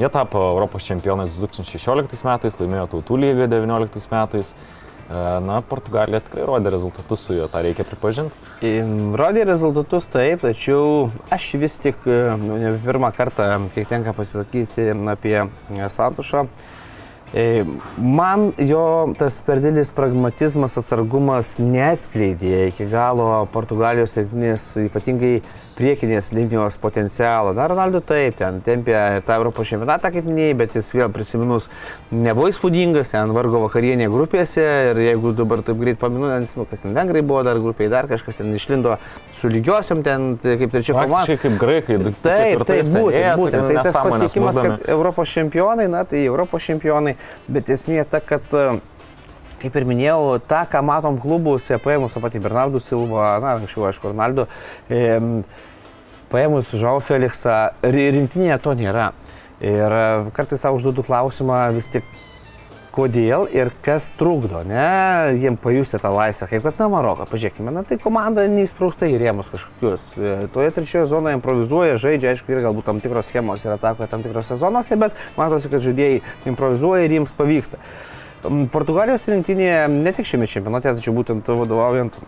Jie 0.00 0.08
tapo 0.16 0.40
Europos 0.54 0.88
čempionais 0.88 1.36
2016 1.44 2.24
metais, 2.24 2.56
laimėjo 2.56 2.88
Tautų 2.96 3.20
lygą 3.20 3.50
2019 3.52 4.12
metais. 4.16 4.56
Na, 5.06 5.60
Portugalija 5.62 6.18
tikrai 6.26 6.46
rodė 6.48 6.72
rezultatus 6.74 7.20
su 7.28 7.36
juo, 7.36 7.44
tą 7.50 7.60
reikia 7.62 7.84
pripažinti. 7.86 8.34
Rodė 9.20 9.44
rezultatus 9.46 10.08
taip, 10.10 10.42
tačiau 10.42 11.12
aš 11.30 11.52
vis 11.62 11.78
tik, 11.78 12.08
nu, 12.42 12.56
ne 12.58 12.72
pirmą 12.82 13.12
kartą, 13.14 13.46
kiek 13.76 13.86
tenka 13.92 14.16
pasisakysi 14.16 14.90
apie 15.14 15.36
Santošą, 15.94 16.48
E, 17.34 17.64
man 17.98 18.52
jo 18.58 19.14
tas 19.18 19.40
per 19.42 19.58
didelis 19.58 19.90
pragmatizmas, 19.94 20.76
atsargumas 20.78 21.56
neatskleidė 21.58 22.68
iki 22.70 22.86
galo 22.88 23.26
Portugalijos 23.50 24.14
sėkmės, 24.14 24.68
ypatingai 24.86 25.40
priekinės 25.76 26.32
linijos 26.34 26.78
potencialo. 26.80 27.52
Na, 27.56 27.66
Ronaldo 27.70 28.00
taip, 28.04 28.38
ten 28.40 28.60
tempė 28.64 28.96
tą 29.26 29.36
Europos 29.40 29.68
čempionatą, 29.68 30.10
kaip 30.14 30.26
minėjai, 30.28 30.56
bet 30.62 30.76
jis 30.78 30.88
vėl 30.96 31.12
prisiminus 31.12 31.68
nebuvo 32.10 32.48
įspūdingas, 32.52 33.12
ten 33.12 33.34
vargo 33.36 33.60
vakarienė 33.66 34.08
grupėse 34.12 34.64
ir 34.90 35.02
jeigu 35.04 35.34
dabar 35.36 35.62
taip 35.66 35.80
greit 35.82 36.00
paminu, 36.00 36.30
nes, 36.32 36.56
nu, 36.58 36.66
kas 36.70 36.84
ten 36.84 36.96
vengrai 36.96 37.22
buvo 37.26 37.44
dar 37.46 37.60
grupėje, 37.62 37.92
dar 37.92 38.08
kažkas 38.10 38.40
ten 38.40 38.54
išlindo 38.56 38.96
su 39.40 39.52
lygiosiam, 39.52 40.02
ten 40.06 40.34
tai 40.42 40.56
kaip 40.62 40.72
trečia 40.74 40.96
komanda. 40.96 41.38
Kaip 41.44 41.60
graikai, 41.60 42.00
taip, 42.24 42.66
taip, 42.66 42.90
būtent, 42.96 43.40
būtent. 43.42 43.70
Tai 43.70 43.86
tas 43.86 44.00
pasiekimas, 44.00 44.60
kad 44.60 44.90
Europos 44.96 45.32
čempionai, 45.36 45.90
na, 45.92 46.06
tai 46.08 46.24
Europos 46.24 46.64
čempionai, 46.66 47.16
bet 47.52 47.72
esmė 47.76 48.06
ta, 48.08 48.24
kad 48.24 48.48
kaip 49.66 49.80
ir 49.80 49.86
minėjau, 49.88 50.38
tą, 50.46 50.62
ką 50.70 50.82
matom 50.86 51.18
klubuose, 51.22 51.80
paėmus 51.82 52.14
tą 52.14 52.22
patį 52.24 52.42
Bernardų 52.46 52.82
Silvą, 52.84 53.26
na, 53.42 53.56
anksčiau, 53.58 53.88
aišku, 53.90 54.12
Ronaldo, 54.12 54.46
e, 54.88 55.18
paėmus 56.32 56.70
Žau 56.78 57.00
Felixą, 57.04 57.58
rinktinėje 57.82 58.60
to 58.62 58.76
nėra. 58.78 59.10
Ir 59.64 59.98
e, 59.98 60.06
kartais 60.36 60.62
savo 60.62 60.78
užduodu 60.78 61.04
klausimą 61.06 61.66
vis 61.76 61.90
tik, 61.92 62.06
kodėl 62.96 63.44
ir 63.52 63.70
kas 63.84 64.08
trukdo, 64.16 64.62
ne, 64.64 65.36
jiem 65.36 65.58
pajusti 65.60 66.00
tą 66.00 66.10
laisvę, 66.16 66.48
kaip 66.48 66.64
kad 66.64 66.80
na 66.80 66.88
Maroko, 66.92 67.26
pažiūrėkime, 67.28 67.72
na 67.74 67.82
tai 67.84 67.98
komanda 68.00 68.46
neįsprausta 68.48 69.08
į 69.10 69.18
rėmus 69.20 69.50
kažkokius. 69.52 70.04
E, 70.16 70.34
toje 70.54 70.72
trečioje 70.76 71.08
zonoje 71.10 71.36
improvizuoja, 71.36 71.98
žaidžia, 72.00 72.32
aišku, 72.32 72.54
yra 72.54 72.64
galbūt 72.68 72.88
tam 72.88 73.02
tikros 73.04 73.28
schemos 73.28 73.64
ir 73.66 73.74
atakoja 73.76 74.08
tam 74.12 74.24
tikrose 74.24 74.56
zonose, 74.60 74.96
bet 75.00 75.16
matosi, 75.36 75.72
kad 75.72 75.84
žaidėjai 75.84 76.22
improvizuoja 76.52 77.04
ir 77.04 77.18
jiems 77.18 77.36
pavyksta. 77.36 77.80
Portugalijos 78.72 79.26
rinktinėje 79.30 79.86
ne 79.90 80.12
tik 80.14 80.28
šiame 80.28 80.46
čempionate, 80.50 80.92
tačiau 80.98 81.14
būtent 81.16 81.48
vadovaujant 81.48 82.18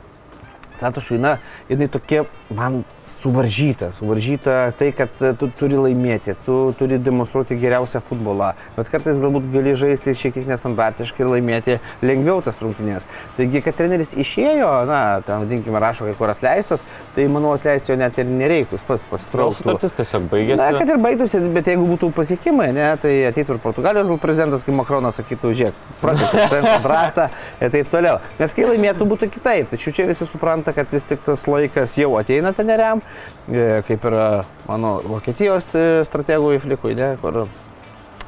Santošui, 0.78 1.18
na, 1.22 1.38
jinai 1.70 1.88
tokia 1.92 2.24
man 2.54 2.82
suvaržyta. 3.04 3.90
Suvaržyta 3.92 4.70
tai, 4.78 4.92
kad 4.96 5.12
e, 5.22 5.32
tu 5.38 5.48
turi 5.58 5.76
laimėti, 5.80 6.34
tu 6.46 6.56
turi 6.78 6.98
demonstruoti 7.02 7.56
geriausią 7.60 8.00
futbolą, 8.04 8.52
bet 8.76 8.90
kartais 8.92 9.20
galbūt 9.20 9.48
gali 9.52 9.74
žaisti 9.78 10.14
šiek 10.16 10.36
tiek 10.36 10.48
nesandartiškai 10.48 11.24
ir 11.24 11.32
laimėti 11.32 11.78
lengviau 12.04 12.40
tas 12.44 12.60
rungtynės. 12.62 13.08
Taigi, 13.36 13.62
kad 13.64 13.76
treneris 13.78 14.14
išėjo, 14.18 14.70
na, 14.88 15.00
ten 15.26 15.44
vadinkime, 15.44 15.80
rašo 15.82 16.08
kai 16.08 16.16
kur 16.18 16.32
atleistas, 16.32 16.84
tai 17.16 17.26
manau 17.32 17.54
atleisti 17.56 17.92
jo 17.92 17.98
net 18.00 18.20
ir 18.20 18.28
nereiktų, 18.28 18.78
jis 18.78 18.86
pats 18.88 19.06
pasitrauktų. 19.10 19.62
Sutartis 19.62 19.96
tiesiog 19.98 20.28
baigėsi. 20.32 20.60
Na, 20.62 20.70
kad 20.78 20.92
ir 20.92 21.00
baigtųsi, 21.04 21.42
bet 21.56 21.72
jeigu 21.72 21.88
būtų 21.88 22.12
pasiekimai, 22.16 22.70
ne, 22.76 22.88
tai 23.02 23.14
ateitų 23.30 23.56
ir 23.56 23.62
Portugalijos 23.64 24.10
gal 24.12 24.20
prezidentas, 24.22 24.64
kaip 24.66 24.76
Makronas 24.78 25.20
sakytų, 25.20 25.52
žiūrėk, 25.60 25.82
pratęsė 26.02 26.48
kontraktą 26.52 27.28
ir 27.60 27.72
taip 27.74 27.92
toliau. 27.92 28.18
Nes 28.40 28.56
kai 28.56 28.68
laimėtų 28.68 29.08
būtų 29.08 29.30
kitaip, 29.36 29.72
tačiau 29.72 29.94
čia 29.96 30.08
visi 30.08 30.28
supranta, 30.28 30.67
kad 30.76 30.92
vis 30.92 31.06
tik 31.08 31.22
tas 31.26 31.46
laikas 31.48 31.96
jau 31.98 32.12
ateina 32.20 32.52
teneriam, 32.56 33.02
e, 33.48 33.82
kaip 33.88 34.04
yra 34.10 34.28
mano 34.68 34.98
Vokietijos 35.06 35.70
e, 35.74 35.86
strategų 36.08 36.54
į 36.56 36.62
flikui, 36.64 36.94
ne, 36.98 37.14
kur 37.22 37.46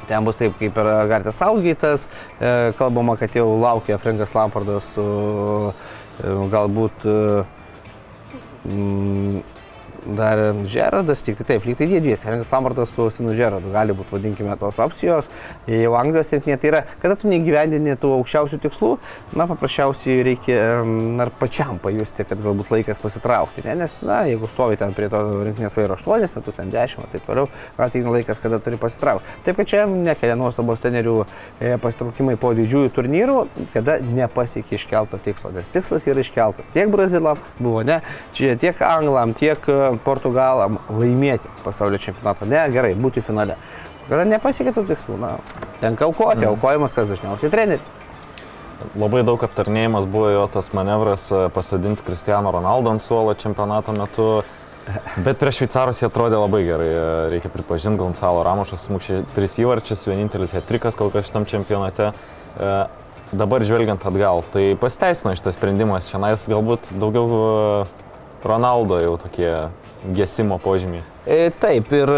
ten 0.08 0.26
bus 0.26 0.40
taip 0.40 0.56
kaip 0.58 0.78
ir 0.82 0.90
Gartės 1.10 1.40
Saugaitas, 1.40 2.06
e, 2.40 2.72
kalbama, 2.78 3.16
kad 3.20 3.36
jau 3.36 3.46
laukia 3.60 4.00
Frankas 4.02 4.34
Lampardas 4.36 4.94
su 4.96 5.06
galbūt 6.20 7.06
mm, 8.66 9.40
dar 10.16 10.40
Žeradas, 10.70 11.22
tik 11.24 11.38
tai 11.40 11.46
taip, 11.52 11.66
lyg 11.68 11.76
tai 11.78 11.86
jie 11.90 12.00
dviesi, 12.02 12.26
Henris 12.28 12.50
Lambertas 12.52 12.92
su 12.94 13.08
Sinu 13.12 13.34
Žeradu, 13.36 13.70
gali 13.74 13.94
būti, 13.96 14.14
vadinkime, 14.16 14.56
tos 14.60 14.80
opcijos. 14.82 15.28
Jau 15.70 15.94
Anglijos 15.98 16.32
rinktinė 16.34 16.56
tai 16.60 16.70
yra, 16.70 16.82
kada 17.02 17.16
tu 17.20 17.30
negyvendini 17.30 17.96
tų 18.00 18.12
aukščiausių 18.16 18.60
tikslų, 18.64 18.90
na, 19.38 19.46
paprasčiausiai 19.50 20.24
reikia 20.26 20.58
ar 21.22 21.32
pačiam 21.40 21.78
pajusti, 21.82 22.26
kad 22.28 22.40
galbūt 22.42 22.72
laikas 22.74 23.02
pasitraukti, 23.02 23.64
ne? 23.68 23.76
nes, 23.82 23.98
na, 24.06 24.22
jeigu 24.30 24.50
stovi 24.50 24.80
ten 24.80 24.96
prie 24.96 25.10
to 25.12 25.20
rinktinės 25.46 25.78
vairo 25.78 25.98
8 25.98 26.40
metus, 26.40 26.60
10 26.60 27.04
ir 27.04 27.12
taip 27.12 27.26
toliau, 27.28 27.48
ateina 27.78 28.14
laikas, 28.16 28.40
kada 28.42 28.60
turi 28.62 28.80
pasitraukti. 28.80 29.38
Taip, 29.46 29.60
kad 29.60 29.70
čia 29.70 29.84
nekelia 29.90 30.38
nuostabos 30.40 30.82
tenerių 30.82 31.16
e, 31.22 31.74
pasitraukimai 31.82 32.36
po 32.40 32.52
didžiųjų 32.56 32.92
turnyrų, 32.96 33.38
kada 33.74 33.98
nepasiekė 34.04 34.78
iškelto 34.78 35.20
tikslo, 35.24 35.52
nes 35.54 35.70
tikslas 35.72 36.08
yra 36.10 36.24
iškeltas 36.24 36.72
tiek 36.74 36.90
Brazilam, 36.90 37.38
buvo 37.58 37.82
ne, 37.86 38.00
čia 38.36 38.54
tiek 38.60 38.78
Anglam, 38.84 39.34
tiek 39.36 39.66
Portugalam 39.98 40.78
laimėti 40.88 41.50
pasaulio 41.64 41.98
čempionatą. 42.02 42.46
Ne, 42.50 42.62
gerai, 42.74 42.94
būti 42.94 43.24
finale. 43.24 43.56
Kada 44.10 44.24
nepasiekė 44.26 44.74
tų 44.74 44.86
tikslų, 44.88 45.16
na, 45.22 45.34
tenka 45.82 46.06
aukoti, 46.08 46.44
mm. 46.44 46.54
aukojimas 46.54 46.96
kas 46.96 47.10
dažniausiai 47.10 47.52
treneris. 47.52 47.90
Labai 48.98 49.20
daug 49.26 49.42
aptarnėjimas 49.44 50.06
buvo 50.10 50.30
jo 50.32 50.46
tas 50.52 50.70
manevras 50.76 51.26
e, 51.30 51.44
pasadinti 51.52 52.04
Cristiano 52.06 52.50
Ronaldo 52.54 52.94
ant 52.94 53.04
suolo 53.04 53.34
čempionato 53.38 53.92
metu. 53.92 54.30
Bet 55.20 55.38
prieš 55.38 55.60
šveicarus 55.60 56.00
jie 56.00 56.08
atrodė 56.08 56.40
labai 56.40 56.62
gerai, 56.64 56.88
e, 56.88 57.02
reikia 57.34 57.52
pripažinti, 57.52 58.00
Gonzalo 58.00 58.40
Ramošas 58.46 58.88
mušė 58.90 59.20
tris 59.36 59.58
įvarčius, 59.60 60.06
vienintelis 60.08 60.56
hetrikas 60.56 60.96
kol 60.98 61.12
kas 61.14 61.28
šitam 61.28 61.44
čempionate. 61.46 62.10
E, 62.10 62.72
dabar 63.30 63.62
žvelgiant 63.62 64.02
atgal, 64.10 64.42
tai 64.50 64.72
pasiteisino 64.80 65.36
šitas 65.38 65.54
sprendimas, 65.54 66.08
čia 66.08 66.18
nais 66.22 66.48
galbūt 66.50 66.90
daugiau 66.98 67.84
Ronaldo 68.42 68.98
jau 69.04 69.14
tokie 69.20 69.52
gesimo 70.16 70.58
požymiai. 70.62 71.02
E, 71.26 71.50
taip, 71.60 71.92
ir 71.92 72.12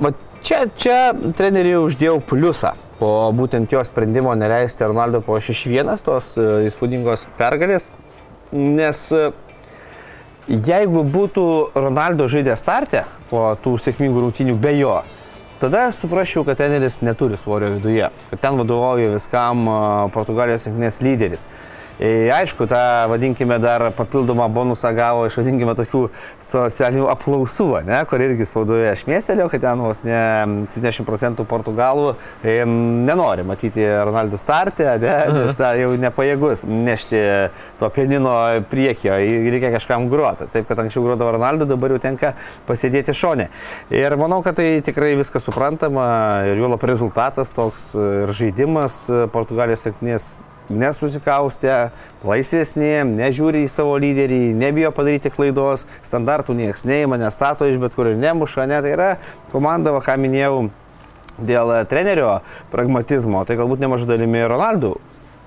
va, 0.00 0.12
čia, 0.42 0.64
čia 0.76 1.00
treneriui 1.36 1.82
uždėjau 1.84 2.20
pliusą 2.26 2.74
po 3.00 3.10
būtent 3.32 3.72
jo 3.72 3.80
sprendimo 3.84 4.34
neleisti 4.36 4.84
Ronaldo 4.84 5.22
po 5.24 5.38
6-1 5.40 6.02
tos 6.04 6.34
e, 6.36 6.48
įspūdingos 6.68 7.26
pergalės, 7.38 7.88
nes 8.52 9.06
e, 9.16 9.30
jeigu 10.50 11.04
būtų 11.08 11.46
Ronaldo 11.78 12.28
žaidęs 12.28 12.60
startę 12.60 13.06
po 13.30 13.50
tų 13.64 13.78
sėkmingų 13.80 14.26
rungtynių 14.26 14.56
be 14.60 14.74
jo, 14.76 14.98
tada 15.62 15.86
suprasčiau, 15.96 16.44
kad 16.44 16.60
treneris 16.60 17.00
neturi 17.06 17.40
svorio 17.40 17.72
viduje, 17.78 18.10
kad 18.32 18.44
ten 18.44 18.60
vadovauja 18.60 19.14
viskam 19.14 19.68
Portugalijos 20.12 20.66
rinktinės 20.68 21.00
lyderis. 21.04 21.46
E, 22.00 22.30
aišku, 22.32 22.64
tą, 22.64 23.08
vadinkime, 23.12 23.58
dar 23.60 23.82
papildomą 23.92 24.46
bonusą 24.48 24.88
gavo 24.96 25.26
iš, 25.28 25.34
vadinkime, 25.36 25.74
tokių 25.76 26.06
socialinių 26.48 27.10
apklausų, 27.12 27.66
ne, 27.84 27.98
kur 28.08 28.24
irgi 28.24 28.46
spaudoje 28.48 28.86
aš 28.94 29.02
mėselio, 29.04 29.50
kad 29.52 29.60
ten 29.66 29.82
vos 29.84 30.00
ne 30.06 30.22
70 30.72 31.04
procentų 31.04 31.44
portugalų 31.50 32.14
e, 32.40 32.62
nenori 32.64 33.44
matyti 33.44 33.84
Ronaldų 33.84 34.40
startę, 34.40 34.94
ne, 35.02 35.18
nes 35.36 35.60
ta, 35.60 35.74
jau 35.76 35.92
nepajėgus 36.00 36.64
nešti 36.64 37.20
to 37.82 37.92
pianino 37.92 38.32
priekio, 38.72 39.18
reikia 39.52 39.74
kažkam 39.76 40.08
gruoti. 40.08 40.48
Taip, 40.56 40.70
kad 40.72 40.80
anksčiau 40.80 41.04
gruodavo 41.04 41.36
Ronaldų, 41.36 41.68
dabar 41.68 41.92
jau 41.92 42.00
tenka 42.00 42.32
pasėdėti 42.70 43.12
šone. 43.12 43.50
Ir 43.92 44.16
manau, 44.16 44.40
kad 44.46 44.56
tai 44.56 44.70
tikrai 44.86 45.18
viskas 45.20 45.44
suprantama 45.44 46.08
ir 46.48 46.64
juolap 46.64 46.88
rezultatas 46.88 47.52
toks 47.52 47.90
ir 47.92 48.32
žaidimas 48.40 49.02
Portugalijos 49.36 49.84
sėkmės 49.84 50.38
nesusikaustę, 50.70 51.76
laisvesni, 52.26 52.92
nežiūri 53.10 53.64
į 53.66 53.70
savo 53.72 53.96
lyderį, 54.00 54.40
nebijo 54.58 54.92
padaryti 54.94 55.32
klaidos, 55.34 55.86
standartų 56.06 56.56
niekas 56.58 56.86
neima, 56.88 57.18
nestato 57.20 57.68
iš 57.68 57.80
bet 57.82 57.96
kur 57.98 58.12
ir 58.12 58.20
nemuša, 58.20 58.68
net 58.70 58.86
tai 58.86 58.94
yra 58.96 59.10
komanda, 59.52 59.94
va, 59.96 60.02
ką 60.04 60.16
minėjau, 60.20 60.68
dėl 61.40 61.72
trenerio 61.90 62.40
pragmatizmo, 62.72 63.44
tai 63.48 63.58
galbūt 63.60 63.82
nemažai 63.82 64.10
dalimi 64.12 64.44
Ronaldų 64.48 64.96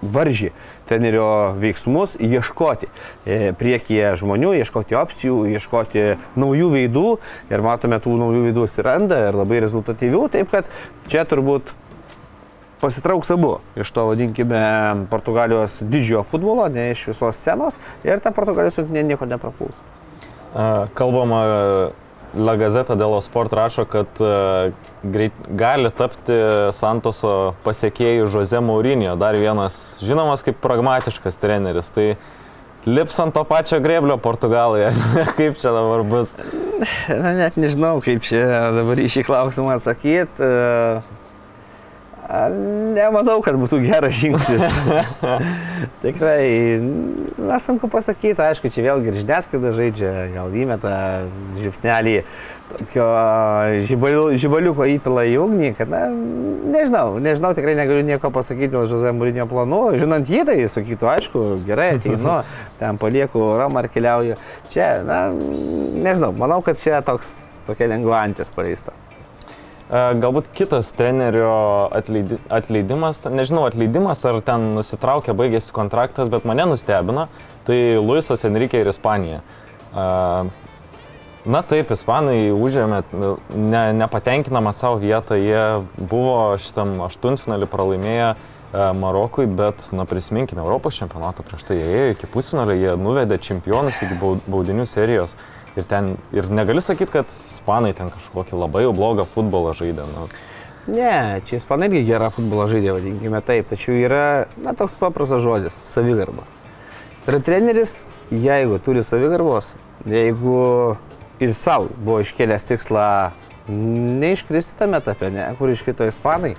varžy 0.04 0.52
trenerio 0.88 1.54
veiksmus, 1.60 2.18
ieškoti 2.20 2.90
e, 3.26 3.54
priekyje 3.56 4.14
žmonių, 4.20 4.52
ieškoti 4.60 4.98
opcijų, 5.00 5.38
ieškoti 5.56 6.04
naujų 6.40 6.70
veidų. 6.74 7.06
Ir 7.54 7.64
matome 7.64 8.00
tų 8.04 8.18
naujų 8.20 8.44
veidų 8.50 8.68
atsiranda 8.68 9.22
ir 9.30 9.40
labai 9.40 9.62
rezultatyvių, 9.64 10.26
taip 10.34 10.52
kad 10.52 10.68
čia 11.12 11.24
turbūt 11.30 11.72
pasitrauks 12.84 13.32
abu 13.34 13.56
iš 13.80 13.92
to, 13.96 14.06
vadinkime, 14.12 14.62
Portugalijos 15.12 15.80
didžiojo 15.82 16.26
futbolo, 16.28 16.68
ne 16.72 16.92
iš 16.92 17.08
visos 17.14 17.40
scenos 17.40 17.80
ir 18.04 18.20
ta 18.24 18.36
Portugalijos 18.36 18.82
rinktinė 18.82 19.08
nieko 19.14 19.30
neprapuls. 19.30 19.80
Kalbama, 20.94 21.44
La 22.34 22.56
Gazeta 22.58 22.96
dėl 22.98 23.14
Sport 23.22 23.54
rašo, 23.54 23.86
kad 23.90 24.22
greit, 25.06 25.36
gali 25.54 25.92
tapti 25.94 26.38
Santoso 26.74 27.54
pasiekėjų 27.66 28.26
Jose 28.34 28.62
Maurinio, 28.62 29.14
dar 29.22 29.38
vienas 29.38 30.00
žinomas 30.02 30.42
kaip 30.46 30.58
pragmatiškas 30.64 31.38
treneris. 31.42 31.92
Tai 31.94 32.08
lips 32.90 33.20
ant 33.22 33.36
to 33.38 33.44
pačio 33.46 33.78
greblio 33.84 34.18
Portugalai. 34.18 34.90
kaip 35.38 35.62
čia 35.62 35.76
dabar 35.76 36.02
bus? 36.10 36.34
Na, 37.08 37.36
net 37.38 37.60
nežinau, 37.60 38.00
kaip 38.04 38.26
čia 38.26 38.48
dabar 38.80 39.02
į 39.02 39.12
šį 39.14 39.28
klausimą 39.30 39.78
atsakyti. 39.78 40.50
Nemanau, 42.24 43.42
kad 43.44 43.58
būtų 43.60 43.82
geras 43.84 44.16
žingsnis. 44.16 44.64
Tikrai, 46.04 46.80
na, 47.36 47.60
sunku 47.60 47.90
pasakyti, 47.92 48.40
aišku, 48.40 48.72
čia 48.72 48.86
vėlgi 48.88 49.12
ir 49.12 49.20
žiniasklaida 49.20 49.74
žaidžia, 49.76 50.12
gal 50.32 50.56
įmeta 50.56 50.94
žipsnelį 51.60 52.22
tokio 52.74 53.06
žibaliu, 53.86 54.24
žibaliuko 54.40 54.88
įpila 54.96 55.26
į 55.30 55.36
ugnį, 55.44 55.72
kad, 55.78 55.92
na, 55.92 56.08
nežinau, 56.74 57.20
nežinau, 57.22 57.54
tikrai 57.58 57.76
negaliu 57.78 58.06
nieko 58.08 58.32
pasakyti 58.34 58.72
dėl 58.74 58.88
Žozė 58.90 59.14
Mūrinio 59.14 59.46
planų. 59.52 59.84
Žinant 60.02 60.32
jį, 60.32 60.44
tai 60.48 60.58
sakytų, 60.72 61.10
aišku, 61.18 61.46
gerai, 61.68 61.94
ateinu, 62.00 62.40
ten 62.80 63.00
palieku 63.02 63.44
Romą 63.60 63.84
ar 63.84 63.92
keliauju. 63.94 64.40
Čia, 64.74 64.94
na, 65.06 65.24
nežinau, 65.34 66.32
manau, 66.40 66.64
kad 66.66 66.80
čia 66.80 67.04
toks, 67.06 67.64
tokia 67.68 67.92
lengva 67.94 68.24
antis 68.24 68.54
paleista. 68.56 68.96
E, 68.96 69.13
galbūt 69.94 70.48
kitas 70.58 70.90
trenerio 70.98 71.54
atleidi, 71.94 72.40
atleidimas, 72.50 73.20
nežinau, 73.30 73.68
atleidimas 73.70 74.24
ar 74.26 74.40
ten 74.46 74.72
nusitraukė, 74.78 75.36
baigėsi 75.38 75.74
kontraktas, 75.76 76.32
bet 76.34 76.48
mane 76.50 76.66
nustebino, 76.72 77.28
tai 77.68 78.00
Luisas 78.02 78.46
Enrique 78.48 78.82
ir 78.82 78.90
Ispanija. 78.90 79.44
E, 79.94 80.08
na 81.46 81.62
taip, 81.70 81.94
Ispanai 81.94 82.50
užėmė 82.56 83.04
ne, 83.54 83.84
nepatenkinamą 84.02 84.74
savo 84.74 84.98
vietą, 85.04 85.38
jie 85.38 85.64
buvo 86.00 86.56
šitam 86.64 86.96
aštuntfinalį 87.06 87.70
pralaimėję 87.70 88.30
e, 88.34 88.36
Marokui, 88.98 89.46
bet, 89.46 89.92
na 89.94 90.08
prisiminkime, 90.10 90.64
Europos 90.66 90.98
čempionato 90.98 91.46
prieš 91.46 91.68
tai 91.70 91.78
jie 91.78 91.92
ėjo 92.00 92.14
iki 92.16 92.32
pusfinalio, 92.34 92.80
jie 92.82 92.96
nuvedė 92.98 93.38
čempionus 93.38 94.02
iki 94.02 94.18
baudinių 94.24 94.90
serijos. 94.90 95.38
Ir, 95.74 95.86
ten, 95.90 96.16
ir 96.36 96.50
negali 96.54 96.82
sakyti, 96.86 97.12
kad 97.16 97.30
ispanai 97.50 97.96
ten 97.98 98.12
kažkokį 98.14 98.58
labai 98.60 98.84
jau 98.86 98.92
blogą 98.94 99.26
futbolą 99.34 99.74
žaidė. 99.78 100.06
Nu. 100.12 100.28
Ne, 100.86 101.42
čia 101.48 101.58
ispanai 101.58 101.88
irgi 101.90 102.04
gerą 102.12 102.28
futbolą 102.36 102.68
žaidė, 102.70 102.92
vadinkime 102.98 103.42
taip, 103.46 103.70
tačiau 103.72 103.96
yra, 103.98 104.26
na, 104.62 104.76
toks 104.78 104.94
paprastas 105.00 105.42
žodis- 105.42 105.74
savigarba. 105.94 106.46
Tai 107.24 107.34
yra 107.34 107.42
treneris, 107.42 108.06
jeigu 108.30 108.78
turi 108.84 109.02
savigarbos, 109.02 109.72
jeigu 110.06 110.98
ir 111.40 111.54
savo 111.58 111.90
buvo 111.98 112.20
iškėlęs 112.22 112.68
tikslą 112.70 113.08
neiškristi 113.68 114.78
tame 114.78 115.00
etape, 115.00 115.32
ne, 115.32 115.56
kur 115.58 115.72
iškrito 115.72 116.06
ispanai, 116.06 116.56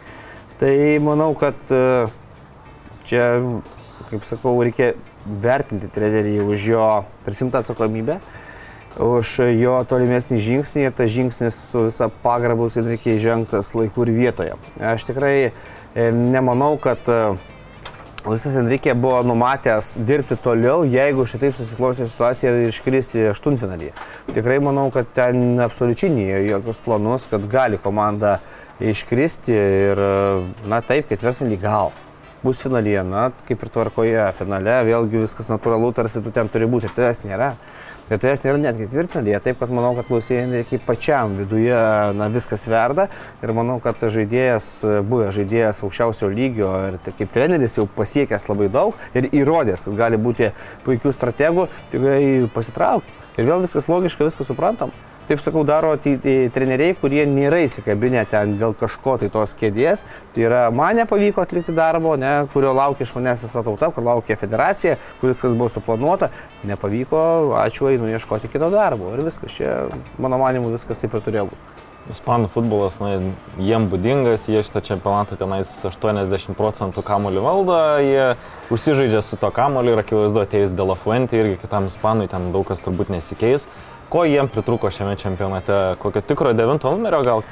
tai 0.59 0.99
manau, 0.99 1.35
kad 1.39 1.55
e, 1.71 2.07
čia, 3.05 3.29
kaip 4.11 4.25
sakau, 4.25 4.57
reikia 4.65 4.95
vertinti 5.25 5.89
trenerį 5.93 6.41
už 6.49 6.67
jo 6.73 6.89
prisimtą 7.25 7.61
atsakomybę 7.61 8.19
už 9.01 9.39
jo 9.59 9.79
tolimesnį 9.91 10.39
žingsnį 10.39 10.85
ir 10.87 10.93
tas 10.95 11.11
žingsnis 11.11 11.57
su 11.73 11.89
visa 11.89 12.07
pagrabus 12.23 12.77
reikia 12.79 13.19
žengtas 13.19 13.75
laiku 13.75 14.07
ir 14.07 14.13
vietoje. 14.15 14.55
Aš 14.79 15.09
tikrai 15.09 15.35
e, 15.51 15.51
nemanau, 16.15 16.77
kad 16.79 17.03
Visas 18.25 18.55
e, 18.55 18.59
Enrique 18.63 18.95
buvo 18.95 19.23
numatęs 19.27 19.97
dirbti 20.07 20.39
toliau, 20.41 20.85
jeigu 20.87 21.27
šitaip 21.27 21.59
susiklosė 21.59 22.07
situacija 22.09 22.55
ir 22.55 22.71
iškris 22.71 23.11
į 23.19 23.27
aštuntfinalį. 23.33 23.91
Tikrai 24.31 24.61
manau, 24.63 24.87
kad 24.95 25.11
ten 25.17 25.59
absoliučiai 25.65 26.15
nėjo 26.15 26.41
jokius 26.53 26.81
planus, 26.87 27.27
kad 27.29 27.51
gali 27.51 27.81
komanda 27.83 28.39
iškristi 28.79 29.55
ir, 29.59 30.01
e, 30.01 30.41
na 30.71 30.81
taip, 30.87 31.11
ketvirtfinalį 31.11 31.61
gal. 31.67 31.93
Bus 32.45 32.61
finalyje, 32.61 33.01
na, 33.09 33.31
kaip 33.49 33.63
ir 33.65 33.71
tvarkoje, 33.73 34.25
finale, 34.39 34.83
vėlgi 34.85 35.23
viskas 35.23 35.49
natūralu, 35.49 35.95
tarsi 35.97 36.21
tu 36.21 36.31
ten 36.31 36.51
turi 36.53 36.69
būti, 36.69 36.93
tavęs 36.93 37.25
nėra. 37.25 37.55
Ir 38.13 38.21
tai 38.21 38.35
nėra 38.37 38.59
net 38.61 38.77
ketvirtinalyje, 38.77 39.39
taip 39.47 39.61
kad 39.63 39.71
manau, 39.73 39.95
kad 39.97 40.11
Lusijai 40.13 40.81
pačiam 40.85 41.39
viduje 41.39 41.79
na, 42.19 42.29
viskas 42.33 42.67
verda. 42.69 43.07
Ir 43.41 43.55
manau, 43.57 43.79
kad 43.85 44.03
žaidėjas, 44.13 44.69
buvęs 45.09 45.33
žaidėjas 45.39 45.81
aukščiausio 45.87 46.29
lygio 46.29 46.75
ir 46.91 46.99
tai 47.01 47.17
kaip 47.17 47.33
treneris 47.33 47.79
jau 47.79 47.87
pasiekęs 47.97 48.51
labai 48.51 48.69
daug 48.69 49.01
ir 49.17 49.31
įrodęs, 49.33 49.89
kad 49.89 49.97
gali 50.03 50.21
būti 50.21 50.53
puikių 50.85 51.15
strategų, 51.17 51.67
tikrai 51.95 52.21
pasitraukia. 52.53 53.21
Ir 53.39 53.49
vėl 53.49 53.65
viskas 53.65 53.89
logiška, 53.89 54.29
viskas 54.29 54.53
suprantam 54.53 54.93
taip 55.29 55.43
sakau, 55.45 55.65
daro 55.67 55.95
tai, 56.01 56.15
tai 56.23 56.35
treneriai, 56.55 56.97
kurie 56.99 57.25
nėra 57.29 57.63
įsikabinę 57.65 58.25
ten 58.31 58.57
dėl 58.61 58.75
kažko 58.79 59.17
tai 59.23 59.31
tos 59.33 59.55
kėdės. 59.59 60.05
Tai 60.35 60.47
yra, 60.47 60.65
man 60.75 61.01
nepavyko 61.01 61.45
atlikti 61.45 61.75
darbo, 61.77 62.17
ne, 62.21 62.35
kurio 62.53 62.75
laukia 62.77 63.07
iš 63.07 63.15
manęs 63.17 63.47
visa 63.47 63.65
tauta, 63.67 63.91
kur 63.95 64.07
laukia 64.07 64.39
federacija, 64.41 64.99
kuris 65.23 65.45
kas 65.45 65.55
buvo 65.55 65.71
suplanuota. 65.73 66.31
Nepavyko, 66.69 67.23
ačiū, 67.63 67.93
einu 67.93 68.11
ieškoti 68.13 68.53
kito 68.53 68.73
darbo. 68.75 69.15
Ir 69.15 69.25
viskas, 69.29 69.57
čia, 69.57 69.79
mano 70.19 70.41
manimu, 70.43 70.73
viskas 70.75 71.03
taip 71.03 71.17
ir 71.17 71.25
turėjo 71.25 71.49
būti. 71.53 71.75
Ispanų 72.13 72.51
futbolas, 72.53 72.99
na, 73.01 73.15
jiem 73.57 73.87
būdingas, 73.89 74.43
jie 74.53 74.61
šitą 74.61 74.83
čempionatą 74.85 75.39
tenais 75.41 75.71
80 75.89 76.53
procentų 76.59 77.01
kamolių 77.01 77.45
valdo, 77.47 77.79
jie 78.05 78.27
užsižaidžia 78.75 79.23
su 79.25 79.39
to 79.41 79.49
kamoliu 79.57 79.95
ir 79.95 80.03
akivaizdu 80.03 80.43
atėjus 80.43 80.75
Delafuente 80.77 81.41
irgi 81.41 81.57
kitam 81.63 81.89
Ispanui 81.89 82.29
ten 82.29 82.51
daug 82.53 82.69
kas 82.69 82.85
turbūt 82.85 83.09
nesikeis. 83.15 83.65
Ko 84.09 84.25
jiem 84.29 84.49
pritruko 84.49 84.91
šiame 84.91 85.17
čempionate? 85.21 85.97
Kokio 85.99 86.23
tikro 86.23 86.53
devinto 86.53 86.91
numerio 86.91 87.23
gal? 87.27 87.47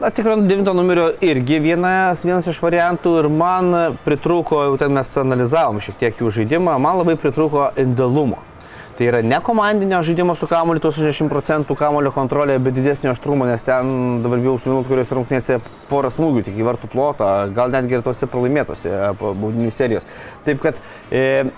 Na, 0.00 0.10
tikrai 0.12 0.36
devinto 0.44 0.74
numerio 0.76 1.06
irgi 1.24 1.62
vienas, 1.64 2.26
vienas 2.26 2.48
iš 2.50 2.58
variantų 2.60 3.14
ir 3.22 3.28
man 3.32 3.72
pritruko, 4.04 4.58
jau 4.68 4.76
ten 4.80 4.92
mes 4.92 5.14
analizavom 5.16 5.80
šiek 5.80 5.96
tiek 6.02 6.20
jų 6.20 6.32
žaidimą, 6.42 6.76
man 6.76 7.00
labai 7.00 7.16
pritruko 7.16 7.70
individualumo. 7.72 8.42
Tai 9.00 9.06
yra 9.08 9.22
ne 9.24 9.38
komandinio 9.40 10.02
žaidimo 10.04 10.34
su 10.36 10.44
kamuoliu, 10.44 10.82
tos 10.84 10.98
60 11.00 11.32
procentų 11.32 11.72
kamuolio 11.72 12.12
kontrolė, 12.12 12.58
bet 12.60 12.76
didesnio 12.76 13.14
aštrumo, 13.14 13.46
nes 13.48 13.64
ten 13.64 14.20
dabar 14.20 14.42
bijau 14.44 14.58
suminut, 14.60 14.90
kurios 14.90 15.14
rungtynėse 15.16 15.56
porą 15.88 16.10
smūgių 16.12 16.42
tik 16.50 16.58
į 16.60 16.66
vartų 16.68 16.90
plotą, 16.92 17.30
gal 17.56 17.72
netgi 17.72 17.96
ir 17.96 18.04
tose 18.04 18.28
pralaimėtose 18.28 18.92
baudinių 19.22 19.72
serijos. 19.72 20.04
Taip 20.44 20.60
kad 20.66 20.76
e, 21.08 21.48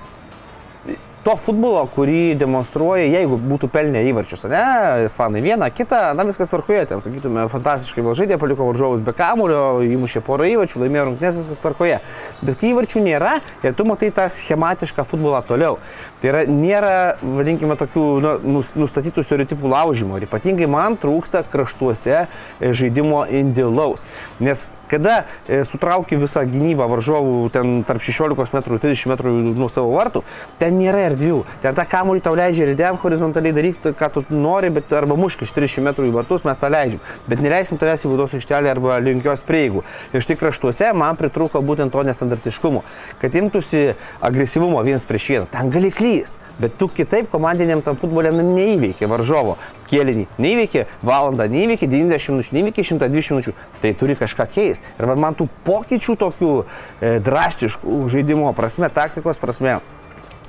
to 1.23 1.35
futbolo, 1.39 1.83
kurį 1.95 2.35
demonstruoja, 2.39 3.05
jeigu 3.07 3.37
būtų 3.39 3.69
pelnę 3.73 4.03
įvarčius, 4.11 4.43
ne, 4.51 4.63
ispanai 5.07 5.43
vieną, 5.45 5.69
kitą, 5.75 6.01
na 6.19 6.27
viskas 6.27 6.51
tvarkoje, 6.51 6.83
ten 6.91 7.03
sakytume, 7.05 7.45
fantastiškai 7.53 8.03
vėl 8.03 8.17
žaidė, 8.19 8.39
paliko 8.43 8.67
varžovus 8.67 9.05
be 9.07 9.15
kamulio, 9.17 9.63
įmušė 9.87 10.25
porą 10.27 10.49
įvarčių, 10.51 10.83
laimėjo 10.83 11.07
rungtynės, 11.11 11.39
viskas 11.45 11.63
tvarkoje. 11.63 12.01
Bet 12.43 12.59
kai 12.59 12.73
įvarčių 12.73 13.05
nėra 13.07 13.37
ir 13.63 13.79
tu 13.79 13.87
matai 13.87 14.11
tą 14.15 14.27
schematišką 14.35 15.07
futbolą 15.07 15.45
toliau, 15.47 15.79
tai 16.23 16.33
yra, 16.33 16.43
nėra, 16.51 16.93
vadinkime, 17.23 17.79
tokių 17.79 18.07
nu, 18.23 18.67
nustatytų 18.83 19.23
stereotipų 19.27 19.71
laužimo 19.71 20.19
ir 20.19 20.27
ypatingai 20.27 20.71
man 20.71 20.99
trūksta 20.99 21.45
kraštuose 21.47 22.25
e, 22.25 22.27
žaidimo 22.75 23.25
individualaus. 23.31 24.03
Nes 24.43 24.67
kada 24.93 25.25
e, 25.49 25.63
sutrauki 25.69 26.19
visą 26.21 26.45
gynybą 26.49 26.87
varžovų 26.91 27.49
ten 27.55 27.81
tarp 27.89 28.05
16 28.05 28.53
m 28.53 28.63
30 28.67 29.09
m 29.09 29.33
nuo 29.57 29.69
savo 29.73 29.95
vartų, 29.97 30.23
ten 30.61 30.77
nėra 30.79 31.07
erdvių. 31.11 31.41
Ten 31.65 31.77
tą 31.79 31.87
kamuolį 31.89 32.25
tau 32.25 32.37
leidžia 32.39 32.69
ten 32.77 32.99
horizontaliai 33.01 33.57
daryti, 33.57 33.95
ką 33.97 34.11
tu 34.13 34.25
nori, 34.31 34.71
bet 34.75 34.93
arba 34.97 35.17
muški 35.19 35.47
iš 35.49 35.55
30 35.57 35.87
m 35.87 35.93
į 36.09 36.13
vartus, 36.15 36.45
mes 36.49 36.61
tą 36.61 36.71
leidžiam. 36.73 37.03
Bet 37.31 37.43
neleisim 37.45 37.81
tavęs 37.81 38.05
į 38.05 38.13
būdos 38.13 38.37
aikštelę 38.37 38.73
arba 38.73 39.01
link 39.03 39.25
jos 39.25 39.45
prieigų. 39.49 39.85
Ir 40.13 40.25
štai 40.25 40.39
kraštuose 40.41 40.93
man 40.97 41.17
pritruko 41.21 41.63
būtent 41.65 41.95
to 41.95 42.05
nestandartiškumo, 42.07 42.85
kad 43.23 43.35
imtųsi 43.39 43.93
agresyvumo 44.21 44.83
vienas 44.85 45.09
prieš 45.09 45.31
vieną. 45.35 45.53
Ten 45.53 45.73
gali 45.73 45.93
klysti. 45.95 46.39
Bet 46.61 46.77
tu 46.79 46.87
kitaip 46.93 47.31
komandiniam 47.33 47.81
tam 47.83 47.97
futbolė 47.99 48.31
neįveikė 48.37 49.09
varžovo 49.11 49.57
kėlinį. 49.93 50.27
Neįveikė 50.43 50.87
valandą, 51.07 51.47
neįveikė 51.53 51.89
90 51.93 52.35
minučių, 52.35 52.57
neįveikė 52.59 52.87
120 52.91 53.37
minučių. 53.37 53.57
Tai 53.83 53.95
turi 54.01 54.19
kažką 54.19 54.49
keisti. 54.53 54.95
Ir 54.99 55.17
man 55.21 55.39
tų 55.39 55.49
pokyčių 55.67 56.19
tokių 56.27 56.53
e, 56.63 57.17
drastiškų 57.25 58.05
žaidimo 58.13 58.53
prasme, 58.57 58.91
taktikos 58.93 59.41
prasme 59.43 59.81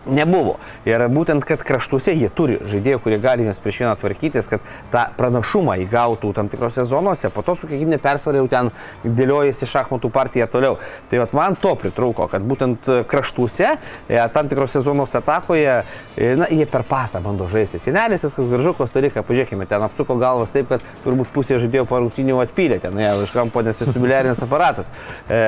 nebuvo. 0.06 0.58
Ir 0.88 1.06
būtent, 1.14 1.46
kad 1.48 1.64
kraštuose 1.66 2.14
jie 2.16 2.30
turi 2.34 2.60
žaidėjų, 2.70 3.00
kurie 3.04 3.20
gali 3.24 3.46
vienas 3.46 3.62
prieš 3.64 3.84
vieną 3.84 3.96
tvarkytis, 4.02 4.50
kad 4.52 4.64
tą 4.94 5.06
pranašumą 5.18 5.78
įgautų 5.86 6.34
tam 6.36 6.50
tikrose 6.52 6.86
zonose, 6.90 7.32
po 7.34 7.44
to 7.46 7.56
su 7.60 7.70
kiekvienė 7.70 8.00
persvara 8.04 8.42
jau 8.42 8.50
ten 8.52 8.72
dėliojasi 9.04 9.70
šachmatų 9.70 10.12
partija 10.14 10.48
toliau. 10.52 10.78
Tai 11.12 11.24
vat, 11.24 11.36
man 11.38 11.58
to 11.60 11.74
pritrūko, 11.80 12.28
kad 12.32 12.44
būtent 12.48 12.90
kraštuose, 13.10 13.76
e, 14.08 14.20
tam 14.34 14.50
tikrose 14.52 14.84
zonose 14.84 15.20
atakoje, 15.20 15.84
e, 16.18 16.34
na, 16.40 16.50
jie 16.52 16.68
per 16.70 16.86
pasą 16.88 17.22
bando 17.24 17.48
žaisti. 17.52 17.80
Senelis, 17.82 18.26
viskas 18.28 18.50
gražu, 18.52 18.76
Kostarika, 18.78 19.24
pažiūrėkime, 19.26 19.68
ten 19.70 19.84
apsuko 19.86 20.18
galvas 20.20 20.54
taip, 20.56 20.70
kad 20.72 20.84
turbūt 21.06 21.32
pusė 21.36 21.60
žaidėjų 21.62 21.86
po 21.90 22.02
rungtynių 22.02 22.40
atpylė, 22.44 22.80
ten, 22.84 22.96
ne, 22.98 23.10
iš 23.24 23.34
kampo, 23.36 23.64
nes 23.66 23.80
vestibuliarinis 23.84 24.44
aparatas 24.44 24.92
e, 25.30 25.40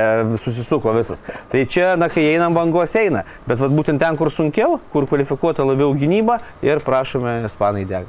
susisuko 0.43 0.93
visas. 0.95 1.23
Tai 1.51 1.63
čia, 1.69 1.93
na, 1.99 2.09
kai 2.11 2.27
einam 2.31 2.55
bangos 2.55 2.95
eina, 2.99 3.25
bet 3.47 3.61
vat, 3.61 3.73
būtent 3.75 4.01
ten, 4.01 4.17
kur 4.19 4.31
sunkiau, 4.45 4.79
kur 4.93 5.09
kvalifikuota 5.09 5.65
labiau 5.65 5.95
gynyba 5.97 6.39
ir 6.65 6.83
prašome 6.85 7.43
ispanai 7.45 7.85
dega. 7.85 8.07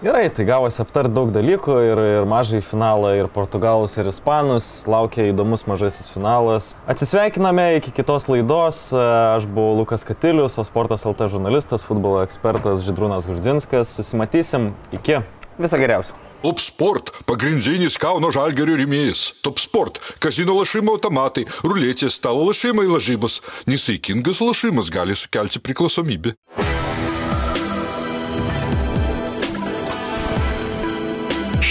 Gerai, 0.00 0.30
tai 0.32 0.46
gavosi 0.48 0.80
aptarti 0.80 1.12
daug 1.12 1.28
dalykų 1.28 1.74
ir, 1.84 1.98
ir 2.00 2.28
mažai 2.28 2.62
finalą, 2.64 3.10
ir 3.18 3.26
portugalus, 3.28 3.98
ir 4.00 4.08
ispanus. 4.08 4.68
Laukia 4.88 5.26
įdomus 5.28 5.66
mažasis 5.68 6.08
finalas. 6.08 6.70
Atsisveikiname 6.88 7.66
iki 7.82 7.92
kitos 7.98 8.24
laidos. 8.32 8.80
Aš 8.96 9.44
buvau 9.44 9.76
Lukas 9.82 10.08
Katilius, 10.08 10.56
o 10.56 10.64
sportas 10.64 11.04
LT 11.04 11.28
žurnalistas, 11.36 11.84
futbolo 11.84 12.24
ekspertas 12.24 12.80
Židrūnas 12.88 13.28
Gurdzinskas. 13.28 13.92
Susimatysim. 14.00 14.72
Iki. 14.96 15.20
Viso 15.60 15.84
geriausio. 15.84 16.29
Top 16.42 16.58
Sport– 16.58 17.10
pagrindinis 17.28 17.98
Kauno 18.00 18.30
žalgerio 18.32 18.78
rėmėjas. 18.80 19.34
Top 19.44 19.60
Sport– 19.60 20.00
kazino 20.24 20.54
lašimo 20.56 20.94
automatai, 20.96 21.44
ruletės, 21.60 22.16
stalo 22.16 22.46
lašimai 22.48 22.86
lažybos. 22.88 23.42
Nesaikingas 23.68 24.40
lašimas 24.40 24.88
gali 24.88 25.18
sukelti 25.20 25.60
priklausomybę. 25.60 26.32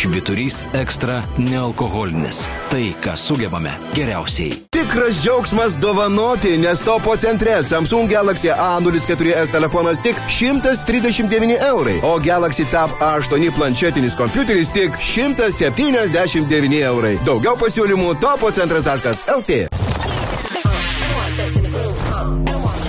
Šviturys 0.10 0.64
ekstra 0.74 1.20
nealkoholinis. 1.38 2.48
Tai, 2.70 2.82
ką 3.04 3.14
sugebame 3.18 3.76
geriausiai. 3.94 4.56
Tikras 4.74 5.20
džiaugsmas 5.22 5.76
dovanoti, 5.78 6.56
nes 6.58 6.82
topo 6.82 7.14
centre 7.18 7.60
Samsung 7.64 8.10
Galaxy 8.10 8.50
A04S 8.50 9.52
telefonas 9.54 10.02
tik 10.02 10.18
139 10.26 11.60
eurai, 11.68 12.00
o 12.02 12.18
Galaxy 12.26 12.66
Tab 12.72 12.90
A8 12.98 13.54
planšetinis 13.56 14.18
kompiuteris 14.18 14.74
tik 14.74 14.98
179 14.98 16.82
eurai. 16.90 17.14
Daugiau 17.26 17.54
pasiūlymų 17.62 18.16
topo 18.18 18.50
centras.lt. 18.50 19.70
I 19.70 19.70
want 21.14 21.38
this 21.38 21.56
in 21.56 21.64
the 21.64 21.70
room, 21.70 21.96
huh? 22.10 22.26
I 22.50 22.56
want 22.58 22.89